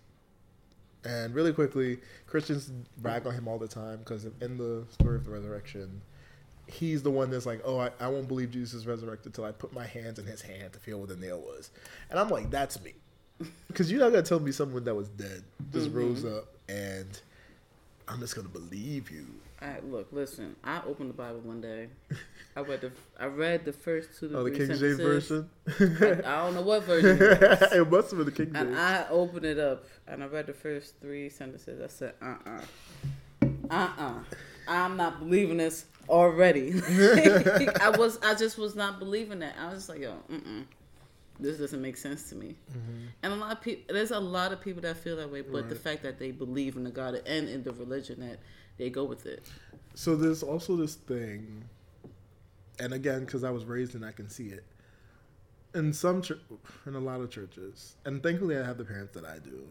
And 1.04 1.34
really 1.34 1.54
quickly, 1.54 2.00
Christians 2.26 2.72
brag 2.98 3.26
on 3.28 3.34
him 3.34 3.48
all 3.48 3.58
the 3.58 3.68
time 3.68 4.00
because 4.00 4.26
in 4.42 4.58
the 4.58 4.86
story 4.92 5.16
of 5.16 5.24
the 5.24 5.32
resurrection, 5.32 6.02
he's 6.66 7.02
the 7.02 7.12
one 7.12 7.30
that's 7.30 7.46
like, 7.46 7.62
oh, 7.64 7.80
I, 7.80 7.92
I 8.00 8.08
won't 8.08 8.28
believe 8.28 8.52
Jesus 8.52 8.74
is 8.74 8.88
resurrected 8.88 9.34
till 9.34 9.46
I 9.46 9.52
put 9.52 9.72
my 9.74 9.86
hands 9.86 10.20
in 10.20 10.26
his 10.26 10.42
hand 10.42 10.74
to 10.74 10.80
feel 10.80 10.98
where 10.98 11.08
the 11.08 11.16
nail 11.16 11.40
was. 11.40 11.72
And 12.10 12.20
I'm 12.20 12.30
like, 12.30 12.50
that's 12.50 12.82
me. 12.82 12.94
Because 13.68 13.92
you're 13.92 14.00
not 14.00 14.12
going 14.12 14.24
to 14.24 14.28
tell 14.28 14.40
me 14.40 14.52
someone 14.52 14.84
that 14.86 14.96
was 14.96 15.10
dead 15.10 15.44
just 15.72 15.90
mm-hmm. 15.90 15.98
rose 15.98 16.26
up 16.26 16.48
and 16.68 17.22
I'm 18.08 18.20
just 18.20 18.34
going 18.34 18.48
to 18.48 18.54
believe 18.54 19.12
you 19.12 19.28
I 19.62 19.80
look, 19.84 20.08
listen. 20.12 20.56
I 20.64 20.82
opened 20.86 21.10
the 21.10 21.14
Bible 21.16 21.40
one 21.40 21.62
day. 21.62 21.90
I 22.56 22.60
read 22.62 22.82
the 22.82 22.92
I 23.20 23.26
read 23.26 23.66
the 23.66 23.74
first 23.74 24.10
two 24.20 24.30
to 24.30 24.38
Oh, 24.38 24.44
the 24.44 24.52
King 24.52 24.68
James 24.68 24.80
sentences. 24.80 25.46
version. 25.68 26.26
I 26.26 26.44
don't 26.44 26.54
know 26.56 26.62
what 26.62 26.84
version. 26.86 27.18
It 27.20 27.72
it 27.74 27.90
must 27.92 28.12
have 28.12 28.18
been 28.20 28.26
the 28.26 28.32
King 28.32 28.54
James. 28.54 28.68
And 28.68 28.78
I 28.80 29.08
opened 29.10 29.46
it 29.46 29.58
up 29.58 29.86
and 30.08 30.24
I 30.24 30.28
read 30.28 30.46
the 30.48 30.54
first 30.54 31.00
three 31.02 31.30
sentences. 31.30 31.82
I 31.84 31.88
said, 31.88 32.14
uh 32.22 32.36
uh-uh. 32.46 32.62
uh. 33.72 33.90
Uh 33.98 34.14
I'm 34.68 34.98
not 34.98 35.20
believing 35.20 35.58
this 35.58 35.86
already. 36.10 36.74
I 37.82 37.94
was 37.98 38.20
I 38.22 38.36
just 38.36 38.58
was 38.58 38.76
not 38.76 39.00
believing 39.00 39.40
that. 39.40 39.56
I 39.60 39.66
was 39.68 39.76
just 39.76 39.90
like, 39.90 40.02
yo, 40.02 40.14
mm 40.32 40.66
This 41.40 41.58
doesn't 41.58 41.82
make 41.82 41.98
sense 41.98 42.30
to 42.30 42.36
me. 42.36 42.56
And 43.24 43.34
a 43.34 43.36
lot 43.36 43.54
of 43.54 43.62
people 43.62 43.94
there's 43.94 44.12
a 44.12 44.20
lot 44.20 44.52
of 44.52 44.62
people 44.62 44.82
that 44.84 44.98
feel 44.98 45.16
that 45.18 45.32
way, 45.32 45.42
but 45.42 45.68
the 45.70 45.76
fact 45.76 46.04
that 46.04 46.20
they 46.20 46.32
believe 46.32 46.76
in 46.76 46.84
the 46.84 46.92
God 46.92 47.22
and 47.26 47.50
in 47.50 47.64
the 47.64 47.72
religion 47.72 48.20
that 48.20 48.40
they 48.78 48.90
go 48.90 49.04
with 49.04 49.26
it. 49.26 49.48
So 49.96 50.16
there's 50.16 50.44
also 50.44 50.76
this 50.76 50.96
thing, 50.96 51.64
and 52.80 52.94
again, 52.94 53.22
because 53.22 53.44
I 53.44 53.50
was 53.50 53.66
raised 53.66 53.96
and 53.96 54.06
I 54.06 54.12
can 54.12 54.30
see 54.30 54.48
it, 54.48 54.64
in 55.74 55.92
some 55.94 56.22
chur- 56.22 56.40
in 56.86 56.96
a 56.96 57.00
lot 57.00 57.20
of 57.22 57.30
churches, 57.30 57.96
and 58.06 58.22
thankfully 58.22 58.58
I 58.58 58.64
have 58.64 58.78
the 58.78 58.86
parents 58.86 59.14
that 59.14 59.26
I 59.26 59.40
do. 59.40 59.68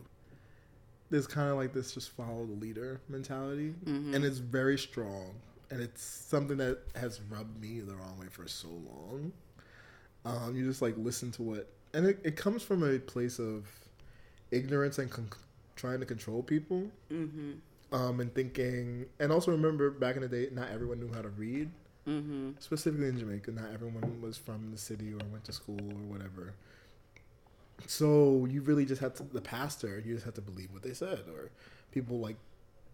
There's 1.10 1.28
kind 1.28 1.48
of 1.50 1.56
like 1.56 1.72
this 1.72 1.92
just 1.94 2.10
follow 2.10 2.44
the 2.46 2.54
leader 2.54 3.00
mentality, 3.08 3.74
and 3.86 4.24
it's 4.24 4.38
very 4.38 4.76
strong, 4.76 5.34
and 5.70 5.80
it's 5.80 6.02
something 6.02 6.56
that 6.56 6.78
has 6.96 7.20
rubbed 7.30 7.60
me 7.60 7.80
the 7.80 7.94
wrong 7.94 8.18
way 8.18 8.26
for 8.28 8.48
so 8.48 8.68
long. 8.68 9.32
Um, 10.24 10.56
you 10.56 10.66
just 10.66 10.82
like 10.82 10.94
listen 10.96 11.30
to 11.32 11.42
what, 11.42 11.70
and 11.94 12.04
it, 12.06 12.18
it 12.24 12.36
comes 12.36 12.64
from 12.64 12.82
a 12.82 12.98
place 12.98 13.38
of 13.38 13.68
ignorance 14.50 14.98
and 14.98 15.08
con- 15.08 15.30
trying 15.76 16.00
to 16.00 16.06
control 16.06 16.42
people 16.42 16.90
Mm-hmm. 17.12 17.52
Um, 17.92 18.20
and 18.20 18.34
thinking, 18.34 19.06
and 19.20 19.32
also 19.32 19.50
remember 19.50 19.90
back 19.90 20.16
in 20.16 20.22
the 20.22 20.28
day, 20.28 20.48
not 20.52 20.70
everyone 20.70 21.00
knew 21.00 21.12
how 21.12 21.22
to 21.22 21.28
read. 21.28 21.70
Mm-hmm. 22.08 22.50
Specifically 22.60 23.08
in 23.08 23.18
Jamaica, 23.18 23.50
not 23.50 23.72
everyone 23.72 24.20
was 24.20 24.36
from 24.36 24.70
the 24.70 24.78
city 24.78 25.12
or 25.12 25.18
went 25.30 25.44
to 25.44 25.52
school 25.52 25.80
or 25.80 26.06
whatever. 26.06 26.54
So 27.86 28.46
you 28.48 28.62
really 28.62 28.84
just 28.84 29.00
had 29.00 29.14
to, 29.16 29.24
the 29.24 29.40
pastor, 29.40 30.02
you 30.04 30.14
just 30.14 30.24
had 30.24 30.34
to 30.36 30.40
believe 30.40 30.72
what 30.72 30.82
they 30.82 30.94
said, 30.94 31.24
or 31.28 31.50
people 31.90 32.20
like 32.20 32.36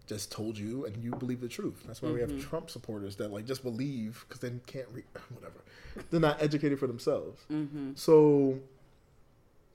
just 0.07 0.31
told 0.31 0.57
you 0.57 0.85
and 0.85 1.01
you 1.03 1.11
believe 1.11 1.41
the 1.41 1.47
truth. 1.47 1.83
That's 1.85 2.01
why 2.01 2.11
we 2.11 2.19
have 2.21 2.41
Trump 2.49 2.69
supporters 2.69 3.15
that 3.17 3.31
like 3.31 3.45
just 3.45 3.63
believe 3.63 4.25
because 4.27 4.41
they 4.41 4.51
can't 4.65 4.87
read, 4.91 5.05
whatever. 5.33 5.63
They're 6.09 6.19
not 6.19 6.41
educated 6.41 6.79
for 6.79 6.87
themselves. 6.87 7.41
Mm-hmm. 7.51 7.91
So 7.95 8.59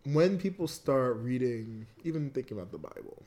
when 0.04 0.38
people 0.38 0.68
start 0.68 1.16
reading, 1.16 1.86
even 2.04 2.30
thinking 2.30 2.56
about 2.56 2.72
the 2.72 2.78
Bible, 2.78 3.22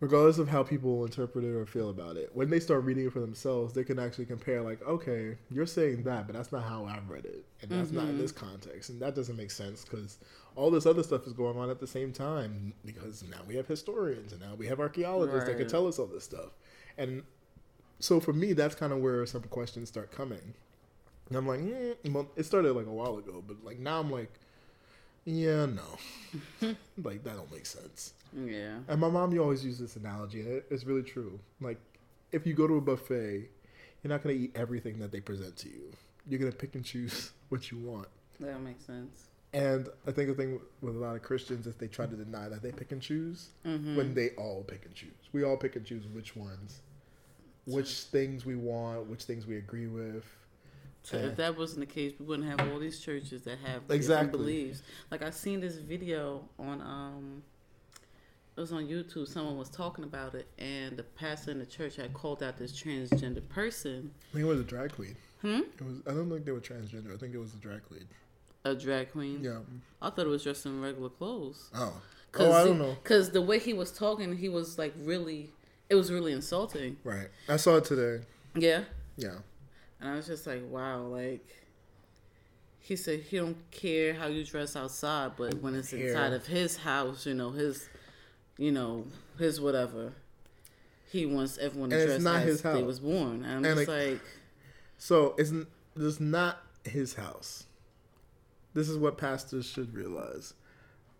regardless 0.00 0.38
of 0.38 0.48
how 0.48 0.62
people 0.62 1.04
interpret 1.04 1.44
it 1.44 1.54
or 1.54 1.66
feel 1.66 1.90
about 1.90 2.16
it, 2.16 2.30
when 2.32 2.50
they 2.50 2.60
start 2.60 2.84
reading 2.84 3.06
it 3.06 3.12
for 3.12 3.20
themselves, 3.20 3.74
they 3.74 3.82
can 3.82 3.98
actually 3.98 4.26
compare, 4.26 4.62
like, 4.62 4.80
okay, 4.86 5.36
you're 5.50 5.66
saying 5.66 6.04
that, 6.04 6.26
but 6.26 6.36
that's 6.36 6.52
not 6.52 6.62
how 6.62 6.84
I've 6.84 7.08
read 7.08 7.24
it. 7.24 7.44
And 7.62 7.70
that's 7.70 7.90
not 7.90 8.04
in 8.04 8.18
this 8.18 8.30
context. 8.30 8.90
And 8.90 9.00
that 9.02 9.16
doesn't 9.16 9.36
make 9.36 9.50
sense 9.50 9.84
because 9.84 10.18
all 10.54 10.70
this 10.70 10.86
other 10.86 11.02
stuff 11.02 11.26
is 11.26 11.32
going 11.32 11.58
on 11.58 11.70
at 11.70 11.80
the 11.80 11.86
same 11.86 12.12
time 12.12 12.72
because 12.84 13.24
now 13.24 13.40
we 13.46 13.56
have 13.56 13.66
historians 13.66 14.32
and 14.32 14.40
now 14.40 14.54
we 14.56 14.66
have 14.68 14.78
archaeologists 14.78 15.48
that 15.48 15.56
can 15.58 15.68
tell 15.68 15.86
us 15.88 15.98
all 15.98 16.06
this 16.06 16.24
stuff. 16.24 16.50
And 16.96 17.24
so 17.98 18.20
for 18.20 18.32
me, 18.32 18.52
that's 18.52 18.74
kind 18.74 18.92
of 18.92 19.00
where 19.00 19.26
some 19.26 19.42
questions 19.42 19.88
start 19.88 20.12
coming. 20.12 20.54
And 21.28 21.36
I'm 21.36 21.46
like, 21.46 21.60
mm, 21.60 22.12
well, 22.12 22.28
it 22.36 22.44
started 22.44 22.72
like 22.72 22.86
a 22.86 22.92
while 22.92 23.18
ago, 23.18 23.42
but 23.46 23.64
like 23.64 23.78
now 23.78 24.00
I'm 24.00 24.10
like, 24.10 24.32
yeah, 25.28 25.66
no, 25.66 26.74
like 27.02 27.22
that 27.24 27.36
don't 27.36 27.52
make 27.52 27.66
sense. 27.66 28.14
Yeah. 28.34 28.76
And 28.88 29.00
my 29.00 29.08
mom, 29.10 29.32
you 29.32 29.42
always 29.42 29.64
use 29.64 29.78
this 29.78 29.96
analogy, 29.96 30.40
and 30.40 30.62
it's 30.70 30.84
really 30.84 31.02
true. 31.02 31.38
Like, 31.60 31.78
if 32.32 32.46
you 32.46 32.54
go 32.54 32.66
to 32.66 32.76
a 32.76 32.80
buffet, 32.80 33.48
you're 34.02 34.08
not 34.08 34.22
gonna 34.22 34.34
eat 34.34 34.52
everything 34.54 34.98
that 35.00 35.12
they 35.12 35.20
present 35.20 35.56
to 35.58 35.68
you. 35.68 35.92
You're 36.26 36.40
gonna 36.40 36.52
pick 36.52 36.74
and 36.74 36.84
choose 36.84 37.32
what 37.50 37.70
you 37.70 37.78
want. 37.78 38.08
That 38.40 38.60
makes 38.62 38.84
sense. 38.84 39.24
And 39.52 39.88
I 40.06 40.12
think 40.12 40.28
the 40.28 40.34
thing 40.34 40.60
with 40.82 40.94
a 40.94 40.98
lot 40.98 41.16
of 41.16 41.22
Christians 41.22 41.66
is 41.66 41.74
they 41.76 41.88
try 41.88 42.04
to 42.06 42.14
deny 42.14 42.48
that 42.50 42.62
they 42.62 42.70
pick 42.72 42.92
and 42.92 43.00
choose 43.00 43.48
Mm-hmm. 43.66 43.96
when 43.96 44.14
they 44.14 44.30
all 44.30 44.62
pick 44.62 44.84
and 44.84 44.94
choose. 44.94 45.10
We 45.32 45.42
all 45.42 45.56
pick 45.56 45.74
and 45.76 45.84
choose 45.86 46.06
which 46.06 46.36
ones, 46.36 46.80
which 47.66 47.90
things 48.04 48.44
we 48.46 48.56
want, 48.56 49.06
which 49.08 49.24
things 49.24 49.46
we 49.46 49.56
agree 49.56 49.86
with. 49.86 50.24
So 51.08 51.16
Yeah. 51.16 51.24
if 51.28 51.36
that 51.36 51.56
wasn't 51.56 51.80
the 51.80 51.86
case, 51.86 52.12
we 52.18 52.26
wouldn't 52.26 52.48
have 52.48 52.70
all 52.70 52.78
these 52.78 53.00
churches 53.00 53.42
that 53.42 53.58
have 53.60 53.82
Exactly. 53.88 53.98
different 53.98 54.32
beliefs. 54.32 54.82
Like 55.10 55.22
I 55.22 55.30
seen 55.30 55.60
this 55.60 55.76
video 55.76 56.46
on 56.58 56.82
um, 56.82 57.42
it 58.56 58.60
was 58.60 58.72
on 58.72 58.86
YouTube. 58.86 59.26
Someone 59.26 59.56
was 59.56 59.70
talking 59.70 60.04
about 60.04 60.34
it, 60.34 60.48
and 60.58 60.96
the 60.96 61.04
pastor 61.04 61.50
in 61.52 61.58
the 61.60 61.66
church 61.66 61.96
had 61.96 62.12
called 62.12 62.42
out 62.42 62.58
this 62.58 62.72
transgender 62.72 63.46
person, 63.48 64.10
I 64.30 64.32
think 64.34 64.44
it 64.44 64.48
was 64.48 64.60
a 64.60 64.64
drag 64.64 64.92
queen. 64.92 65.16
hmm, 65.42 65.60
It 65.78 65.82
was. 65.82 65.96
I 66.06 66.10
don't 66.10 66.28
think 66.28 66.44
they 66.44 66.52
were 66.52 66.60
transgender. 66.60 67.14
I 67.14 67.16
think 67.16 67.34
it 67.34 67.38
was 67.38 67.54
a 67.54 67.58
drag 67.58 67.82
queen. 67.84 68.06
a 68.64 68.74
drag 68.74 69.12
queen. 69.12 69.42
Yeah. 69.42 69.60
I 70.02 70.10
thought 70.10 70.26
it 70.26 70.28
was 70.28 70.42
dressed 70.42 70.66
in 70.66 70.80
regular 70.82 71.08
clothes. 71.08 71.70
Oh. 71.74 72.02
Cause 72.32 72.46
Oh, 72.48 72.52
I 72.52 72.64
don't 72.64 72.78
know. 72.78 72.96
Because 73.02 73.30
the 73.30 73.40
way 73.40 73.58
he 73.58 73.72
was 73.72 73.90
talking, 73.92 74.36
he 74.36 74.50
was 74.50 74.76
like 74.76 74.92
really, 74.98 75.54
it 75.88 75.94
was 75.94 76.12
really 76.12 76.32
insulting. 76.32 76.98
Right. 77.02 77.28
I 77.48 77.56
saw 77.56 77.76
it 77.76 77.84
today. 77.86 78.24
Yeah. 78.54 78.82
Yeah. 79.16 79.36
And 80.00 80.10
I 80.10 80.14
was 80.16 80.26
just 80.26 80.46
like, 80.46 80.62
wow, 80.70 81.02
like 81.02 81.46
he 82.80 82.96
said 82.96 83.20
he 83.20 83.36
don't 83.38 83.56
care 83.70 84.14
how 84.14 84.26
you 84.26 84.44
dress 84.44 84.76
outside, 84.76 85.32
but 85.36 85.54
when 85.60 85.74
it's 85.74 85.90
Care. 85.90 86.06
inside 86.08 86.32
of 86.32 86.46
his 86.46 86.76
house, 86.78 87.26
you 87.26 87.34
know, 87.34 87.50
his 87.50 87.88
you 88.56 88.72
know, 88.72 89.04
his 89.38 89.60
whatever. 89.60 90.12
He 91.10 91.24
wants 91.26 91.56
everyone 91.58 91.90
to 91.90 91.96
And 91.98 92.06
dress 92.08 92.22
not 92.22 92.36
as 92.42 92.44
his 92.46 92.62
they 92.62 92.68
house. 92.70 92.82
was 92.82 93.00
born. 93.00 93.42
And 93.44 93.46
I'm 93.46 93.64
And, 93.64 93.76
just 93.78 93.88
like, 93.88 94.10
like, 94.10 94.20
So 94.98 95.34
it's 95.38 95.52
it's 95.96 96.20
not 96.20 96.58
his 96.84 97.14
house. 97.14 97.64
This 98.74 98.88
is 98.88 98.98
what 98.98 99.16
pastors 99.16 99.66
should 99.66 99.94
realize. 99.94 100.52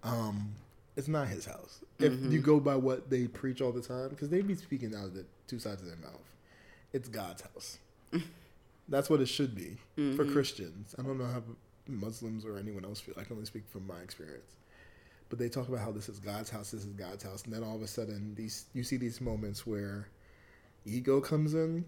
Um, 0.03 0.55
it's 0.97 1.09
not 1.09 1.29
his 1.29 1.47
house. 1.47 1.81
If 1.99 2.13
you 2.21 2.41
go 2.41 2.61
by 2.61 2.77
what 2.77 3.09
they 3.11 3.27
preach 3.27 3.61
all 3.61 3.73
the 3.73 3.81
time, 3.81 4.11
because 4.11 4.29
they 4.29 4.43
be 4.43 4.55
speaking 4.55 4.95
out 4.95 5.07
of 5.07 5.15
the 5.15 5.25
two 5.49 5.59
sides 5.59 5.81
of 5.83 5.89
their 5.89 5.97
mouth, 5.97 6.23
it's 6.93 7.09
God's 7.09 7.43
house. 7.43 7.79
That's 8.89 9.11
what 9.11 9.21
it 9.21 9.27
should 9.27 9.55
be 9.55 9.77
for 9.95 10.01
mm-hmm. 10.01 10.33
Christians. 10.33 10.95
I 10.99 11.03
don't 11.03 11.19
know 11.19 11.27
how 11.27 11.43
Muslims 11.87 12.45
or 12.45 12.59
anyone 12.59 12.85
else 12.85 13.01
feel. 13.01 13.15
I 13.19 13.25
can 13.25 13.35
only 13.35 13.47
speak 13.47 13.69
from 13.69 13.87
my 13.87 14.01
experience. 14.01 14.57
But 15.29 15.39
they 15.39 15.49
talk 15.49 15.69
about 15.69 15.81
how 15.81 15.93
this 15.93 16.09
is 16.09 16.19
God's 16.19 16.49
house, 16.49 16.71
this 16.71 16.85
is 16.85 16.93
God's 16.93 17.23
house, 17.23 17.45
and 17.45 17.53
then 17.53 17.63
all 17.63 17.77
of 17.77 17.83
a 17.83 17.87
sudden, 17.87 18.35
these 18.35 18.67
you 18.73 18.83
see 18.83 18.97
these 18.97 19.21
moments 19.21 19.67
where 19.67 20.09
ego 20.87 21.21
comes 21.21 21.53
in, 21.53 21.85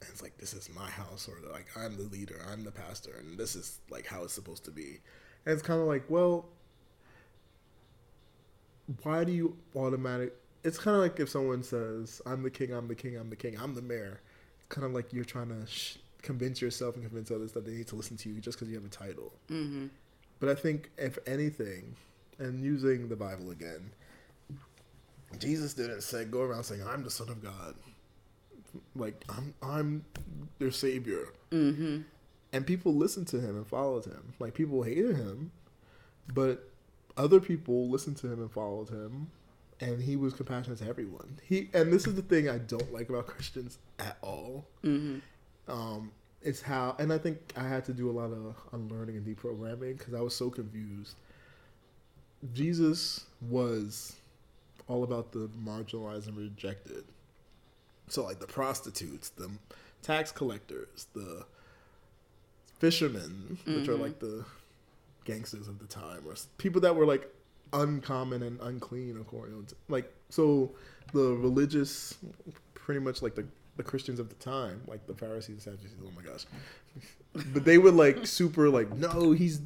and 0.00 0.10
it's 0.10 0.20
like 0.20 0.36
this 0.38 0.52
is 0.52 0.68
my 0.74 0.90
house, 0.90 1.28
or 1.28 1.48
like 1.52 1.66
I'm 1.76 1.96
the 1.96 2.04
leader, 2.04 2.44
I'm 2.50 2.64
the 2.64 2.72
pastor, 2.72 3.12
and 3.20 3.38
this 3.38 3.54
is 3.54 3.78
like 3.88 4.04
how 4.06 4.24
it's 4.24 4.32
supposed 4.32 4.64
to 4.64 4.72
be. 4.72 4.98
And 5.46 5.54
it's 5.54 5.62
kind 5.62 5.80
of 5.80 5.86
like, 5.86 6.04
well, 6.08 6.48
why 9.02 9.22
do 9.22 9.30
you 9.30 9.56
automatic? 9.76 10.34
It's 10.64 10.78
kind 10.78 10.96
of 10.96 11.02
like 11.02 11.20
if 11.20 11.28
someone 11.28 11.62
says, 11.62 12.20
"I'm 12.26 12.42
the 12.42 12.50
king, 12.50 12.72
I'm 12.72 12.88
the 12.88 12.96
king, 12.96 13.16
I'm 13.16 13.30
the 13.30 13.36
king, 13.36 13.56
I'm 13.60 13.74
the 13.74 13.82
mayor." 13.82 14.20
Kind 14.68 14.84
of 14.86 14.92
like 14.92 15.12
you're 15.12 15.24
trying 15.24 15.48
to 15.48 15.66
sh- 15.66 15.96
convince 16.22 16.60
yourself 16.60 16.94
and 16.96 17.04
convince 17.04 17.30
others 17.30 17.52
that 17.52 17.64
they 17.64 17.72
need 17.72 17.86
to 17.88 17.96
listen 17.96 18.16
to 18.18 18.28
you 18.28 18.40
just 18.40 18.58
because 18.58 18.68
you 18.68 18.74
have 18.76 18.84
a 18.84 18.88
title. 18.88 19.32
mm-hmm. 19.50 19.86
But 20.40 20.50
I 20.50 20.54
think, 20.54 20.90
if 20.98 21.18
anything, 21.26 21.96
and 22.38 22.62
using 22.62 23.08
the 23.08 23.16
Bible 23.16 23.50
again, 23.50 23.90
Jesus 25.38 25.74
didn't 25.74 26.02
say 26.02 26.24
go 26.24 26.42
around 26.42 26.64
saying, 26.64 26.82
"I'm 26.86 27.02
the 27.02 27.10
Son 27.10 27.28
of 27.28 27.42
God," 27.42 27.74
like 28.96 29.24
I'm 29.28 29.54
I'm 29.62 30.04
their 30.58 30.70
Savior, 30.70 31.28
Mm-hmm. 31.50 32.02
and 32.52 32.66
people 32.66 32.94
listened 32.94 33.26
to 33.28 33.40
him 33.40 33.56
and 33.56 33.66
followed 33.66 34.04
him. 34.04 34.32
Like 34.38 34.54
people 34.54 34.82
hated 34.82 35.16
him, 35.16 35.50
but 36.32 36.68
other 37.16 37.40
people 37.40 37.88
listened 37.88 38.16
to 38.18 38.26
him 38.32 38.40
and 38.40 38.50
followed 38.50 38.90
him, 38.90 39.30
and 39.80 40.02
he 40.02 40.16
was 40.16 40.34
compassionate 40.34 40.78
to 40.78 40.88
everyone. 40.88 41.38
He 41.42 41.68
and 41.72 41.92
this 41.92 42.06
is 42.06 42.14
the 42.14 42.22
thing 42.22 42.48
I 42.48 42.58
don't 42.58 42.92
like 42.92 43.08
about 43.08 43.26
Christians 43.26 43.78
at 43.98 44.18
all. 44.22 44.66
Mm-hmm. 44.84 45.18
Um, 45.70 46.12
it's 46.42 46.62
how, 46.62 46.94
and 46.98 47.12
I 47.12 47.18
think 47.18 47.52
I 47.56 47.66
had 47.66 47.84
to 47.86 47.92
do 47.92 48.10
a 48.10 48.12
lot 48.12 48.30
of 48.32 48.54
unlearning 48.72 49.16
and 49.16 49.26
deprogramming 49.26 49.98
because 49.98 50.14
I 50.14 50.20
was 50.20 50.34
so 50.34 50.50
confused. 50.50 51.16
Jesus 52.54 53.24
was 53.48 54.16
all 54.86 55.02
about 55.02 55.32
the 55.32 55.50
marginalized 55.62 56.28
and 56.28 56.36
rejected. 56.36 57.04
So, 58.08 58.24
like 58.24 58.38
the 58.38 58.46
prostitutes, 58.46 59.30
the 59.30 59.50
tax 60.02 60.32
collectors, 60.32 61.08
the 61.14 61.44
fishermen, 62.78 63.58
which 63.66 63.88
are 63.88 63.96
like 63.96 64.20
the 64.20 64.44
gangsters 65.24 65.68
of 65.68 65.78
the 65.78 65.86
time, 65.86 66.22
or 66.26 66.34
people 66.56 66.80
that 66.82 66.94
were 66.94 67.04
like 67.04 67.28
uncommon 67.72 68.42
and 68.42 68.60
unclean, 68.60 69.18
according 69.20 69.66
to 69.66 69.74
like 69.88 70.12
so 70.28 70.72
the 71.12 71.34
religious, 71.34 72.16
pretty 72.74 73.00
much 73.00 73.22
like 73.22 73.34
the 73.34 73.46
the 73.76 73.82
Christians 73.84 74.18
of 74.18 74.28
the 74.28 74.34
time, 74.34 74.82
like 74.86 75.06
the 75.06 75.14
Pharisees 75.14 75.48
and 75.48 75.62
Sadducees. 75.62 75.98
Oh 76.04 76.10
my 76.14 76.22
gosh, 76.22 76.44
but 77.52 77.64
they 77.64 77.78
were 77.78 77.92
like 77.92 78.26
super 78.26 78.68
like 78.68 78.94
no, 78.96 79.32
he's 79.32 79.60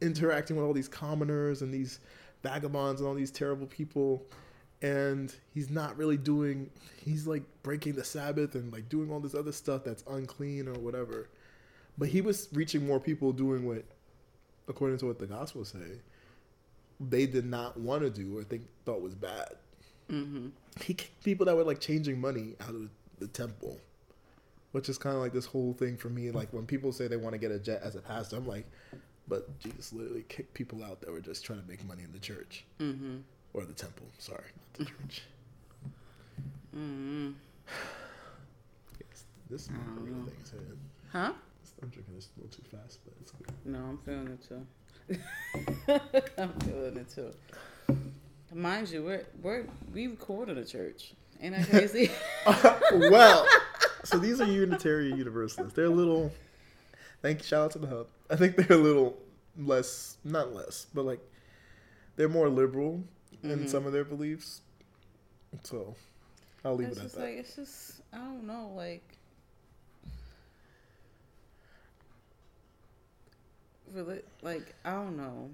interacting 0.00 0.56
with 0.56 0.66
all 0.66 0.72
these 0.74 0.88
commoners 0.88 1.62
and 1.62 1.72
these 1.72 2.00
vagabonds 2.42 3.00
and 3.00 3.08
all 3.08 3.14
these 3.14 3.30
terrible 3.30 3.66
people, 3.66 4.22
and 4.82 5.34
he's 5.54 5.70
not 5.70 5.96
really 5.96 6.16
doing. 6.16 6.68
He's 7.02 7.26
like 7.26 7.44
breaking 7.62 7.94
the 7.94 8.04
Sabbath 8.04 8.54
and 8.54 8.72
like 8.72 8.88
doing 8.88 9.10
all 9.10 9.20
this 9.20 9.34
other 9.34 9.52
stuff 9.52 9.84
that's 9.84 10.04
unclean 10.08 10.68
or 10.68 10.74
whatever. 10.74 11.28
But 11.96 12.08
he 12.08 12.20
was 12.20 12.48
reaching 12.52 12.86
more 12.86 12.98
people 12.98 13.32
doing 13.32 13.66
what, 13.66 13.84
according 14.66 14.98
to 14.98 15.06
what 15.06 15.18
the 15.18 15.26
Gospels 15.26 15.68
say, 15.68 16.00
they 17.08 17.26
did 17.26 17.44
not 17.44 17.78
want 17.78 18.02
to 18.02 18.10
do 18.10 18.38
or 18.38 18.44
think 18.44 18.62
thought 18.84 19.00
was 19.02 19.14
bad. 19.14 19.50
Mm-hmm. 20.10 20.48
He 20.80 20.94
kicked 20.94 21.22
people 21.24 21.46
that 21.46 21.56
were 21.56 21.64
like 21.64 21.80
changing 21.80 22.20
money 22.20 22.54
out 22.60 22.70
of 22.70 22.88
the 23.18 23.26
temple, 23.28 23.78
which 24.72 24.88
is 24.88 24.98
kind 24.98 25.16
of 25.16 25.22
like 25.22 25.32
this 25.32 25.46
whole 25.46 25.72
thing 25.74 25.96
for 25.96 26.08
me. 26.08 26.30
Like 26.30 26.52
when 26.52 26.66
people 26.66 26.92
say 26.92 27.08
they 27.08 27.16
want 27.16 27.32
to 27.34 27.38
get 27.38 27.50
a 27.50 27.58
jet 27.58 27.80
as 27.82 27.94
a 27.96 28.00
pastor, 28.00 28.36
I'm 28.36 28.46
like, 28.46 28.66
but 29.28 29.58
Jesus 29.60 29.92
literally 29.92 30.24
kicked 30.28 30.52
people 30.54 30.82
out 30.84 31.00
that 31.00 31.10
were 31.12 31.20
just 31.20 31.44
trying 31.44 31.62
to 31.62 31.68
make 31.68 31.84
money 31.86 32.02
in 32.02 32.12
the 32.12 32.18
church 32.18 32.64
Mm-hmm. 32.80 33.18
or 33.54 33.64
the 33.64 33.72
temple. 33.72 34.06
Sorry, 34.18 34.44
not 34.78 34.78
the 34.78 34.84
church. 34.84 35.22
Mm-hmm. 36.76 37.30
Yes, 39.00 39.24
this 39.50 39.68
I 39.68 39.72
don't 39.74 39.86
margarita 39.94 40.18
know. 40.18 40.24
thing 40.26 40.36
is. 40.42 40.52
Huh? 41.12 41.32
I'm 41.82 41.88
drinking 41.88 42.14
this 42.14 42.28
a 42.36 42.40
little 42.40 42.56
too 42.56 42.76
fast, 42.76 43.00
but 43.04 43.12
it's 43.20 43.32
good. 43.32 43.48
No, 43.64 43.78
I'm 43.78 43.98
feeling 43.98 44.28
it 44.28 44.46
too. 44.48 44.64
I'm 46.38 46.52
feeling 46.60 46.96
it 46.96 47.08
too. 47.10 47.32
Mind 48.54 48.90
you, 48.90 49.02
we're 49.02 49.26
we're 49.42 49.66
we 49.92 50.06
record 50.08 50.48
in 50.48 50.58
a 50.58 50.64
church. 50.64 51.14
Ain't 51.40 51.56
that 51.56 51.68
crazy? 51.68 52.10
well, 53.10 53.46
so 54.04 54.18
these 54.18 54.40
are 54.40 54.46
Unitarian 54.46 55.16
Universalists. 55.18 55.74
They're 55.74 55.86
a 55.86 55.90
little. 55.90 56.32
Thank 57.22 57.38
you. 57.38 57.44
Shout 57.44 57.64
out 57.66 57.70
to 57.72 57.78
the 57.78 57.86
hub. 57.86 58.06
I 58.30 58.36
think 58.36 58.56
they're 58.56 58.76
a 58.76 58.80
little 58.80 59.16
less, 59.58 60.16
not 60.24 60.52
less, 60.54 60.86
but 60.94 61.04
like 61.04 61.20
they're 62.16 62.28
more 62.28 62.48
liberal 62.48 63.02
in 63.42 63.60
Mhm. 63.60 63.68
some 63.68 63.86
of 63.86 63.92
their 63.92 64.04
beliefs. 64.04 64.60
So 65.64 65.94
I'll 66.64 66.74
leave 66.76 66.88
it's 66.88 66.98
it 66.98 67.04
at 67.06 67.12
that. 67.12 67.20
like 67.20 67.36
it's 67.36 67.56
just 67.56 68.00
I 68.12 68.18
don't 68.18 68.46
know, 68.46 68.72
like 68.76 69.02
really 73.94 74.20
like 74.42 74.74
I 74.84 74.92
don't 74.92 75.16
know. 75.16 75.50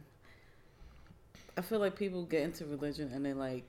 I 1.56 1.60
feel 1.62 1.78
like 1.80 1.96
people 1.96 2.24
get 2.24 2.42
into 2.42 2.64
religion 2.66 3.10
and 3.12 3.24
they 3.24 3.32
like 3.32 3.64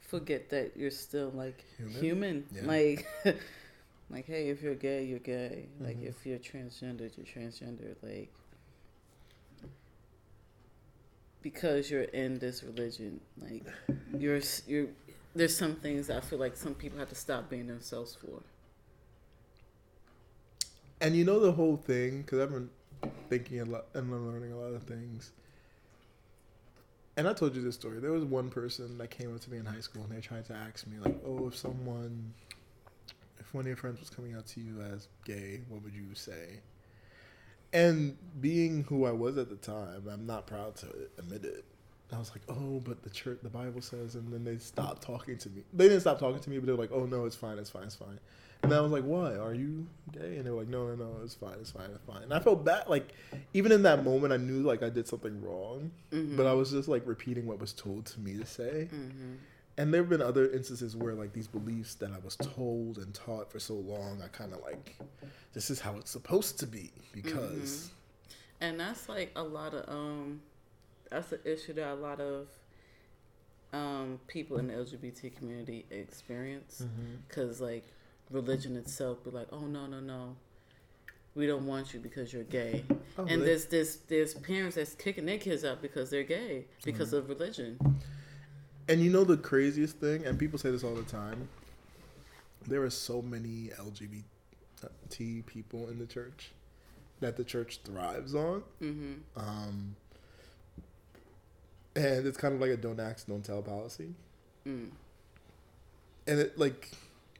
forget 0.00 0.50
that 0.50 0.72
you're 0.76 0.90
still 0.90 1.30
like 1.34 1.64
Human? 1.78 2.00
human. 2.02 2.44
Yeah. 2.52 2.62
Like 2.66 3.06
like 4.10 4.26
hey, 4.26 4.48
if 4.50 4.62
you're 4.62 4.74
gay, 4.74 5.04
you're 5.04 5.18
gay. 5.18 5.66
Like 5.80 5.98
Mhm. 5.98 6.08
if 6.08 6.26
you're 6.26 6.38
transgender, 6.38 7.10
you're 7.16 7.26
transgender. 7.26 7.94
Like 8.02 8.30
because 11.42 11.90
you're 11.90 12.02
in 12.04 12.38
this 12.38 12.62
religion, 12.62 13.20
like 13.40 13.64
you're 14.18 14.40
you're 14.66 14.88
there's 15.34 15.56
some 15.56 15.76
things 15.76 16.10
I 16.10 16.20
feel 16.20 16.38
like 16.38 16.56
some 16.56 16.74
people 16.74 16.98
have 16.98 17.08
to 17.10 17.14
stop 17.14 17.50
being 17.50 17.66
themselves 17.66 18.14
for. 18.14 18.40
And 21.00 21.14
you 21.16 21.24
know 21.24 21.40
the 21.40 21.52
whole 21.52 21.76
thing 21.76 22.22
because 22.22 22.40
I've 22.40 22.50
been 22.50 22.70
thinking 23.28 23.60
a 23.60 23.64
lot 23.64 23.86
and 23.94 24.10
learning 24.10 24.52
a 24.52 24.56
lot 24.56 24.74
of 24.74 24.82
things. 24.84 25.32
And 27.16 27.28
I 27.28 27.32
told 27.32 27.54
you 27.54 27.62
this 27.62 27.76
story. 27.76 28.00
There 28.00 28.10
was 28.10 28.24
one 28.24 28.50
person 28.50 28.98
that 28.98 29.10
came 29.10 29.32
up 29.34 29.40
to 29.40 29.50
me 29.50 29.58
in 29.58 29.66
high 29.66 29.80
school 29.80 30.02
and 30.02 30.10
they 30.10 30.20
tried 30.20 30.46
to 30.46 30.54
ask 30.54 30.86
me 30.86 30.98
like, 30.98 31.16
"Oh, 31.24 31.46
if 31.46 31.56
someone, 31.56 32.34
if 33.38 33.54
one 33.54 33.62
of 33.62 33.66
your 33.68 33.76
friends 33.76 34.00
was 34.00 34.10
coming 34.10 34.34
out 34.34 34.46
to 34.48 34.60
you 34.60 34.80
as 34.80 35.08
gay, 35.24 35.60
what 35.68 35.82
would 35.82 35.94
you 35.94 36.14
say?" 36.14 36.60
And 37.72 38.16
being 38.40 38.84
who 38.84 39.04
I 39.04 39.12
was 39.12 39.36
at 39.38 39.48
the 39.48 39.56
time, 39.56 40.08
I'm 40.08 40.26
not 40.26 40.46
proud 40.46 40.76
to 40.76 41.08
admit 41.18 41.44
it. 41.44 41.64
I 42.14 42.18
was 42.18 42.30
like, 42.30 42.42
"Oh, 42.48 42.80
but 42.80 43.02
the 43.02 43.10
church, 43.10 43.38
the 43.42 43.48
Bible 43.50 43.80
says," 43.82 44.14
and 44.14 44.32
then 44.32 44.44
they 44.44 44.58
stopped 44.58 45.02
talking 45.02 45.36
to 45.38 45.50
me. 45.50 45.62
They 45.72 45.84
didn't 45.88 46.00
stop 46.02 46.18
talking 46.18 46.40
to 46.40 46.50
me, 46.50 46.58
but 46.58 46.66
they 46.66 46.72
were 46.72 46.78
like, 46.78 46.92
"Oh 46.92 47.06
no, 47.06 47.24
it's 47.26 47.36
fine, 47.36 47.58
it's 47.58 47.70
fine, 47.70 47.84
it's 47.84 47.96
fine." 47.96 48.18
And 48.62 48.72
then 48.72 48.78
I 48.78 48.82
was 48.82 48.92
like, 48.92 49.04
"Why? 49.04 49.36
Are 49.36 49.52
you 49.54 49.86
gay?" 50.12 50.36
And 50.36 50.46
they 50.46 50.50
were 50.50 50.60
like, 50.60 50.68
"No, 50.68 50.86
no, 50.88 50.94
no, 50.94 51.16
it's 51.22 51.34
fine, 51.34 51.56
it's 51.60 51.70
fine, 51.70 51.90
it's 51.94 52.04
fine." 52.04 52.22
And 52.22 52.32
I 52.32 52.40
felt 52.40 52.64
bad. 52.64 52.88
Like, 52.88 53.12
even 53.52 53.72
in 53.72 53.82
that 53.82 54.04
moment, 54.04 54.32
I 54.32 54.38
knew 54.38 54.62
like 54.62 54.82
I 54.82 54.88
did 54.90 55.06
something 55.06 55.42
wrong, 55.42 55.90
Mm-hmm. 56.12 56.36
but 56.36 56.46
I 56.46 56.52
was 56.54 56.70
just 56.70 56.88
like 56.88 57.02
repeating 57.06 57.46
what 57.46 57.58
was 57.60 57.72
told 57.72 58.06
to 58.06 58.20
me 58.20 58.38
to 58.38 58.46
say. 58.46 58.88
Mm-hmm. 58.92 59.34
And 59.76 59.92
there 59.92 60.02
have 60.02 60.08
been 60.08 60.22
other 60.22 60.48
instances 60.50 60.94
where 60.96 61.14
like 61.14 61.32
these 61.32 61.48
beliefs 61.48 61.96
that 61.96 62.12
I 62.12 62.18
was 62.24 62.36
told 62.36 62.96
and 62.98 63.12
taught 63.12 63.50
for 63.50 63.58
so 63.58 63.74
long, 63.74 64.22
I 64.24 64.28
kind 64.28 64.52
of 64.52 64.60
like, 64.62 64.96
this 65.52 65.68
is 65.68 65.80
how 65.80 65.96
it's 65.96 66.12
supposed 66.12 66.60
to 66.60 66.66
be 66.66 66.92
because. 67.12 67.90
And 68.60 68.78
that's 68.78 69.08
like 69.08 69.32
a 69.34 69.42
lot 69.42 69.74
of 69.74 69.88
um 69.88 70.40
that's 71.10 71.32
an 71.32 71.38
issue 71.44 71.72
that 71.74 71.92
a 71.92 71.94
lot 71.94 72.20
of 72.20 72.48
um 73.72 74.20
people 74.26 74.58
in 74.58 74.68
the 74.68 74.74
LGBT 74.74 75.34
community 75.36 75.84
experience 75.90 76.82
Mm-hmm. 76.84 77.14
cuz 77.28 77.60
like 77.60 77.84
religion 78.30 78.76
itself 78.76 79.22
be 79.24 79.30
like, 79.30 79.48
"Oh 79.52 79.66
no, 79.66 79.86
no, 79.86 80.00
no. 80.00 80.36
We 81.34 81.46
don't 81.46 81.66
want 81.66 81.92
you 81.92 82.00
because 82.00 82.32
you're 82.32 82.44
gay." 82.44 82.84
Oh, 83.18 83.24
and 83.26 83.42
they- 83.42 83.46
there's 83.46 83.64
there's 83.66 83.96
there's 84.08 84.34
parents 84.34 84.76
that's 84.76 84.94
kicking 84.94 85.26
their 85.26 85.38
kids 85.38 85.64
out 85.64 85.82
because 85.82 86.10
they're 86.10 86.22
gay 86.24 86.66
because 86.84 87.08
Mm-hmm. 87.08 87.16
of 87.16 87.28
religion. 87.28 87.78
And 88.88 89.00
you 89.00 89.10
know 89.10 89.24
the 89.24 89.36
craziest 89.38 89.96
thing, 89.96 90.24
and 90.26 90.38
people 90.38 90.58
say 90.58 90.70
this 90.70 90.84
all 90.84 90.94
the 90.94 91.02
time. 91.04 91.48
There 92.66 92.82
are 92.82 92.90
so 92.90 93.20
many 93.22 93.70
LGBT 93.78 94.22
people 95.46 95.88
in 95.88 95.98
the 95.98 96.06
church 96.06 96.52
that 97.20 97.36
the 97.36 97.44
church 97.44 97.80
thrives 97.84 98.34
on, 98.34 98.62
Mhm. 98.82 99.20
um, 99.36 99.96
and 101.96 102.26
it's 102.26 102.36
kind 102.36 102.54
of 102.54 102.60
like 102.60 102.70
a 102.70 102.76
don't 102.76 103.00
ask, 103.00 103.26
don't 103.26 103.44
tell 103.44 103.62
policy. 103.62 104.14
Mm. 104.66 104.90
And 106.26 106.40
it 106.40 106.58
like 106.58 106.90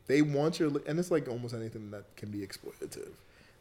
they 0.07 0.23
want 0.23 0.59
your 0.59 0.71
and 0.87 0.99
it's 0.99 1.11
like 1.11 1.29
almost 1.29 1.55
anything 1.55 1.91
that 1.91 2.17
can 2.17 2.31
be 2.31 2.39
exploitative. 2.39 3.13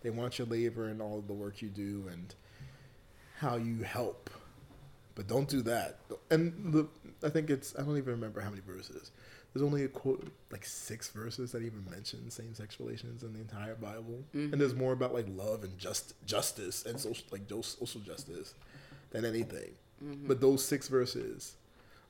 They 0.01 0.09
want 0.09 0.37
your 0.37 0.47
labor 0.47 0.89
and 0.89 1.01
all 1.01 1.23
the 1.25 1.33
work 1.33 1.61
you 1.61 1.69
do 1.69 2.05
and 2.11 2.33
how 3.37 3.55
you 3.55 3.83
help, 3.83 4.29
but 5.15 5.27
don't 5.27 5.47
do 5.47 5.61
that. 5.63 5.99
And 6.29 6.73
the 6.73 6.87
I 7.23 7.29
think 7.29 7.49
it's 7.49 7.73
I 7.77 7.83
don't 7.83 7.97
even 7.97 8.13
remember 8.13 8.41
how 8.41 8.49
many 8.49 8.61
verses. 8.61 9.11
There's 9.53 9.63
only 9.63 9.83
a 9.83 9.87
quote 9.87 10.27
like 10.51 10.65
six 10.65 11.09
verses 11.09 11.51
that 11.51 11.61
even 11.61 11.85
mention 11.89 12.29
same-sex 12.31 12.79
relations 12.79 13.21
in 13.21 13.33
the 13.33 13.39
entire 13.39 13.75
Bible, 13.75 14.23
and 14.33 14.53
there's 14.53 14.73
more 14.73 14.93
about 14.93 15.13
like 15.13 15.27
love 15.29 15.63
and 15.63 15.77
just 15.77 16.15
justice 16.25 16.85
and 16.85 16.99
social 16.99 17.25
like 17.31 17.41
social 17.47 18.01
justice 18.01 18.55
than 19.11 19.25
anything. 19.25 19.71
Mm-hmm. 20.01 20.27
But 20.27 20.39
those 20.39 20.63
six 20.63 20.87
verses, 20.87 21.55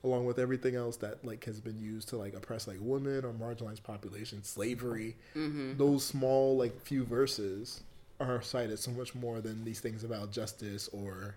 along 0.04 0.26
with 0.26 0.38
everything 0.38 0.76
else 0.76 0.98
that 0.98 1.26
like 1.26 1.46
has 1.46 1.60
been 1.60 1.80
used 1.80 2.10
to 2.10 2.18
like 2.18 2.36
oppress 2.36 2.68
like 2.68 2.78
women 2.80 3.26
or 3.26 3.32
marginalized 3.34 3.84
populations, 3.84 4.48
slavery, 4.48 5.16
mm-hmm. 5.36 5.78
those 5.78 6.06
small 6.06 6.58
like 6.58 6.80
few 6.82 7.04
verses 7.04 7.82
are 8.20 8.42
cited 8.42 8.80
so 8.80 8.92
much 8.92 9.16
more 9.16 9.42
than 9.42 9.64
these 9.64 9.80
things 9.80 10.04
about 10.04 10.32
justice 10.32 10.90
or 10.94 11.36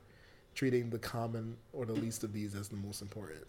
treating 0.55 0.91
the 0.91 0.99
common 0.99 1.57
or 1.73 1.85
the 1.87 1.93
least 1.93 2.25
of 2.25 2.33
these 2.33 2.55
as 2.55 2.69
the 2.69 2.77
most 2.77 3.03
important. 3.03 3.47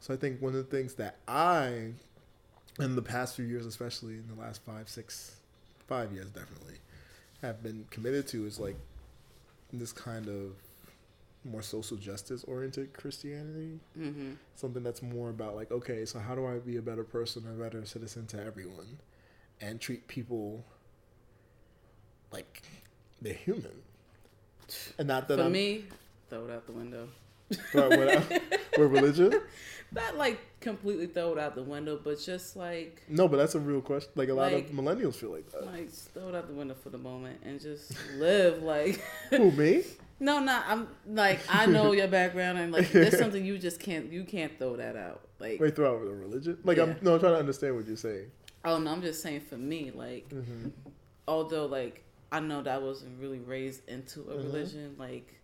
So 0.00 0.14
I 0.14 0.16
think 0.16 0.40
one 0.40 0.54
of 0.54 0.70
the 0.70 0.76
things 0.76 0.94
that 0.94 1.16
I, 1.28 1.92
in 2.78 2.96
the 2.96 3.02
past 3.02 3.36
few 3.36 3.44
years, 3.44 3.66
especially 3.66 4.14
in 4.14 4.24
the 4.34 4.40
last 4.40 4.62
five, 4.64 4.88
six, 4.88 5.36
five 5.86 6.12
years, 6.12 6.30
definitely, 6.30 6.76
have 7.42 7.62
been 7.62 7.86
committed 7.90 8.26
to 8.28 8.46
is 8.46 8.58
like 8.58 8.76
this 9.72 9.92
kind 9.92 10.28
of 10.28 10.52
more 11.44 11.62
social 11.62 11.96
justice 11.96 12.44
oriented 12.44 12.92
Christianity. 12.92 13.80
Mhm. 13.98 14.36
Something 14.56 14.82
that's 14.82 15.02
more 15.02 15.30
about 15.30 15.56
like, 15.56 15.70
okay, 15.70 16.04
so 16.04 16.18
how 16.18 16.34
do 16.34 16.46
I 16.46 16.58
be 16.58 16.76
a 16.76 16.82
better 16.82 17.04
person, 17.04 17.44
a 17.48 17.52
better 17.62 17.84
citizen 17.86 18.26
to 18.28 18.42
everyone, 18.42 18.98
and 19.60 19.80
treat 19.80 20.06
people 20.06 20.64
like 22.32 22.62
they're 23.20 23.34
human, 23.34 23.82
and 24.98 25.08
not 25.08 25.28
that 25.28 25.38
For 25.38 25.44
I'm 25.44 25.52
me, 25.52 25.84
throw 26.28 26.44
it 26.46 26.50
out 26.50 26.66
the 26.66 26.72
window. 26.72 27.08
What, 27.72 27.90
what, 27.90 28.42
what 28.76 28.90
religion. 28.90 29.40
Not 29.92 30.16
like 30.16 30.38
completely 30.60 31.08
throw 31.08 31.32
it 31.32 31.38
out 31.40 31.56
the 31.56 31.64
window, 31.64 31.98
but 32.02 32.20
just 32.20 32.54
like 32.54 33.02
No, 33.08 33.26
but 33.26 33.38
that's 33.38 33.56
a 33.56 33.58
real 33.58 33.80
question. 33.80 34.12
Like 34.14 34.28
a 34.28 34.34
lot 34.34 34.52
Like- 34.52 34.66
of 34.70 34.72
millennials 34.76 35.16
feel 35.16 35.30
like 35.32 35.50
that. 35.50 35.66
like 35.66 35.90
throw 35.90 36.28
it 36.28 36.34
out 36.36 36.46
the 36.46 36.54
window 36.54 36.74
for 36.74 36.90
the 36.90 36.98
moment 36.98 37.40
and 37.44 37.58
just 37.60 37.92
live 38.18 38.62
like 38.62 39.00
Who 39.30 39.50
me? 39.50 39.82
no 40.20 40.38
not 40.40 40.64
i'm 40.68 40.86
like 41.06 41.40
i 41.48 41.64
know 41.66 41.92
your 41.92 42.06
background 42.08 42.58
and 42.58 42.72
like 42.72 42.90
there's 42.92 43.18
something 43.24 43.44
you 43.44 43.58
just 43.58 43.80
can't 43.80 44.12
you 44.12 44.22
can't 44.24 44.56
throw 44.58 44.76
that 44.76 44.94
out 44.96 45.22
like 45.38 45.58
Wait, 45.58 45.74
throw 45.74 45.96
out 45.96 46.04
the 46.04 46.12
religion? 46.12 46.58
Like 46.64 46.76
Yeah. 46.76 46.82
I'm 46.84 46.96
no, 47.02 47.14
I'm 47.14 47.20
trying 47.20 47.32
to 47.32 47.38
understand 47.38 47.74
what 47.76 47.86
you're 47.86 47.96
saying. 47.96 48.30
oh 48.64 48.78
no 48.78 48.90
i'm 48.92 49.00
just 49.02 49.22
saying 49.22 49.40
for 49.40 49.56
me 49.56 49.90
like 49.94 50.28
Mm-hmm. 50.28 50.68
although 51.26 51.66
like 51.66 52.04
i 52.30 52.38
know 52.40 52.62
that 52.62 52.74
i 52.74 52.78
wasn't 52.78 53.18
really 53.20 53.40
raised 53.40 53.88
into 53.88 54.20
a 54.20 54.34
Mhm. 54.34 54.44
religion 54.44 54.94
like 54.98 55.34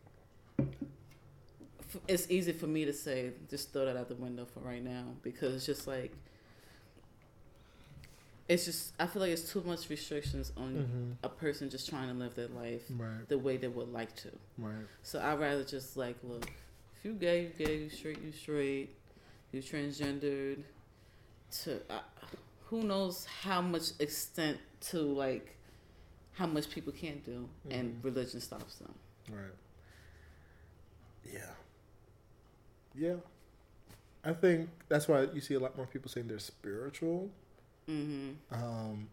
it's 2.09 2.31
easy 2.31 2.53
for 2.53 2.67
me 2.67 2.85
to 2.85 2.93
say 2.93 3.31
just 3.49 3.73
throw 3.73 3.87
that 3.87 3.97
out 3.97 4.09
the 4.09 4.15
window 4.17 4.45
for 4.45 4.61
right 4.61 4.83
now 4.85 5.05
because 5.23 5.55
it's 5.55 5.65
just 5.67 5.87
like 5.87 6.13
it's 8.49 8.65
just 8.65 8.93
i 9.01 9.07
feel 9.07 9.23
like 9.23 9.31
it's 9.33 9.51
too 9.53 9.63
much 9.67 9.89
restrictions 9.91 10.53
on 10.57 10.73
Mm-hmm. 10.75 11.11
a 11.25 11.29
person 11.29 11.69
just 11.71 11.89
trying 11.89 12.09
to 12.09 12.15
live 12.15 12.35
their 12.35 12.49
life 12.49 12.83
Right, 12.91 13.29
the 13.29 13.39
way 13.39 13.57
they 13.57 13.69
would 13.69 13.93
like 13.93 14.15
to 14.17 14.31
right. 14.59 14.87
So 15.03 15.21
I'd 15.21 15.39
rather 15.41 15.65
just 15.65 15.97
like 15.97 16.17
look, 16.23 16.45
if 16.97 17.05
you 17.05 17.13
gay, 17.15 17.43
you 17.59 17.67
gay, 17.67 17.77
you 17.79 17.91
straight, 17.91 18.21
you 18.23 18.33
straight. 18.33 18.91
you 19.53 19.61
transgendered, 19.63 20.63
to 21.63 21.81
uh, 21.91 22.01
who 22.67 22.83
knows 22.83 23.25
how 23.43 23.61
much 23.61 23.91
extent 24.01 24.59
to 24.91 24.99
like 25.01 25.57
how 26.33 26.47
much 26.47 26.69
people 26.71 26.93
can't 26.93 27.25
do, 27.25 27.49
and 27.71 27.99
religion 28.03 28.41
stops 28.41 28.77
them. 28.77 28.95
Right. 29.31 29.57
Yeah. 31.33 31.41
Yeah. 32.95 33.15
I 34.25 34.33
think 34.33 34.69
that's 34.89 35.07
why 35.09 35.23
you 35.33 35.41
see 35.41 35.55
a 35.55 35.61
lot 35.61 35.77
more 35.77 35.87
people 35.87 36.11
saying 36.11 36.27
they're 36.29 36.39
spiritual. 36.39 37.31
Hmm 37.87 38.31
Um, 38.51 39.09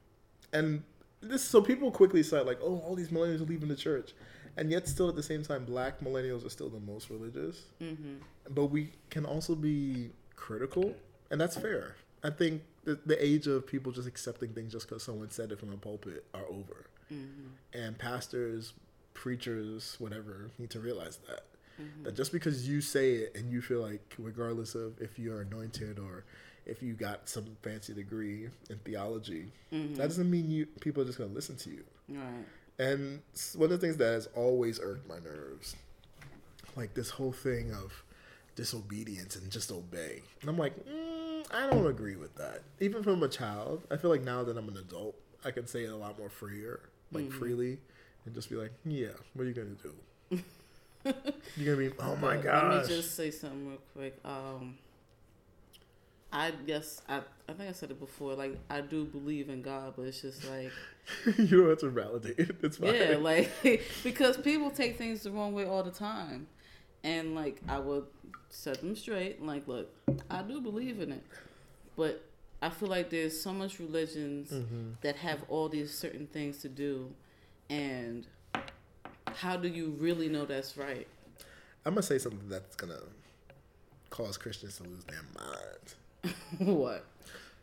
and 0.51 0.83
this, 1.21 1.43
so 1.43 1.61
people 1.61 1.91
quickly 1.91 2.23
cite 2.23 2.45
like, 2.45 2.59
oh, 2.61 2.79
all 2.85 2.95
these 2.95 3.09
millennials 3.09 3.41
are 3.41 3.45
leaving 3.45 3.69
the 3.69 3.75
church, 3.75 4.13
and 4.57 4.71
yet 4.71 4.87
still 4.87 5.09
at 5.09 5.15
the 5.15 5.23
same 5.23 5.43
time, 5.43 5.65
black 5.65 5.99
millennials 6.01 6.45
are 6.45 6.49
still 6.49 6.69
the 6.69 6.79
most 6.79 7.09
religious. 7.09 7.63
hmm 7.79 8.15
But 8.49 8.65
we 8.65 8.91
can 9.09 9.25
also 9.25 9.55
be 9.55 10.09
critical, 10.35 10.95
and 11.31 11.39
that's 11.39 11.55
fair. 11.57 11.95
I 12.23 12.29
think 12.29 12.61
the, 12.83 12.99
the 13.05 13.23
age 13.23 13.47
of 13.47 13.65
people 13.67 13.91
just 13.91 14.07
accepting 14.07 14.53
things 14.53 14.71
just 14.71 14.87
because 14.87 15.03
someone 15.03 15.29
said 15.29 15.51
it 15.51 15.59
from 15.59 15.71
a 15.73 15.77
pulpit 15.77 16.25
are 16.33 16.45
over, 16.49 16.85
hmm 17.09 17.47
and 17.73 17.97
pastors, 17.97 18.73
preachers, 19.13 19.95
whatever, 19.99 20.51
need 20.59 20.69
to 20.71 20.79
realize 20.79 21.17
that. 21.27 21.45
Hmm 21.77 22.03
that 22.03 22.15
just 22.15 22.31
because 22.31 22.67
you 22.69 22.81
say 22.81 23.13
it 23.13 23.35
and 23.35 23.51
you 23.51 23.59
feel 23.61 23.81
like 23.81 24.13
regardless 24.19 24.75
of 24.75 25.01
if 25.01 25.17
you're 25.17 25.41
anointed 25.41 25.97
or 25.97 26.23
if 26.65 26.81
you 26.81 26.93
got 26.93 27.27
some 27.29 27.45
fancy 27.61 27.93
degree 27.93 28.47
in 28.69 28.77
theology 28.85 29.51
hmm 29.71 29.93
that 29.95 30.07
doesn't 30.07 30.29
mean 30.29 30.49
you 30.49 30.65
people 30.79 31.01
are 31.03 31.05
just 31.05 31.17
going 31.17 31.29
to 31.29 31.35
listen 31.35 31.55
to 31.57 31.69
you 31.69 31.83
Right. 32.09 32.45
and 32.79 33.21
one 33.55 33.71
of 33.71 33.79
the 33.79 33.85
things 33.85 33.97
that 33.97 34.11
has 34.13 34.27
always 34.35 34.79
irked 34.79 35.07
my 35.07 35.19
nerves 35.19 35.75
like 36.75 36.93
this 36.93 37.09
whole 37.11 37.31
thing 37.31 37.71
of 37.73 38.03
disobedience 38.55 39.35
and 39.35 39.49
just 39.51 39.71
obey 39.71 40.21
and 40.41 40.49
i'm 40.49 40.57
like 40.57 40.73
mm, 40.87 41.45
i 41.51 41.69
don't 41.69 41.87
agree 41.87 42.15
with 42.15 42.35
that 42.35 42.61
even 42.79 43.03
from 43.03 43.21
a 43.23 43.27
child 43.27 43.81
i 43.91 43.97
feel 43.97 44.09
like 44.11 44.23
now 44.23 44.43
that 44.43 44.57
i'm 44.57 44.67
an 44.69 44.77
adult 44.77 45.15
i 45.45 45.51
can 45.51 45.65
say 45.67 45.83
it 45.83 45.91
a 45.91 45.95
lot 45.95 46.17
more 46.19 46.29
freer 46.29 46.79
like 47.11 47.25
Mhm. 47.25 47.31
freely 47.33 47.77
and 48.25 48.33
just 48.33 48.49
be 48.49 48.55
like 48.55 48.71
yeah 48.85 49.09
what 49.33 49.43
are 49.43 49.47
you 49.47 49.53
going 49.53 49.75
to 49.75 49.83
do 49.83 50.43
you're 51.57 51.75
going 51.75 51.89
to 51.89 51.95
be 51.95 52.01
oh 52.01 52.15
my 52.15 52.37
gosh 52.37 52.71
Let 52.71 52.81
me 52.89 52.95
just 52.95 53.15
say 53.15 53.29
something 53.31 53.67
real 53.67 53.77
quick. 53.93 54.19
Um, 54.23 54.77
I 56.35 56.51
guess 56.65 57.01
I 57.07 57.21
I 57.47 57.53
think 57.53 57.69
I 57.69 57.73
said 57.73 57.91
it 57.91 57.99
before. 57.99 58.33
Like 58.33 58.57
I 58.69 58.81
do 58.81 59.05
believe 59.05 59.49
in 59.49 59.61
God, 59.61 59.93
but 59.95 60.03
it's 60.07 60.21
just 60.21 60.43
like 60.49 60.71
you 61.37 61.61
don't 61.61 61.69
have 61.69 61.79
to 61.79 61.89
validate 61.89 62.39
it. 62.39 62.55
It's 62.63 62.77
fine. 62.77 62.95
yeah, 62.95 63.17
like 63.17 63.51
because 64.03 64.37
people 64.37 64.71
take 64.71 64.97
things 64.97 65.21
the 65.23 65.31
wrong 65.31 65.53
way 65.53 65.65
all 65.65 65.83
the 65.83 65.91
time, 65.91 66.47
and 67.03 67.35
like 67.35 67.61
I 67.69 67.77
would 67.79 68.05
set 68.49 68.79
them 68.81 68.95
straight. 68.95 69.43
Like, 69.43 69.67
look, 69.67 69.89
I 70.29 70.41
do 70.41 70.59
believe 70.59 70.99
in 70.99 71.11
it, 71.11 71.23
but 71.95 72.23
I 72.61 72.69
feel 72.69 72.89
like 72.89 73.09
there's 73.09 73.39
so 73.39 73.53
much 73.53 73.77
religions 73.79 74.49
Mhm. 74.51 74.95
that 75.01 75.17
have 75.17 75.43
all 75.49 75.69
these 75.69 75.93
certain 75.93 76.25
things 76.27 76.57
to 76.59 76.69
do, 76.69 77.13
and 77.69 78.25
how 79.35 79.55
do 79.57 79.67
you 79.67 79.89
really 79.99 80.29
know 80.29 80.45
that's 80.45 80.77
right? 80.77 81.07
I'm 81.85 81.93
gonna 81.93 82.01
say 82.03 82.17
something 82.17 82.47
that's 82.49 82.75
gonna 82.75 83.01
cause 84.09 84.37
Christians 84.37 84.77
to 84.77 84.83
lose 84.83 85.03
their 85.03 85.21
minds. 85.37 85.95
what? 86.59 87.05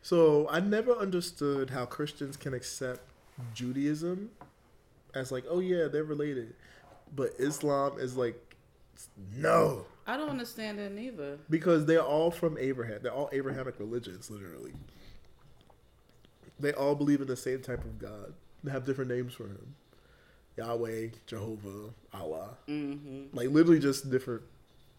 So 0.02 0.48
I 0.50 0.60
never 0.60 0.92
understood 0.92 1.70
how 1.70 1.84
Christians 1.86 2.36
can 2.36 2.54
accept 2.54 3.00
Judaism 3.54 4.30
as 5.14 5.30
like, 5.32 5.44
oh 5.48 5.60
yeah, 5.60 5.88
they're 5.88 6.04
related, 6.04 6.54
but 7.14 7.30
Islam 7.38 7.98
is 7.98 8.16
like, 8.16 8.56
no, 9.36 9.84
I 10.06 10.16
don't 10.16 10.28
understand 10.28 10.78
it 10.78 10.98
either. 10.98 11.38
because 11.48 11.86
they're 11.86 12.02
all 12.02 12.30
from 12.30 12.56
Abraham. 12.58 13.00
They're 13.02 13.12
all 13.12 13.28
Abrahamic 13.32 13.78
religions, 13.78 14.30
literally. 14.30 14.72
They 16.58 16.72
all 16.72 16.94
believe 16.94 17.20
in 17.20 17.26
the 17.26 17.36
same 17.36 17.60
type 17.62 17.84
of 17.84 17.98
God. 17.98 18.34
They 18.62 18.70
have 18.70 18.84
different 18.84 19.10
names 19.10 19.32
for 19.32 19.44
him. 19.44 19.74
Yahweh, 20.58 21.08
Jehovah, 21.26 21.90
Allah. 22.12 22.50
Mm-hmm. 22.68 23.34
like 23.36 23.48
literally 23.48 23.78
just 23.78 24.10
different 24.10 24.42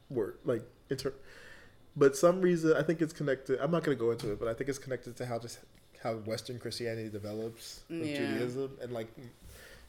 word 0.09 0.35
like 0.43 0.63
inter 0.89 1.13
but 1.95 2.15
some 2.15 2.41
reason 2.41 2.73
i 2.77 2.81
think 2.81 3.01
it's 3.01 3.13
connected 3.13 3.59
i'm 3.59 3.71
not 3.71 3.83
going 3.83 3.97
to 3.97 3.99
go 4.03 4.11
into 4.11 4.31
it 4.31 4.39
but 4.39 4.47
i 4.47 4.53
think 4.53 4.69
it's 4.69 4.79
connected 4.79 5.15
to 5.15 5.25
how 5.25 5.37
just 5.39 5.59
how 6.03 6.13
western 6.15 6.57
christianity 6.59 7.09
develops 7.09 7.81
with 7.89 8.05
Yeah. 8.07 8.15
judaism 8.15 8.71
and 8.81 8.91
like 8.91 9.07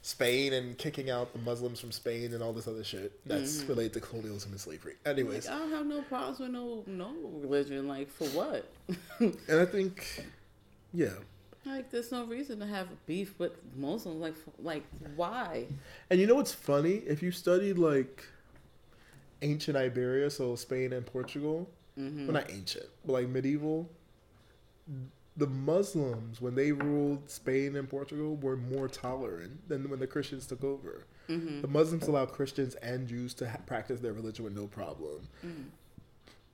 spain 0.01 0.51
and 0.51 0.77
kicking 0.77 1.09
out 1.09 1.31
the 1.31 1.39
muslims 1.39 1.79
from 1.79 1.91
spain 1.93 2.33
and 2.33 2.43
all 2.43 2.51
this 2.51 2.67
other 2.67 2.83
shit 2.83 3.25
that's 3.25 3.61
Mhm. 3.63 3.69
related 3.69 3.93
to 3.93 3.99
colonialism 4.01 4.51
and 4.51 4.59
slavery 4.59 4.95
anyways 5.05 5.45
Like, 5.45 5.55
I 5.55 5.59
don't 5.59 5.71
have 5.71 5.85
no 5.85 6.01
problems 6.01 6.39
with 6.39 6.49
no 6.49 6.83
no 6.87 7.13
religion. 7.41 7.87
Like 7.87 8.09
for 8.09 8.27
what? 8.29 8.65
and 9.19 9.37
i 9.61 9.65
think 9.65 10.25
yeah 10.93 11.13
Like 11.65 11.89
there's 11.89 12.11
no 12.11 12.25
reason 12.25 12.59
to 12.59 12.65
have 12.65 12.87
beef 13.05 13.39
with 13.39 13.53
Muslims. 13.77 14.19
Like 14.19 14.35
like 14.61 14.83
why? 15.15 15.67
and 16.09 16.19
you 16.19 16.27
know 16.27 16.35
what's 16.35 16.51
funny 16.51 16.95
if 17.07 17.23
you 17.23 17.31
studied 17.31 17.77
like 17.77 18.25
ancient 19.41 19.77
iberia 19.77 20.29
so 20.29 20.55
spain 20.55 20.93
and 20.93 21.05
portugal 21.05 21.69
Mm-hmm. 21.99 22.25
well, 22.27 22.33
not 22.33 22.49
ancient, 22.51 22.87
but 23.05 23.13
like 23.13 23.27
medieval, 23.29 23.89
the 25.37 25.47
Muslims 25.47 26.41
when 26.41 26.55
they 26.55 26.71
ruled 26.71 27.29
Spain 27.29 27.75
and 27.75 27.89
Portugal 27.89 28.35
were 28.37 28.55
more 28.57 28.87
tolerant 28.87 29.67
than 29.67 29.89
when 29.89 29.99
the 29.99 30.07
Christians 30.07 30.45
took 30.45 30.63
over. 30.63 31.05
Mm-hmm. 31.29 31.61
The 31.61 31.67
Muslims 31.67 32.07
allowed 32.07 32.31
Christians 32.33 32.75
and 32.75 33.07
Jews 33.07 33.33
to 33.35 33.49
ha- 33.49 33.57
practice 33.65 33.99
their 33.99 34.13
religion 34.13 34.43
with 34.43 34.55
no 34.55 34.67
problem. 34.67 35.27
Mm-hmm. 35.45 35.63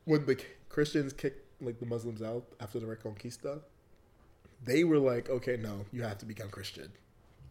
When 0.05 0.25
the 0.25 0.39
Christians 0.69 1.13
kicked 1.13 1.45
like 1.61 1.79
the 1.79 1.85
Muslims 1.85 2.21
out 2.21 2.45
after 2.59 2.79
the 2.79 2.85
Reconquista, 2.85 3.59
they 4.63 4.83
were 4.83 4.99
like, 4.99 5.29
"Okay, 5.29 5.57
no, 5.57 5.85
you 5.91 6.03
have 6.03 6.17
to 6.19 6.25
become 6.25 6.49
Christian." 6.49 6.91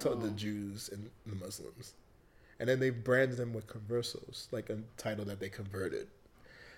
To 0.01 0.11
the 0.11 0.29
Oh. 0.29 0.31
Jews 0.31 0.89
and 0.93 1.11
the 1.27 1.35
Muslims, 1.35 1.95
and 2.61 2.69
then 2.69 2.79
they 2.79 2.91
branded 2.91 3.37
them 3.37 3.53
with 3.53 3.67
conversos, 3.67 4.47
like 4.53 4.71
a 4.71 4.79
title 4.97 5.25
that 5.25 5.41
they 5.41 5.49
converted. 5.49 6.07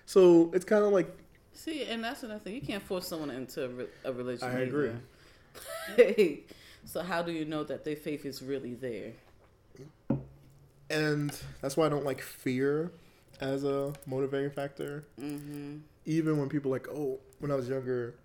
So 0.05 0.51
it's 0.53 0.65
kind 0.65 0.83
of 0.83 0.91
like 0.91 1.17
See, 1.53 1.83
and 1.83 2.03
that's 2.03 2.23
another 2.23 2.39
thing. 2.39 2.55
You 2.55 2.61
can't 2.61 2.81
force 2.81 3.07
someone 3.07 3.29
into 3.29 3.65
a, 3.65 3.67
re- 3.67 3.87
a 4.05 4.13
religion. 4.13 4.47
I 4.47 4.59
agree. 4.61 6.43
so 6.85 7.03
how 7.03 7.21
do 7.21 7.31
you 7.31 7.45
know 7.45 7.63
that 7.65 7.83
their 7.83 7.95
faith 7.95 8.25
is 8.25 8.41
really 8.41 8.73
there? 8.73 9.11
and 10.91 11.35
that's 11.61 11.77
why 11.77 11.85
I 11.85 11.89
don't 11.89 12.05
like 12.05 12.21
fear 12.21 12.91
as 13.39 13.63
a 13.63 13.93
motivating 14.05 14.51
factor. 14.51 15.05
Mm-hmm. 15.19 15.77
Even 16.05 16.37
when 16.37 16.49
people 16.49 16.69
like, 16.69 16.87
oh, 16.89 17.19
when 17.39 17.51
I 17.51 17.55
was 17.55 17.69
younger, 17.69 18.15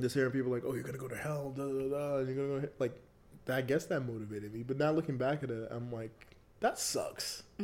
just 0.00 0.14
hearing 0.14 0.32
people 0.32 0.50
like, 0.50 0.64
oh, 0.66 0.74
you're 0.74 0.82
gonna 0.82 0.98
go 0.98 1.08
to 1.08 1.16
hell, 1.16 1.54
da 1.56 1.64
da 1.64 1.88
da, 1.88 2.16
and 2.18 2.28
you're 2.28 2.46
gonna 2.46 2.60
go 2.60 2.68
like, 2.78 3.00
I 3.48 3.60
guess 3.60 3.86
that 3.86 4.00
motivated 4.00 4.52
me. 4.52 4.62
But 4.62 4.78
now 4.78 4.90
looking 4.90 5.16
back 5.16 5.42
at 5.42 5.50
it, 5.50 5.68
I'm 5.70 5.92
like, 5.92 6.26
that 6.60 6.78
sucks. 6.78 7.42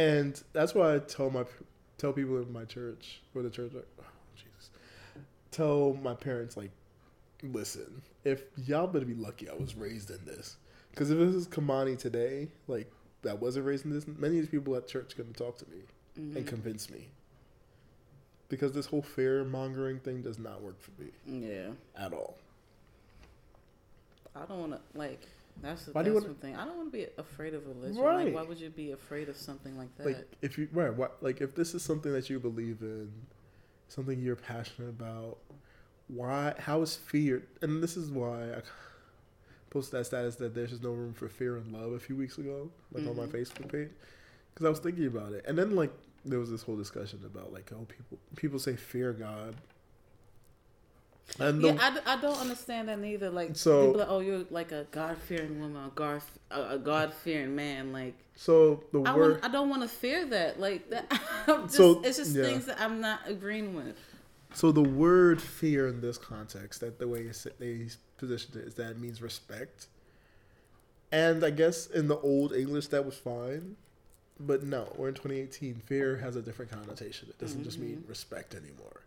and 0.00 0.42
that's 0.52 0.74
why 0.74 0.94
I 0.94 0.98
tell 0.98 1.30
my 1.30 1.44
tell 1.98 2.12
people 2.12 2.40
in 2.40 2.52
my 2.52 2.64
church 2.64 3.20
or 3.34 3.42
the 3.42 3.50
church, 3.50 3.72
like, 3.74 3.86
oh, 4.00 4.04
Jesus, 4.34 4.70
tell 5.50 5.94
my 6.02 6.14
parents 6.14 6.56
like, 6.56 6.70
listen, 7.42 8.02
if 8.24 8.42
y'all 8.66 8.86
better 8.86 9.04
be 9.06 9.14
lucky 9.14 9.48
I 9.50 9.54
was 9.54 9.74
raised 9.74 10.10
in 10.10 10.24
this. 10.24 10.56
Because 10.90 11.10
if 11.10 11.18
this 11.18 11.34
is 11.34 11.46
Kamani 11.46 11.96
today, 11.98 12.48
like 12.68 12.90
that 13.22 13.40
wasn't 13.40 13.66
raised 13.66 13.84
in 13.84 13.90
this, 13.92 14.06
many 14.06 14.38
of 14.38 14.42
these 14.42 14.50
people 14.50 14.74
at 14.76 14.88
church 14.88 15.14
couldn't 15.16 15.36
talk 15.36 15.56
to 15.58 15.66
me 15.70 15.78
Mm-hmm. 16.18 16.38
and 16.38 16.46
convince 16.46 16.90
me. 16.90 17.06
Because 18.48 18.72
this 18.72 18.84
whole 18.86 19.00
fear 19.00 19.44
mongering 19.44 20.00
thing 20.00 20.22
does 20.22 20.40
not 20.40 20.60
work 20.60 20.80
for 20.80 20.90
me 21.00 21.10
Yeah, 21.24 21.68
at 21.96 22.12
all. 22.12 22.36
I 24.34 24.44
don't 24.46 24.58
want 24.58 24.72
to 24.72 24.98
like. 24.98 25.20
That's 25.62 25.84
the 25.84 25.92
Why 25.92 26.02
that's 26.02 26.06
do 26.06 26.10
you 26.10 26.14
one 26.14 26.22
wanna- 26.24 26.34
thing. 26.40 26.56
I 26.56 26.64
don't 26.64 26.76
want 26.76 26.92
to 26.92 26.98
be 26.98 27.06
afraid 27.18 27.54
of 27.54 27.66
religion. 27.66 28.02
Right. 28.02 28.26
Like, 28.26 28.34
why 28.34 28.42
would 28.42 28.58
you 28.60 28.70
be 28.70 28.92
afraid 28.92 29.28
of 29.28 29.36
something 29.36 29.76
like 29.76 29.94
that? 29.98 30.06
Like 30.06 30.28
if 30.42 30.56
you 30.58 30.68
right, 30.72 30.94
what 30.94 31.16
like 31.22 31.40
if 31.40 31.54
this 31.54 31.74
is 31.74 31.82
something 31.82 32.12
that 32.12 32.30
you 32.30 32.38
believe 32.40 32.78
in, 32.82 33.10
something 33.88 34.20
you're 34.20 34.36
passionate 34.36 34.88
about, 34.90 35.38
why 36.08 36.54
how 36.58 36.82
is 36.82 36.96
fear 36.96 37.42
and 37.62 37.82
this 37.82 37.96
is 37.96 38.10
why 38.10 38.52
I 38.54 38.62
posted 39.70 40.00
that 40.00 40.04
status 40.06 40.36
that 40.36 40.54
there's 40.54 40.70
just 40.70 40.82
no 40.82 40.90
room 40.92 41.12
for 41.14 41.28
fear 41.28 41.56
and 41.56 41.72
love 41.72 41.92
a 41.92 42.00
few 42.00 42.16
weeks 42.16 42.38
ago, 42.38 42.70
like 42.92 43.06
on 43.06 43.16
my 43.16 43.26
Mhm. 43.26 43.30
Facebook 43.32 43.70
page. 43.70 43.90
Because 44.52 44.66
I 44.66 44.70
was 44.70 44.80
thinking 44.80 45.06
about 45.06 45.32
it. 45.32 45.44
And 45.46 45.56
then 45.56 45.76
like 45.76 45.92
there 46.24 46.38
was 46.38 46.50
this 46.50 46.62
whole 46.62 46.76
discussion 46.76 47.20
about 47.24 47.52
like 47.52 47.70
oh 47.72 47.84
people 47.88 48.18
people 48.36 48.58
say 48.58 48.76
fear 48.76 49.12
God. 49.12 49.56
And 51.38 51.62
the, 51.62 51.68
yeah, 51.68 51.98
I, 52.06 52.14
I 52.14 52.20
don't 52.20 52.38
understand 52.38 52.88
that 52.88 52.98
neither. 52.98 53.30
Like, 53.30 53.56
So- 53.56 53.86
people 53.86 54.02
are, 54.02 54.06
oh, 54.08 54.20
you're 54.20 54.44
like 54.50 54.72
a 54.72 54.86
God 54.90 55.16
fearing 55.18 55.60
woman, 55.60 55.84
a 55.84 55.90
God 55.94 56.22
a 56.50 56.78
God 56.78 57.14
fearing 57.14 57.54
man. 57.54 57.92
Like, 57.92 58.14
so 58.34 58.82
the 58.92 59.02
I 59.02 59.14
word 59.14 59.32
want, 59.32 59.44
I 59.44 59.48
don't 59.48 59.68
want 59.68 59.82
to 59.82 59.88
fear 59.88 60.26
that. 60.26 60.58
Like, 60.58 60.90
that, 60.90 61.08
just, 61.46 61.74
So, 61.74 62.02
it's 62.02 62.18
just 62.18 62.34
yeah. 62.34 62.44
things 62.44 62.66
that 62.66 62.80
I'm 62.80 63.00
not 63.00 63.20
agreeing 63.26 63.74
with. 63.74 63.96
So 64.52 64.72
the 64.72 64.82
word 64.82 65.40
fear 65.40 65.86
in 65.86 66.00
this 66.00 66.18
context, 66.18 66.80
that 66.80 66.98
the 66.98 67.06
way 67.06 67.30
they 67.58 67.86
positioned 68.16 68.56
it 68.56 68.66
is 68.66 68.74
that 68.74 68.90
it 68.90 68.98
means 68.98 69.22
respect. 69.22 69.86
And 71.12 71.44
I 71.44 71.50
guess 71.50 71.86
in 71.86 72.08
the 72.08 72.18
old 72.18 72.52
English 72.52 72.88
that 72.88 73.04
was 73.04 73.16
fine. 73.16 73.76
But 74.38 74.62
no, 74.62 74.90
we're 74.96 75.08
in 75.08 75.14
2018. 75.14 75.82
Fear 75.84 76.16
has 76.16 76.34
a 76.34 76.42
different 76.42 76.70
connotation. 76.70 77.28
It 77.28 77.38
doesn't 77.38 77.62
just 77.62 77.78
mean 77.78 77.96
mm-hmm. 77.96 78.08
respect 78.08 78.54
anymore. 78.54 79.02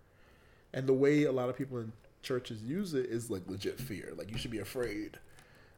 And 0.73 0.87
the 0.87 0.93
way 0.93 1.23
a 1.23 1.31
lot 1.31 1.49
of 1.49 1.57
people 1.57 1.79
in 1.79 1.91
churches 2.23 2.61
use 2.63 2.93
it 2.93 3.05
is 3.07 3.29
like 3.29 3.43
legit 3.47 3.79
fear. 3.79 4.13
Like 4.15 4.31
you 4.31 4.37
should 4.37 4.51
be 4.51 4.59
afraid. 4.59 5.19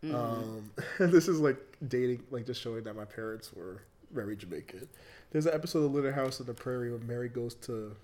Um, 0.03 0.71
and 0.99 1.11
this 1.11 1.27
is 1.27 1.39
like 1.39 1.57
dating, 1.87 2.23
like 2.31 2.45
just 2.45 2.61
showing 2.61 2.83
that 2.83 2.95
my 2.95 3.05
parents 3.05 3.51
were 3.53 3.81
very 4.11 4.35
Jamaican. 4.35 4.87
There's 5.31 5.45
an 5.45 5.53
episode 5.53 5.79
of 5.79 5.93
Little 5.93 6.11
House 6.11 6.39
on 6.39 6.45
the 6.47 6.53
Prairie 6.53 6.91
where 6.91 6.99
Mary 6.99 7.29
goes 7.29 7.55
to, 7.55 7.95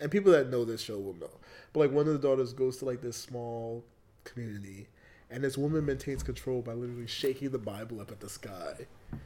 and 0.00 0.10
people 0.10 0.32
that 0.32 0.50
know 0.50 0.64
this 0.64 0.80
show 0.80 0.98
will 0.98 1.14
know. 1.14 1.30
But 1.72 1.80
like 1.80 1.92
one 1.92 2.06
of 2.06 2.12
the 2.12 2.18
daughters 2.18 2.52
goes 2.52 2.78
to 2.78 2.84
like 2.84 3.02
this 3.02 3.16
small 3.16 3.84
community, 4.24 4.88
and 5.30 5.42
this 5.42 5.58
woman 5.58 5.84
maintains 5.84 6.22
control 6.22 6.62
by 6.62 6.72
literally 6.72 7.06
shaking 7.06 7.50
the 7.50 7.58
Bible 7.58 8.00
up 8.00 8.10
at 8.10 8.20
the 8.20 8.28
sky 8.28 8.74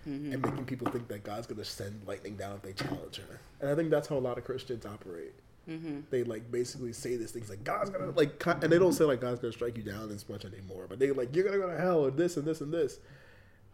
and 0.04 0.42
making 0.42 0.64
people 0.64 0.90
think 0.90 1.06
that 1.08 1.22
God's 1.22 1.46
gonna 1.46 1.64
send 1.64 2.00
lightning 2.06 2.36
down 2.36 2.56
if 2.56 2.62
they 2.62 2.72
challenge 2.72 3.16
her. 3.18 3.40
And 3.60 3.70
I 3.70 3.74
think 3.74 3.90
that's 3.90 4.08
how 4.08 4.16
a 4.16 4.18
lot 4.18 4.38
of 4.38 4.44
Christians 4.44 4.86
operate. 4.86 5.34
They 6.10 6.22
like 6.22 6.50
basically 6.50 6.92
say 6.92 7.16
these 7.16 7.32
things 7.32 7.50
like 7.50 7.64
God's 7.64 7.90
gonna 7.90 8.10
like, 8.12 8.44
and 8.46 8.72
they 8.72 8.78
don't 8.78 8.92
say 8.92 9.04
like 9.04 9.20
God's 9.20 9.40
gonna 9.40 9.52
strike 9.52 9.76
you 9.76 9.82
down 9.82 10.10
as 10.10 10.28
much 10.28 10.44
anymore, 10.44 10.86
but 10.88 10.98
they 10.98 11.10
like 11.10 11.34
you're 11.34 11.44
gonna 11.44 11.58
go 11.58 11.68
to 11.68 11.76
hell 11.76 12.04
and 12.06 12.16
this 12.16 12.36
and 12.36 12.46
this 12.46 12.60
and 12.60 12.72
this. 12.72 12.98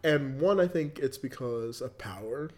And 0.03 0.41
one, 0.41 0.59
I 0.59 0.67
think 0.67 0.99
it's 0.99 1.17
because 1.17 1.81
of 1.81 1.97
power. 1.97 2.49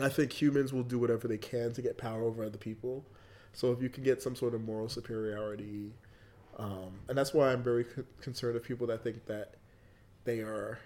I 0.00 0.08
think 0.08 0.32
humans 0.32 0.72
will 0.72 0.82
do 0.82 0.98
whatever 0.98 1.26
they 1.28 1.38
can 1.38 1.72
to 1.74 1.82
get 1.82 1.98
power 1.98 2.22
over 2.22 2.44
other 2.44 2.58
people. 2.58 3.04
So 3.52 3.72
if 3.72 3.82
you 3.82 3.88
can 3.88 4.04
get 4.04 4.22
some 4.22 4.36
sort 4.36 4.54
of 4.54 4.62
moral 4.62 4.88
superiority, 4.88 5.92
um, 6.58 7.00
and 7.08 7.16
that's 7.16 7.32
why 7.34 7.52
I'm 7.52 7.62
very 7.62 7.84
con- 7.84 8.06
concerned 8.20 8.56
of 8.56 8.62
people 8.62 8.86
that 8.88 9.02
think 9.02 9.26
that 9.26 9.54
they 10.24 10.40
are 10.40 10.78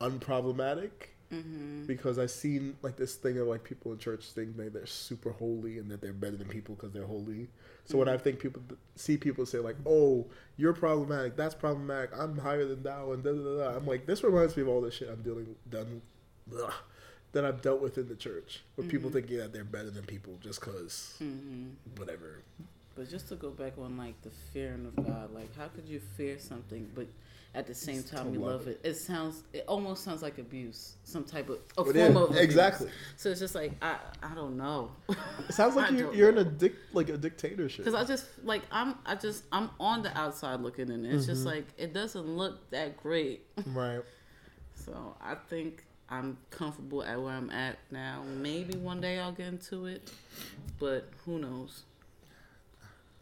unproblematic. 0.00 0.90
Mm-hmm. 1.32 1.86
Because 1.86 2.18
I've 2.18 2.30
seen 2.30 2.76
like 2.82 2.96
this 2.96 3.14
thing 3.14 3.38
of 3.38 3.48
like 3.48 3.64
people 3.64 3.92
in 3.92 3.98
church 3.98 4.24
think 4.26 4.56
that 4.58 4.72
they're 4.72 4.86
super 4.86 5.30
holy 5.30 5.78
and 5.78 5.90
that 5.90 6.00
they're 6.00 6.12
better 6.12 6.36
than 6.36 6.48
people 6.48 6.74
because 6.74 6.92
they're 6.92 7.06
holy. 7.06 7.48
So 7.84 7.98
when 7.98 8.06
mm-hmm. 8.06 8.14
I 8.14 8.18
think 8.18 8.38
people 8.38 8.62
see 8.96 9.16
people 9.16 9.46
say 9.46 9.58
like, 9.58 9.76
"Oh, 9.86 10.26
you're 10.56 10.74
problematic. 10.74 11.36
That's 11.36 11.54
problematic. 11.54 12.10
I'm 12.16 12.36
higher 12.36 12.66
than 12.66 12.82
thou," 12.82 13.12
and 13.12 13.24
da 13.24 13.32
da 13.32 13.38
da, 13.38 13.70
da," 13.70 13.76
I'm 13.76 13.86
like, 13.86 14.06
this 14.06 14.22
reminds 14.22 14.56
me 14.56 14.62
of 14.62 14.68
all 14.68 14.80
the 14.80 14.90
shit 14.90 15.08
I'm 15.08 15.22
dealing 15.22 15.56
done 15.70 16.02
ugh, 16.54 16.72
that 17.32 17.44
I've 17.44 17.62
dealt 17.62 17.80
with 17.80 17.98
in 17.98 18.08
the 18.08 18.16
church, 18.16 18.62
with 18.76 18.88
people 18.88 19.08
mm-hmm. 19.08 19.18
thinking 19.18 19.38
that 19.38 19.52
they're 19.52 19.64
better 19.64 19.90
than 19.90 20.04
people 20.04 20.38
just 20.42 20.60
because 20.60 21.20
whatever. 21.96 22.42
But 22.94 23.08
just 23.08 23.28
to 23.28 23.36
go 23.36 23.50
back 23.50 23.74
on 23.78 23.96
like 23.96 24.20
the 24.22 24.30
fearing 24.52 24.86
of 24.86 24.96
God, 25.06 25.32
like 25.34 25.54
how 25.56 25.68
could 25.68 25.88
you 25.88 26.00
fear 26.16 26.38
something 26.38 26.90
but 26.94 27.06
at 27.54 27.66
the 27.66 27.74
same 27.74 28.02
time 28.02 28.32
you 28.34 28.40
love 28.40 28.60
love 28.60 28.68
it? 28.68 28.80
It 28.84 28.94
sounds 28.94 29.44
it 29.52 29.64
almost 29.66 30.04
sounds 30.04 30.20
like 30.22 30.36
abuse, 30.38 30.96
some 31.04 31.24
type 31.24 31.48
of 31.48 31.58
a 31.78 31.80
It 31.82 31.84
form 31.84 31.96
is, 31.96 32.16
of 32.16 32.22
abuse. 32.30 32.40
exactly. 32.42 32.90
So 33.16 33.30
it's 33.30 33.40
just 33.40 33.54
like 33.54 33.72
I 33.80 33.96
I 34.22 34.34
don't 34.34 34.56
know. 34.58 34.90
It 35.08 35.54
sounds 35.54 35.74
like 35.80 35.90
you're, 35.92 36.12
you're 36.14 36.28
in 36.30 36.38
a 36.38 36.44
dic- 36.44 36.76
like 36.92 37.08
a 37.08 37.16
dictatorship. 37.16 37.84
Because 37.84 37.98
I 38.00 38.04
just 38.06 38.26
like 38.44 38.62
I'm 38.70 38.96
I 39.06 39.14
just 39.14 39.44
I'm 39.52 39.70
on 39.80 40.02
the 40.02 40.16
outside 40.18 40.60
looking 40.60 40.90
in. 40.90 41.04
It's 41.06 41.24
Mm-hmm. 41.24 41.32
just 41.32 41.46
like 41.46 41.64
it 41.78 41.94
doesn't 41.94 42.26
look 42.26 42.70
that 42.72 42.98
great. 42.98 43.46
right. 43.68 44.02
So 44.74 45.16
I 45.22 45.34
think 45.48 45.84
I'm 46.10 46.36
comfortable 46.50 47.02
at 47.02 47.18
where 47.20 47.32
I'm 47.32 47.48
at 47.50 47.78
now. 47.90 48.22
Maybe 48.36 48.76
one 48.76 49.00
day 49.00 49.18
I'll 49.18 49.32
get 49.32 49.46
into 49.48 49.86
it, 49.86 50.10
but 50.78 51.08
who 51.24 51.38
knows? 51.38 51.84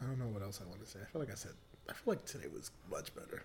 I 0.01 0.05
don't 0.05 0.19
know 0.19 0.27
what 0.27 0.43
else 0.43 0.61
I 0.65 0.69
want 0.69 0.81
to 0.85 0.87
say. 0.91 0.99
I 1.03 1.11
feel 1.11 1.21
like 1.21 1.31
I 1.31 1.35
said. 1.35 1.53
I 1.89 1.93
feel 1.93 2.15
like 2.15 2.25
today 2.25 2.47
was 2.53 2.71
much 2.91 3.15
better. 3.15 3.43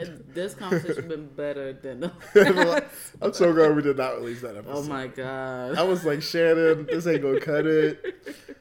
And 0.00 0.24
this 0.32 0.54
conversation 0.54 1.08
been 1.08 1.26
better 1.26 1.74
than 1.74 2.00
the. 2.00 2.84
I'm 3.22 3.32
so 3.34 3.52
glad 3.52 3.76
we 3.76 3.82
did 3.82 3.98
not 3.98 4.16
release 4.16 4.40
that 4.40 4.56
episode. 4.56 4.72
oh 4.74 4.82
my 4.84 5.06
god! 5.08 5.76
I 5.76 5.82
was 5.82 6.04
like, 6.06 6.22
Shannon, 6.22 6.86
this 6.86 7.06
ain't 7.06 7.20
gonna 7.22 7.40
cut 7.40 7.66
it. 7.66 8.02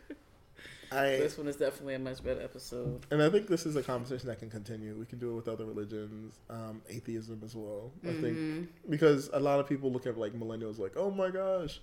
I 0.91 1.17
This 1.17 1.37
one 1.37 1.47
is 1.47 1.57
definitely 1.57 1.95
a 1.95 1.99
much 1.99 2.23
better 2.23 2.41
episode. 2.41 3.05
and 3.11 3.21
I 3.21 3.29
think 3.29 3.47
this 3.47 3.65
is 3.65 3.75
a 3.75 3.83
conversation 3.83 4.27
that 4.27 4.39
can 4.39 4.49
continue. 4.49 4.95
We 4.97 5.05
can 5.05 5.19
do 5.19 5.31
it 5.31 5.35
with 5.35 5.47
other 5.49 5.65
religions, 5.65 6.39
um, 6.49 6.81
atheism 6.89 7.41
as 7.43 7.55
well. 7.55 7.91
I 8.07 8.13
think 8.13 8.69
because 8.89 9.29
a 9.33 9.39
lot 9.39 9.59
of 9.59 9.67
people 9.67 9.91
look 9.91 10.07
at 10.07 10.17
like 10.17 10.33
millennials 10.33 10.77
like, 10.77 10.93
oh 10.95 11.11
my 11.11 11.29
gosh, 11.29 11.79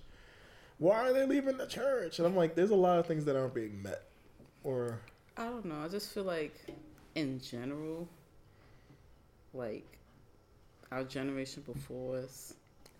why 0.79 1.09
are 1.09 1.13
they 1.13 1.25
leaving 1.25 1.57
the 1.57 1.67
church? 1.67 2.17
And 2.19 2.27
I'm 2.27 2.35
like, 2.35 2.55
there's 2.55 2.71
a 2.71 2.75
lot 2.75 2.99
of 2.99 3.05
things 3.07 3.25
that 3.25 3.35
aren't 3.35 3.53
being 3.53 3.81
met, 3.81 4.03
or 4.63 4.99
I 5.37 5.45
don't 5.45 5.65
know. 5.65 5.79
I 5.83 5.87
just 5.89 6.11
feel 6.11 6.23
like, 6.23 6.55
in 7.15 7.39
general, 7.39 8.07
like 9.53 9.85
our 10.91 11.03
generation 11.03 11.63
before 11.65 12.17
us 12.17 12.53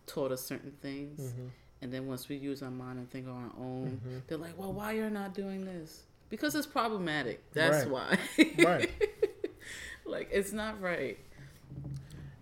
taught 0.08 0.32
us 0.32 0.42
certain 0.42 0.72
things, 0.82 1.20
Mm-hmm. 1.22 1.48
and 1.82 1.94
then 1.94 2.08
once 2.08 2.28
we 2.30 2.36
use 2.36 2.62
our 2.64 2.72
mind 2.72 3.00
and 3.00 3.10
think 3.10 3.28
on 3.28 3.52
our 3.56 3.64
own, 3.66 4.00
they're 4.28 4.38
like, 4.38 4.58
"Well, 4.58 4.74
why 4.74 4.94
you're 4.94 5.10
not 5.10 5.34
doing 5.34 5.66
this?" 5.66 6.04
Because 6.30 6.56
it's 6.56 6.68
problematic. 6.68 7.42
That's 7.54 7.86
Right. 7.86 8.18
why. 8.38 8.64
right. 8.66 8.90
like 10.06 10.30
it's 10.32 10.52
not 10.52 10.82
right. 10.82 11.18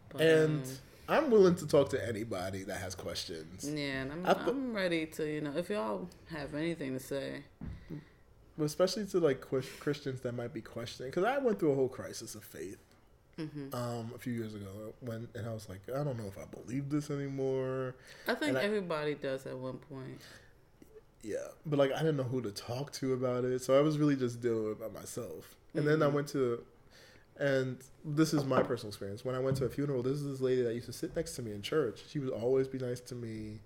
But, 0.09 0.21
And 0.21 0.63
um, 0.63 0.71
I'm 1.09 1.31
willing 1.31 1.55
to 1.55 1.67
talk 1.67 1.89
to 1.89 2.07
anybody 2.07 2.63
that 2.63 2.77
has 2.77 2.95
questions. 2.95 3.69
yeah, 3.69 4.01
and 4.03 4.11
I'm, 4.11 4.25
I'm 4.25 4.73
ready 4.73 5.05
to 5.07 5.25
you 5.31 5.41
know 5.41 5.53
if 5.57 5.69
y'all 5.69 6.07
have 6.31 6.55
anything 6.55 6.93
to 6.93 6.99
say. 6.99 7.43
But 8.57 8.65
especially 8.65 9.05
to 9.07 9.19
like 9.19 9.41
Christians 9.79 10.21
that 10.21 10.33
might 10.33 10.53
be 10.53 10.61
questioning, 10.61 11.09
because 11.11 11.23
I 11.23 11.37
went 11.39 11.59
through 11.59 11.71
a 11.71 11.75
whole 11.75 11.89
crisis 11.89 12.35
of 12.35 12.43
faith 12.43 12.77
Mm-hmm. 13.39 13.73
um, 13.73 14.11
a 14.13 14.19
few 14.19 14.31
years 14.31 14.53
ago 14.53 14.93
when, 14.99 15.27
and 15.33 15.47
I 15.47 15.53
was 15.55 15.67
like, 15.67 15.81
I 15.89 16.03
don't 16.03 16.17
know 16.19 16.27
if 16.27 16.37
I 16.37 16.45
believe 16.45 16.91
this 16.91 17.09
anymore. 17.09 17.95
I 18.27 18.35
think 18.35 18.55
I- 18.55 18.61
everybody 18.61 19.15
does 19.15 19.47
at 19.47 19.57
one 19.57 19.77
point. 19.77 20.21
Yeah, 21.23 21.37
but 21.65 21.79
like 21.79 21.91
I 21.93 21.99
didn't 21.99 22.17
know 22.17 22.23
who 22.23 22.41
to 22.43 22.51
talk 22.51 22.91
to 22.93 23.13
about 23.13 23.43
it, 23.43 23.63
so 23.63 23.75
I 23.75 23.81
was 23.81 23.97
really 23.97 24.15
just 24.15 24.39
dealing 24.39 24.65
with 24.65 24.73
it 24.73 24.93
by 24.93 24.99
myself. 24.99 25.55
And 25.73 25.87
then 25.87 26.03
I 26.03 26.05
Mm-hmm. 26.05 26.15
went 26.15 26.27
to, 26.29 26.63
and 27.39 27.77
this 28.05 28.35
is 28.35 28.43
my 28.45 28.61
personal 28.61 28.89
experience. 28.89 29.25
When 29.25 29.33
I 29.33 29.39
went 29.39 29.57
to 29.57 29.65
a 29.65 29.69
funeral, 29.69 30.03
this 30.03 30.13
is 30.19 30.25
this 30.29 30.39
lady 30.41 30.61
that 30.61 30.75
used 30.75 30.85
to 30.85 30.93
sit 30.93 31.15
next 31.15 31.35
to 31.37 31.41
me 31.41 31.53
in 31.53 31.63
church. 31.63 32.01
She 32.09 32.19
would 32.19 32.29
always 32.29 32.67
be 32.67 32.77
nice 32.77 32.99
to 32.99 33.15
me, 33.15 33.61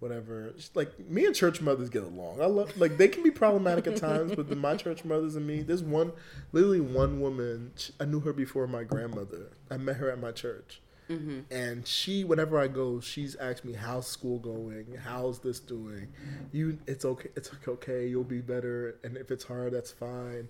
whatever. 0.00 0.54
Like 0.74 0.98
me 1.08 1.24
and 1.24 1.34
church 1.34 1.60
mothers 1.60 1.88
get 1.88 2.02
along. 2.02 2.40
I 2.40 2.46
love 2.46 2.76
like 2.78 2.96
they 2.96 3.08
can 3.08 3.22
be 3.22 3.30
problematic 3.30 3.86
at 3.86 3.96
times, 4.08 4.34
but 4.34 4.48
the, 4.48 4.56
my 4.56 4.76
church 4.76 5.04
mothers 5.04 5.36
and 5.36 5.46
me, 5.46 5.62
there's 5.62 5.82
one, 5.82 6.12
literally 6.52 6.80
one 6.80 7.20
woman. 7.20 7.72
I 8.00 8.04
knew 8.04 8.20
her 8.20 8.32
before 8.32 8.66
my 8.66 8.84
grandmother. 8.84 9.50
I 9.70 9.76
met 9.76 9.96
her 9.96 10.10
at 10.10 10.20
my 10.20 10.32
church. 10.32 10.80
Mm-hmm. 11.08 11.52
And 11.52 11.86
she, 11.86 12.24
whenever 12.24 12.58
I 12.58 12.66
go, 12.66 12.98
she's 13.00 13.36
asked 13.36 13.64
me, 13.64 13.74
"How's 13.74 14.08
school 14.08 14.38
going? 14.38 14.98
How's 15.04 15.38
this 15.38 15.60
doing? 15.60 16.08
You, 16.52 16.78
it's 16.86 17.04
okay. 17.04 17.28
It's 17.36 17.50
okay. 17.68 18.08
You'll 18.08 18.24
be 18.24 18.40
better. 18.40 18.96
And 19.04 19.16
if 19.16 19.30
it's 19.30 19.44
hard, 19.44 19.72
that's 19.72 19.92
fine." 19.92 20.48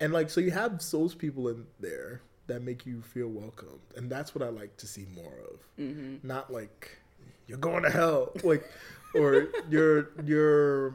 And 0.00 0.12
like, 0.12 0.28
so 0.28 0.40
you 0.40 0.50
have 0.50 0.82
those 0.90 1.14
people 1.14 1.48
in 1.48 1.64
there 1.80 2.20
that 2.46 2.62
make 2.62 2.84
you 2.84 3.00
feel 3.00 3.28
welcomed, 3.28 3.80
and 3.96 4.10
that's 4.10 4.34
what 4.34 4.44
I 4.44 4.50
like 4.50 4.76
to 4.78 4.86
see 4.86 5.06
more 5.14 5.38
of. 5.50 5.60
Mm-hmm. 5.80 6.26
Not 6.26 6.52
like 6.52 6.98
you're 7.46 7.58
going 7.58 7.82
to 7.82 7.90
hell, 7.90 8.32
like, 8.42 8.68
or 9.14 9.48
you're 9.70 10.10
you're 10.24 10.94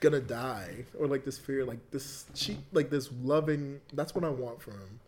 gonna 0.00 0.20
die, 0.20 0.84
or 0.98 1.06
like 1.06 1.24
this 1.24 1.38
fear, 1.38 1.64
like 1.64 1.78
this 1.90 2.26
cheap, 2.34 2.58
like 2.72 2.90
this 2.90 3.10
loving. 3.22 3.80
That's 3.92 4.14
what 4.14 4.24
I 4.24 4.28
want 4.28 4.60
from 4.62 5.00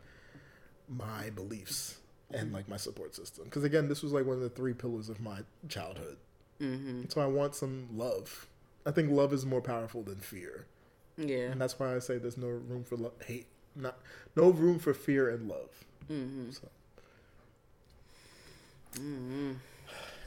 my 0.89 1.30
beliefs 1.30 1.99
and 2.32 2.53
like 2.53 2.68
my 2.68 2.76
support 2.78 3.14
system. 3.14 3.45
Because 3.45 3.64
again, 3.64 3.89
this 3.89 4.03
was 4.03 4.12
like 4.12 4.24
one 4.26 4.36
of 4.36 4.43
the 4.43 4.49
three 4.49 4.72
pillars 4.74 5.09
of 5.09 5.20
my 5.20 5.41
childhood. 5.68 6.16
Mm-hmm. 6.61 7.03
So 7.09 7.20
I 7.20 7.26
want 7.26 7.55
some 7.55 7.89
love. 7.95 8.47
I 8.86 8.91
think 8.91 9.11
love 9.11 9.32
is 9.32 9.45
more 9.47 9.61
powerful 9.61 10.03
than 10.03 10.16
fear, 10.16 10.64
Yeah. 11.18 11.51
and 11.51 11.61
that's 11.61 11.78
why 11.78 11.95
I 11.95 11.99
say 12.01 12.16
there's 12.18 12.39
no 12.39 12.49
room 12.49 12.82
for 12.84 12.97
lo- 12.97 13.12
hate, 13.24 13.47
not 13.76 13.99
no 14.34 14.49
room 14.51 14.78
for 14.78 14.95
fear 14.95 15.28
and 15.28 15.47
love. 15.49 15.68
Mm-hmm. 16.11 16.51
So 16.51 16.68
Mm-hmm. 18.99 19.53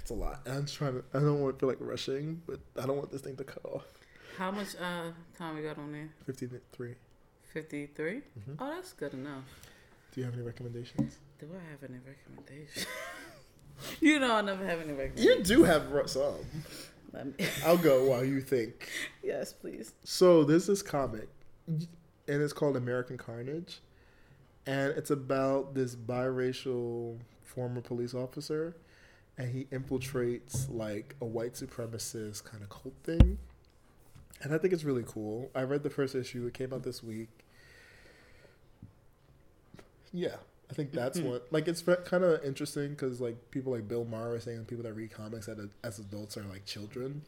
It's 0.01 0.11
a 0.11 0.13
lot. 0.13 0.41
And 0.45 0.55
I'm 0.57 0.65
trying 0.65 0.93
to. 0.93 1.03
I 1.13 1.19
don't 1.19 1.39
want 1.41 1.55
to 1.55 1.59
feel 1.59 1.69
like 1.69 1.77
rushing, 1.79 2.41
but 2.47 2.59
I 2.81 2.85
don't 2.85 2.97
want 2.97 3.11
this 3.11 3.21
thing 3.21 3.35
to 3.37 3.43
cut 3.43 3.63
off. 3.65 3.85
How 4.37 4.51
much 4.51 4.75
uh 4.75 5.11
time 5.37 5.55
we 5.55 5.61
got 5.61 5.77
on 5.77 5.91
there? 5.91 6.09
Fifty-three. 6.25 6.95
53 7.53 8.11
Mhm. 8.13 8.21
Oh, 8.59 8.69
that's 8.69 8.93
good 8.93 9.13
enough. 9.13 9.43
Do 10.13 10.21
you 10.21 10.25
have 10.25 10.33
any 10.33 10.43
recommendations? 10.43 11.17
Do 11.39 11.47
I 11.53 11.71
have 11.71 11.83
any 11.89 11.99
recommendations? 11.99 12.85
you 13.99 14.19
know, 14.19 14.35
I 14.35 14.41
never 14.41 14.65
have 14.65 14.79
any 14.79 14.93
recommendations. 14.93 15.49
You 15.49 15.57
do 15.57 15.63
have 15.63 15.83
some. 16.09 16.35
Let 17.13 17.25
me- 17.37 17.45
I'll 17.65 17.77
go 17.77 18.05
while 18.05 18.23
you 18.23 18.39
think. 18.41 18.87
yes, 19.21 19.51
please. 19.51 19.93
So 20.05 20.45
there's 20.45 20.65
this 20.67 20.81
comic, 20.81 21.27
and 21.67 21.87
it's 22.27 22.53
called 22.53 22.77
American 22.77 23.17
Carnage, 23.17 23.79
and 24.65 24.93
it's 24.97 25.11
about 25.11 25.73
this 25.75 25.93
biracial 25.93 27.19
former 27.43 27.81
police 27.81 28.13
officer, 28.13 28.77
and 29.41 29.51
he 29.51 29.65
infiltrates 29.75 30.67
like 30.69 31.15
a 31.19 31.25
white 31.25 31.53
supremacist 31.53 32.43
kind 32.43 32.61
of 32.61 32.69
cult 32.69 32.93
thing, 33.03 33.39
and 34.43 34.53
I 34.53 34.59
think 34.59 34.71
it's 34.71 34.83
really 34.83 35.03
cool. 35.05 35.49
I 35.55 35.63
read 35.63 35.81
the 35.81 35.89
first 35.89 36.13
issue; 36.13 36.45
it 36.45 36.53
came 36.53 36.71
out 36.71 36.83
this 36.83 37.03
week. 37.03 37.29
Yeah, 40.13 40.35
I 40.69 40.73
think 40.73 40.91
that's 40.91 41.19
what 41.19 41.47
like 41.51 41.67
it's 41.67 41.81
kind 41.81 42.23
of 42.23 42.43
interesting 42.43 42.89
because 42.89 43.19
like 43.19 43.49
people 43.49 43.73
like 43.73 43.87
Bill 43.87 44.05
Maher 44.05 44.35
are 44.35 44.39
saying 44.39 44.65
people 44.65 44.83
that 44.83 44.93
read 44.93 45.11
comics 45.11 45.47
that 45.47 45.57
as 45.83 45.97
adults 45.97 46.37
are 46.37 46.43
like 46.43 46.65
children. 46.65 47.23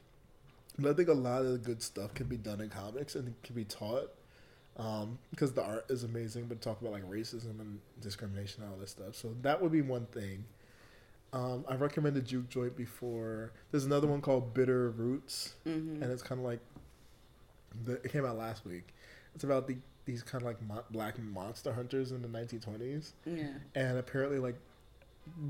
But 0.78 0.92
I 0.92 0.94
think 0.94 1.10
a 1.10 1.14
lot 1.14 1.42
of 1.42 1.52
the 1.52 1.58
good 1.58 1.82
stuff 1.82 2.14
can 2.14 2.28
be 2.28 2.38
done 2.38 2.62
in 2.62 2.70
comics 2.70 3.16
and 3.16 3.34
can 3.44 3.56
be 3.56 3.64
taught 3.64 4.12
um, 4.78 5.18
because 5.32 5.54
the 5.54 5.64
art 5.64 5.86
is 5.90 6.04
amazing. 6.04 6.46
But 6.46 6.62
talk 6.62 6.80
about 6.80 6.94
like 6.94 7.10
racism 7.10 7.60
and 7.60 7.80
discrimination 8.02 8.62
and 8.62 8.72
all 8.72 8.78
this 8.78 8.92
stuff. 8.92 9.16
So 9.16 9.34
that 9.42 9.64
would 9.64 9.72
be 9.72 9.82
one 9.82 10.06
thing. 10.06 10.46
Um, 11.34 11.66
I've 11.68 11.82
recommended 11.82 12.26
Juke 12.26 12.48
Joint 12.50 12.78
before. 12.78 13.52
There's 13.72 13.86
another 13.86 14.08
one 14.08 14.22
called 14.22 14.54
Bitter 14.54 14.92
Roots, 14.92 15.56
Mm-hmm. 15.68 16.02
and 16.04 16.12
it's 16.12 16.22
kind 16.24 16.40
of 16.40 16.46
like 16.46 16.60
the, 17.86 17.94
it 17.94 18.12
came 18.12 18.26
out 18.26 18.38
last 18.38 18.66
week. 18.66 18.94
It's 19.36 19.44
about 19.44 19.68
the 19.68 19.78
these 20.06 20.22
kind 20.22 20.42
of 20.42 20.46
like 20.48 20.62
mo- 20.62 20.84
black 20.92 21.18
monster 21.18 21.72
hunters 21.74 22.12
in 22.12 22.22
the 22.22 22.28
1920s, 22.28 23.14
Yeah. 23.26 23.48
and 23.74 23.98
apparently 23.98 24.38
like 24.38 24.56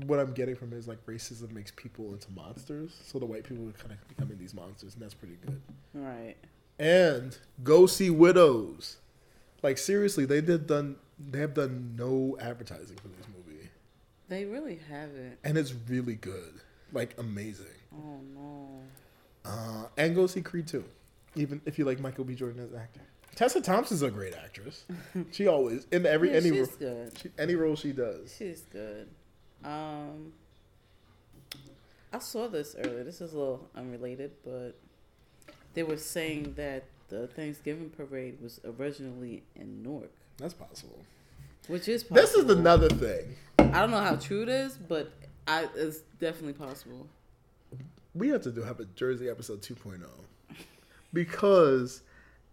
what 0.06 0.20
I'm 0.20 0.32
getting 0.32 0.54
from 0.54 0.72
it 0.72 0.76
is 0.76 0.86
like 0.88 1.04
racism 1.06 1.50
makes 1.50 1.72
people 1.74 2.12
into 2.12 2.30
monsters. 2.30 2.96
So 3.04 3.18
the 3.18 3.26
white 3.26 3.42
people 3.44 3.68
are 3.68 3.72
kind 3.72 3.90
of 3.92 4.08
becoming 4.08 4.38
these 4.38 4.54
monsters, 4.54 4.94
and 4.94 5.02
that's 5.02 5.14
pretty 5.14 5.36
good. 5.44 5.60
Right. 5.92 6.36
And 6.78 7.36
go 7.62 7.86
see 7.86 8.08
Widows. 8.10 8.96
Like 9.62 9.76
seriously, 9.76 10.24
they 10.24 10.40
did 10.40 10.66
done 10.66 10.96
they 11.30 11.40
have 11.40 11.52
done 11.54 11.94
no 11.98 12.36
advertising 12.40 12.96
for 12.96 13.08
these 13.08 13.26
movie, 13.36 13.43
They 14.34 14.44
really 14.46 14.80
haven't. 14.90 15.38
and 15.44 15.56
it's 15.56 15.72
really 15.88 16.16
good, 16.16 16.54
like 16.92 17.14
amazing. 17.18 17.66
Oh 17.94 18.18
no. 18.34 18.80
Uh, 19.44 19.84
and 19.96 20.12
go 20.16 20.26
see 20.26 20.40
Creed 20.42 20.66
2, 20.66 20.82
even 21.36 21.60
if 21.66 21.78
you 21.78 21.84
like 21.84 22.00
Michael 22.00 22.24
B. 22.24 22.34
Jordan 22.34 22.64
as 22.64 22.72
an 22.72 22.78
actor. 22.78 23.00
Tessa 23.36 23.60
Thompson's 23.60 24.02
a 24.02 24.10
great 24.10 24.34
actress. 24.34 24.86
She 25.30 25.46
always 25.54 25.86
in 25.92 26.04
every 26.04 26.30
Yeah, 26.30 26.36
any 26.38 26.50
she's 26.50 26.68
ro- 26.68 26.76
good. 26.80 27.12
she, 27.22 27.30
any 27.38 27.54
role 27.54 27.76
she 27.76 27.92
does. 27.92 28.34
She's 28.36 28.62
good. 28.72 29.06
Um, 29.62 30.32
I 32.12 32.18
saw 32.18 32.48
this 32.48 32.74
earlier. 32.76 33.04
This 33.04 33.20
is 33.20 33.34
a 33.34 33.38
little 33.38 33.68
unrelated, 33.76 34.32
but 34.44 34.72
they 35.74 35.84
were 35.84 35.96
saying 35.96 36.54
that 36.56 36.84
the 37.08 37.28
Thanksgiving 37.28 37.90
parade 37.90 38.38
was 38.42 38.60
originally 38.64 39.44
in 39.54 39.82
Newark, 39.84 40.10
That's 40.38 40.54
possible. 40.54 40.98
Which 41.68 41.88
is 41.88 42.04
possible. 42.04 42.22
This 42.22 42.34
is 42.34 42.50
another 42.50 42.88
thing. 42.88 43.36
I 43.58 43.80
don't 43.80 43.90
know 43.90 44.00
how 44.00 44.16
true 44.16 44.42
it 44.42 44.48
is, 44.48 44.76
but 44.76 45.12
I 45.46 45.68
it's 45.74 46.00
definitely 46.20 46.52
possible. 46.54 47.06
We 48.14 48.28
have 48.28 48.42
to 48.42 48.52
do 48.52 48.62
have 48.62 48.80
a 48.80 48.84
Jersey 48.84 49.28
episode 49.28 49.62
2.0 49.62 50.04
because 51.12 52.02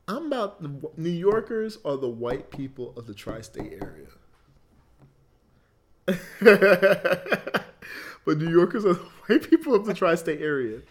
I'm 0.08 0.28
about 0.28 0.98
New 0.98 1.10
Yorkers 1.10 1.78
are 1.86 1.98
the 1.98 2.10
white 2.10 2.50
people 2.50 2.94
of 2.98 3.08
the 3.08 3.14
tri-state 3.14 3.80
area. 3.82 4.08
but 8.26 8.38
New 8.38 8.50
Yorkers 8.50 8.86
are 8.86 8.94
the 8.94 9.00
white 9.28 9.50
people 9.50 9.76
of 9.76 9.86
the 9.86 9.94
tri-state 9.94 10.42
area. 10.42 10.82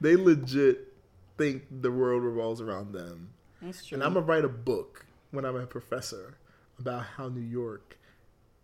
They 0.00 0.16
legit 0.16 0.92
think 1.36 1.64
the 1.70 1.90
world 1.90 2.22
revolves 2.22 2.60
around 2.60 2.92
them. 2.92 3.30
That's 3.60 3.84
true. 3.84 3.96
And 3.96 4.04
I'm 4.04 4.14
gonna 4.14 4.26
write 4.26 4.44
a 4.44 4.48
book 4.48 5.04
when 5.30 5.44
I'm 5.44 5.56
a 5.56 5.66
professor 5.66 6.36
about 6.78 7.04
how 7.04 7.28
New 7.28 7.40
York 7.40 7.96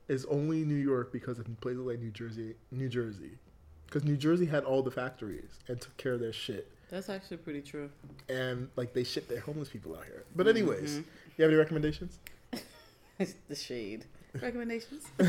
is 0.08 0.24
only 0.26 0.64
New 0.64 0.74
York 0.74 1.12
because 1.12 1.38
of 1.38 1.46
places 1.60 1.80
like 1.80 2.00
New 2.00 2.10
Jersey, 2.10 2.54
New 2.72 2.88
Jersey, 2.88 3.38
because 3.86 4.04
New 4.04 4.16
Jersey 4.16 4.46
had 4.46 4.64
all 4.64 4.82
the 4.82 4.90
factories 4.90 5.58
and 5.68 5.80
took 5.80 5.96
care 5.96 6.14
of 6.14 6.20
their 6.20 6.32
shit, 6.32 6.70
That's 6.90 7.08
actually 7.08 7.36
pretty 7.38 7.62
true. 7.62 7.90
and 8.28 8.68
like 8.76 8.92
they 8.92 9.04
ship 9.04 9.28
their 9.28 9.40
homeless 9.40 9.68
people 9.68 9.94
out 9.96 10.04
here. 10.04 10.24
But 10.34 10.48
anyways, 10.48 10.96
you 10.96 11.04
have 11.38 11.48
any 11.50 11.54
recommendations? 11.54 12.18
the 13.48 13.54
shade 13.54 14.04
recommendations. 14.40 15.04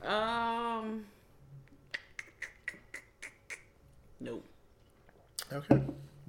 um. 0.04 1.04
Nope. 4.22 4.44
Okay, 5.52 5.80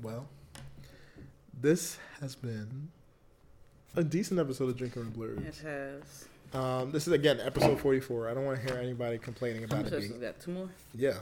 well, 0.01 0.27
this 1.59 1.97
has 2.21 2.35
been 2.35 2.89
a 3.95 4.03
decent 4.03 4.39
episode 4.39 4.69
of 4.69 4.77
Drinking 4.77 5.05
the 5.05 5.09
Blurs. 5.11 5.39
It 5.39 5.57
has. 5.63 6.27
Um, 6.53 6.91
this 6.91 7.07
is 7.07 7.13
again 7.13 7.39
episode 7.39 7.79
44. 7.79 8.29
I 8.29 8.33
don't 8.33 8.45
want 8.45 8.61
to 8.61 8.67
hear 8.67 8.79
anybody 8.81 9.17
complaining 9.17 9.63
about 9.63 9.85
it 9.87 9.99
being. 9.99 10.19
got? 10.19 10.39
Two 10.39 10.51
more. 10.51 10.69
Yeah, 10.93 11.15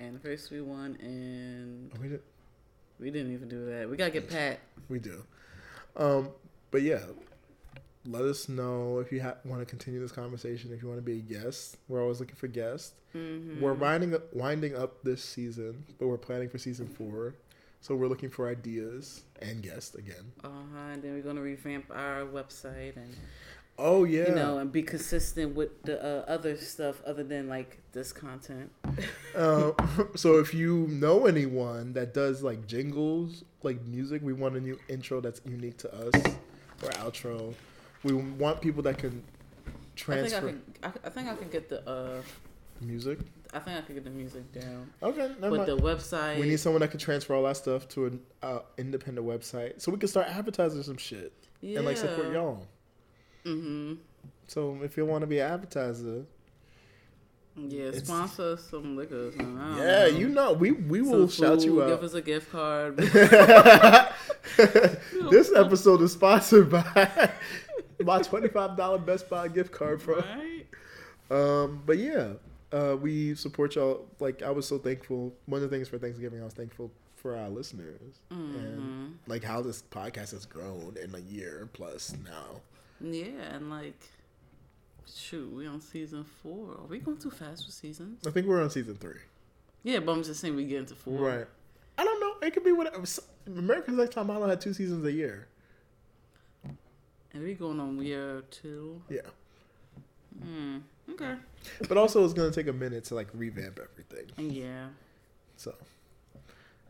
Anniversary 0.00 0.60
one, 0.62 0.96
and 1.00 1.90
we 2.00 2.08
did. 2.08 2.20
we 2.98 3.10
didn't 3.10 3.32
even 3.32 3.48
do 3.48 3.66
that. 3.66 3.88
We 3.88 3.96
gotta 3.96 4.10
get 4.10 4.28
Pat. 4.28 4.60
We 4.88 4.98
do. 4.98 5.22
Um, 5.96 6.30
but 6.70 6.82
yeah, 6.82 7.00
let 8.06 8.22
us 8.22 8.48
know 8.48 8.98
if 8.98 9.12
you 9.12 9.22
ha- 9.22 9.36
want 9.44 9.60
to 9.60 9.66
continue 9.66 10.00
this 10.00 10.12
conversation. 10.12 10.72
If 10.72 10.82
you 10.82 10.88
want 10.88 10.98
to 10.98 11.04
be 11.04 11.18
a 11.18 11.40
guest, 11.40 11.76
we're 11.88 12.02
always 12.02 12.20
looking 12.20 12.36
for 12.36 12.48
guests. 12.48 12.92
Mm-hmm. 13.14 13.60
We're 13.60 13.74
winding 13.74 14.14
up, 14.14 14.32
winding 14.34 14.76
up 14.76 15.02
this 15.02 15.22
season, 15.22 15.84
but 15.98 16.08
we're 16.08 16.18
planning 16.18 16.48
for 16.48 16.58
season 16.58 16.88
four. 16.88 17.34
So 17.80 17.94
we're 17.94 18.08
looking 18.08 18.30
for 18.30 18.48
ideas 18.48 19.22
and 19.40 19.62
guests 19.62 19.94
again. 19.94 20.32
Uh 20.44 20.48
huh. 20.48 20.92
And 20.92 21.02
then 21.02 21.14
we're 21.14 21.22
gonna 21.22 21.40
revamp 21.40 21.86
our 21.90 22.22
website 22.24 22.96
and 22.96 23.14
Oh 23.80 24.02
yeah, 24.02 24.28
you 24.28 24.34
know 24.34 24.58
and 24.58 24.72
be 24.72 24.82
consistent 24.82 25.54
with 25.54 25.82
the 25.84 26.02
uh, 26.04 26.24
other 26.26 26.56
stuff 26.56 27.00
other 27.06 27.22
than 27.22 27.48
like 27.48 27.78
this 27.92 28.12
content. 28.12 28.70
Uh, 29.36 29.70
so 30.16 30.40
if 30.40 30.52
you 30.52 30.88
know 30.88 31.26
anyone 31.26 31.92
that 31.92 32.12
does 32.12 32.42
like 32.42 32.66
jingles, 32.66 33.44
like 33.62 33.80
music, 33.82 34.20
we 34.20 34.32
want 34.32 34.56
a 34.56 34.60
new 34.60 34.76
intro 34.88 35.20
that's 35.20 35.40
unique 35.44 35.76
to 35.76 35.94
us 35.94 36.12
or 36.82 36.90
outro. 37.02 37.54
We 38.02 38.14
want 38.14 38.60
people 38.60 38.82
that 38.82 38.98
can 38.98 39.22
I 39.62 39.70
think 39.70 39.76
I 39.76 39.94
transfer 39.96 40.40
can. 40.48 40.62
I, 40.82 40.86
I 40.88 41.10
think 41.10 41.28
I 41.28 41.36
can 41.36 41.48
get 41.50 41.68
the. 41.68 41.88
uh 41.88 42.22
music. 42.80 43.18
I 43.54 43.58
think 43.60 43.78
I 43.78 43.80
could 43.80 43.94
get 43.94 44.04
the 44.04 44.10
music 44.10 44.52
down. 44.52 44.90
Okay, 45.02 45.28
never 45.40 45.56
But 45.56 45.66
mind. 45.66 45.68
the 45.68 45.76
website. 45.78 46.38
We 46.38 46.48
need 46.48 46.60
someone 46.60 46.80
that 46.80 46.90
can 46.90 47.00
transfer 47.00 47.34
all 47.34 47.44
that 47.44 47.56
stuff 47.56 47.88
to 47.90 48.06
an 48.06 48.20
uh, 48.42 48.58
independent 48.76 49.26
website, 49.26 49.80
so 49.80 49.90
we 49.90 49.98
can 49.98 50.08
start 50.08 50.26
advertising 50.28 50.82
some 50.82 50.96
shit 50.98 51.32
and 51.62 51.84
like 51.84 51.96
support 51.96 52.32
y'all. 52.32 52.66
Mm-hmm. 53.44 53.94
So 54.48 54.78
if 54.82 54.96
you 54.96 55.06
want 55.06 55.22
to 55.22 55.26
be 55.26 55.38
an 55.38 55.50
advertiser, 55.50 56.24
Yeah, 57.56 57.90
sponsor 57.92 58.52
us 58.52 58.64
some 58.64 58.96
liquors. 58.96 59.34
Don't 59.34 59.56
yeah, 59.78 60.02
know. 60.02 60.06
you 60.06 60.28
know, 60.28 60.52
we 60.52 60.72
we 60.72 60.98
Some 61.00 61.10
will 61.10 61.28
shout 61.28 61.62
you 61.64 61.80
food, 61.80 61.88
Give 61.88 62.02
us 62.04 62.14
a 62.14 62.22
gift 62.22 62.52
card. 62.52 62.96
this 65.30 65.52
episode 65.54 66.02
is 66.02 66.12
sponsored 66.12 66.70
by 66.70 67.30
my 68.04 68.20
twenty 68.22 68.48
five 68.48 68.76
dollar 68.76 68.98
Best 68.98 69.28
Buy 69.30 69.48
gift 69.48 69.72
card, 69.72 70.02
bro. 70.04 70.16
right? 70.18 70.66
Um, 71.30 71.82
but 71.84 71.98
yeah, 71.98 72.32
uh, 72.72 72.96
we 73.00 73.34
support 73.34 73.74
y'all. 73.76 74.06
Like 74.20 74.42
I 74.42 74.50
was 74.50 74.66
so 74.66 74.78
thankful. 74.78 75.32
One 75.46 75.62
of 75.62 75.70
the 75.70 75.74
things 75.76 75.88
for 75.88 75.98
Thanksgiving, 75.98 76.40
I 76.40 76.44
was 76.44 76.54
thankful 76.54 76.90
for 77.16 77.36
our 77.36 77.48
listeners 77.48 78.20
Mm-hmm. 78.32 78.56
and 78.58 79.18
like 79.26 79.42
how 79.42 79.60
this 79.60 79.82
podcast 79.90 80.30
has 80.32 80.46
grown 80.46 80.96
in 81.02 81.14
a 81.14 81.18
year 81.18 81.68
plus 81.72 82.14
now. 82.24 82.60
Yeah, 83.00 83.54
and 83.54 83.70
like, 83.70 84.00
shoot, 85.12 85.52
we 85.52 85.66
on 85.66 85.80
season 85.80 86.24
four. 86.42 86.72
Are 86.72 86.86
we 86.88 86.98
going 86.98 87.18
too 87.18 87.30
fast 87.30 87.64
for 87.66 87.72
seasons? 87.72 88.26
I 88.26 88.30
think 88.30 88.46
we're 88.46 88.62
on 88.62 88.70
season 88.70 88.96
three. 88.96 89.20
Yeah, 89.84 90.00
but 90.00 90.12
I'm 90.12 90.22
just 90.22 90.40
saying 90.40 90.56
we 90.56 90.64
get 90.64 90.78
into 90.80 90.94
four. 90.94 91.18
Right. 91.18 91.46
I 91.96 92.04
don't 92.04 92.20
know. 92.20 92.46
It 92.46 92.52
could 92.52 92.64
be 92.64 92.72
whatever. 92.72 93.02
America's 93.46 93.94
Next 93.94 94.14
Top 94.14 94.26
Model 94.26 94.48
had 94.48 94.60
two 94.60 94.72
seasons 94.74 95.04
a 95.04 95.12
year. 95.12 95.48
And 97.32 97.42
we 97.44 97.54
going 97.54 97.78
on 97.80 98.00
year 98.02 98.42
two. 98.50 99.00
Yeah. 99.08 99.20
Hmm. 100.42 100.78
Okay. 101.10 101.34
But 101.88 101.96
also, 101.96 102.24
it's 102.24 102.34
going 102.34 102.50
to 102.50 102.54
take 102.54 102.68
a 102.68 102.72
minute 102.72 103.04
to 103.04 103.14
like 103.14 103.28
revamp 103.32 103.78
everything. 103.78 104.26
Yeah. 104.36 104.88
So, 105.56 105.74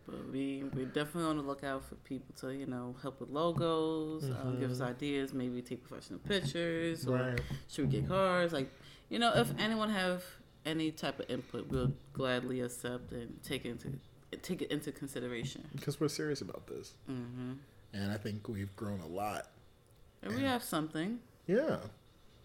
But 0.06 0.30
we 0.32 0.64
we're 0.74 0.86
definitely 0.86 1.24
on 1.24 1.36
the 1.36 1.42
lookout 1.42 1.84
for 1.84 1.94
people 1.96 2.34
to 2.40 2.54
you 2.54 2.66
know 2.66 2.96
help 3.02 3.20
with 3.20 3.30
logos, 3.30 4.24
uh, 4.28 4.50
give 4.58 4.70
us 4.70 4.80
ideas, 4.80 5.32
maybe 5.32 5.62
take 5.62 5.86
professional 5.86 6.18
pictures, 6.20 7.06
or 7.06 7.16
right. 7.16 7.40
should 7.68 7.86
we 7.86 8.00
get 8.00 8.08
cars? 8.08 8.52
Like, 8.52 8.70
you 9.08 9.18
know, 9.18 9.32
if 9.34 9.50
anyone 9.58 9.90
have 9.90 10.24
any 10.66 10.90
type 10.90 11.18
of 11.20 11.30
input, 11.30 11.68
we'll 11.68 11.92
gladly 12.12 12.60
accept 12.60 13.12
and 13.12 13.42
take 13.42 13.64
it 13.64 13.70
into 13.70 13.92
take 14.42 14.62
it 14.62 14.70
into 14.70 14.92
consideration. 14.92 15.66
Because 15.74 16.00
we're 16.00 16.08
serious 16.08 16.40
about 16.42 16.66
this. 16.66 16.94
hmm 17.06 17.52
And 17.94 18.12
I 18.12 18.16
think 18.16 18.48
we've 18.48 18.74
grown 18.76 19.00
a 19.00 19.06
lot. 19.06 19.50
And 20.22 20.34
we 20.34 20.42
have 20.42 20.62
something. 20.62 21.20
Yeah. 21.46 21.78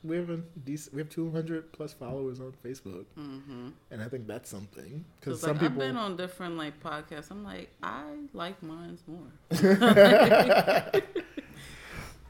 We 0.04 0.18
have 0.18 0.30
a 0.30 0.38
decent, 0.66 0.96
we 0.96 1.02
have 1.02 1.10
200 1.10 1.72
plus 1.72 1.94
followers 1.94 2.40
on 2.40 2.54
Facebook. 2.64 3.06
hmm 3.16 3.70
And 3.90 4.02
I 4.02 4.08
think 4.10 4.28
that's 4.28 4.50
something. 4.50 5.06
Because 5.20 5.40
some 5.42 5.52
like 5.52 5.60
people. 5.62 5.82
I've 5.82 5.88
been 5.88 5.98
on 5.98 6.18
different 6.18 6.58
like 6.58 6.82
podcasts. 6.84 7.32
I'm 7.32 7.44
like, 7.44 7.70
I 7.82 8.04
like 8.34 8.62
mine's 8.62 9.02
more. 9.08 9.32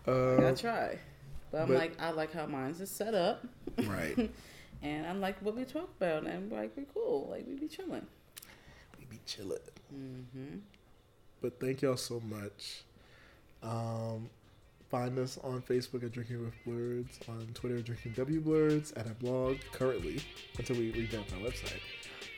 uh, 0.07 0.47
I 0.47 0.53
try, 0.53 0.99
but 1.51 1.61
I'm 1.61 1.67
but- 1.67 1.77
like, 1.77 1.99
I 1.99 2.11
like 2.11 2.31
how 2.33 2.45
mine's 2.45 2.79
is 2.81 2.91
set 2.91 3.13
up. 3.13 3.45
right. 3.85 4.29
And 4.85 5.07
I'm 5.07 5.21
like, 5.21 5.41
what 5.41 5.55
we 5.55 5.63
talk 5.63 5.87
about, 5.95 6.25
and 6.25 6.51
like 6.51 6.71
we're 6.75 6.83
cool, 6.93 7.29
like 7.31 7.45
we 7.47 7.55
be 7.55 7.69
chilling. 7.69 8.05
We 8.99 9.05
be 9.05 9.17
chilling. 9.25 9.59
Mm-hmm. 9.95 10.57
But 11.41 11.57
thank 11.61 11.81
y'all 11.81 11.95
so 11.95 12.19
much 12.19 12.83
um, 13.63 14.29
find 14.93 15.17
us 15.17 15.39
on 15.43 15.59
Facebook 15.63 16.03
at 16.03 16.11
Drinking 16.11 16.39
with 16.43 16.53
Blurs, 16.65 17.19
on 17.27 17.47
Twitter 17.55 17.81
Drinking 17.81 18.11
W 18.11 18.39
Blurs, 18.39 18.91
at 18.91 19.07
our 19.07 19.15
blog 19.15 19.57
currently 19.71 20.19
until 20.59 20.75
we 20.75 20.91
revamp 20.91 21.25
our 21.33 21.39
website, 21.39 21.79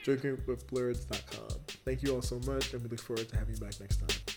drinkingwithblurs.com. 0.05 1.59
Thank 1.83 2.01
you 2.01 2.15
all 2.15 2.21
so 2.21 2.39
much, 2.47 2.73
and 2.73 2.81
we 2.81 2.87
look 2.87 3.01
forward 3.01 3.27
to 3.27 3.37
having 3.37 3.55
you 3.55 3.59
back 3.59 3.77
next 3.81 3.97
time. 3.97 4.34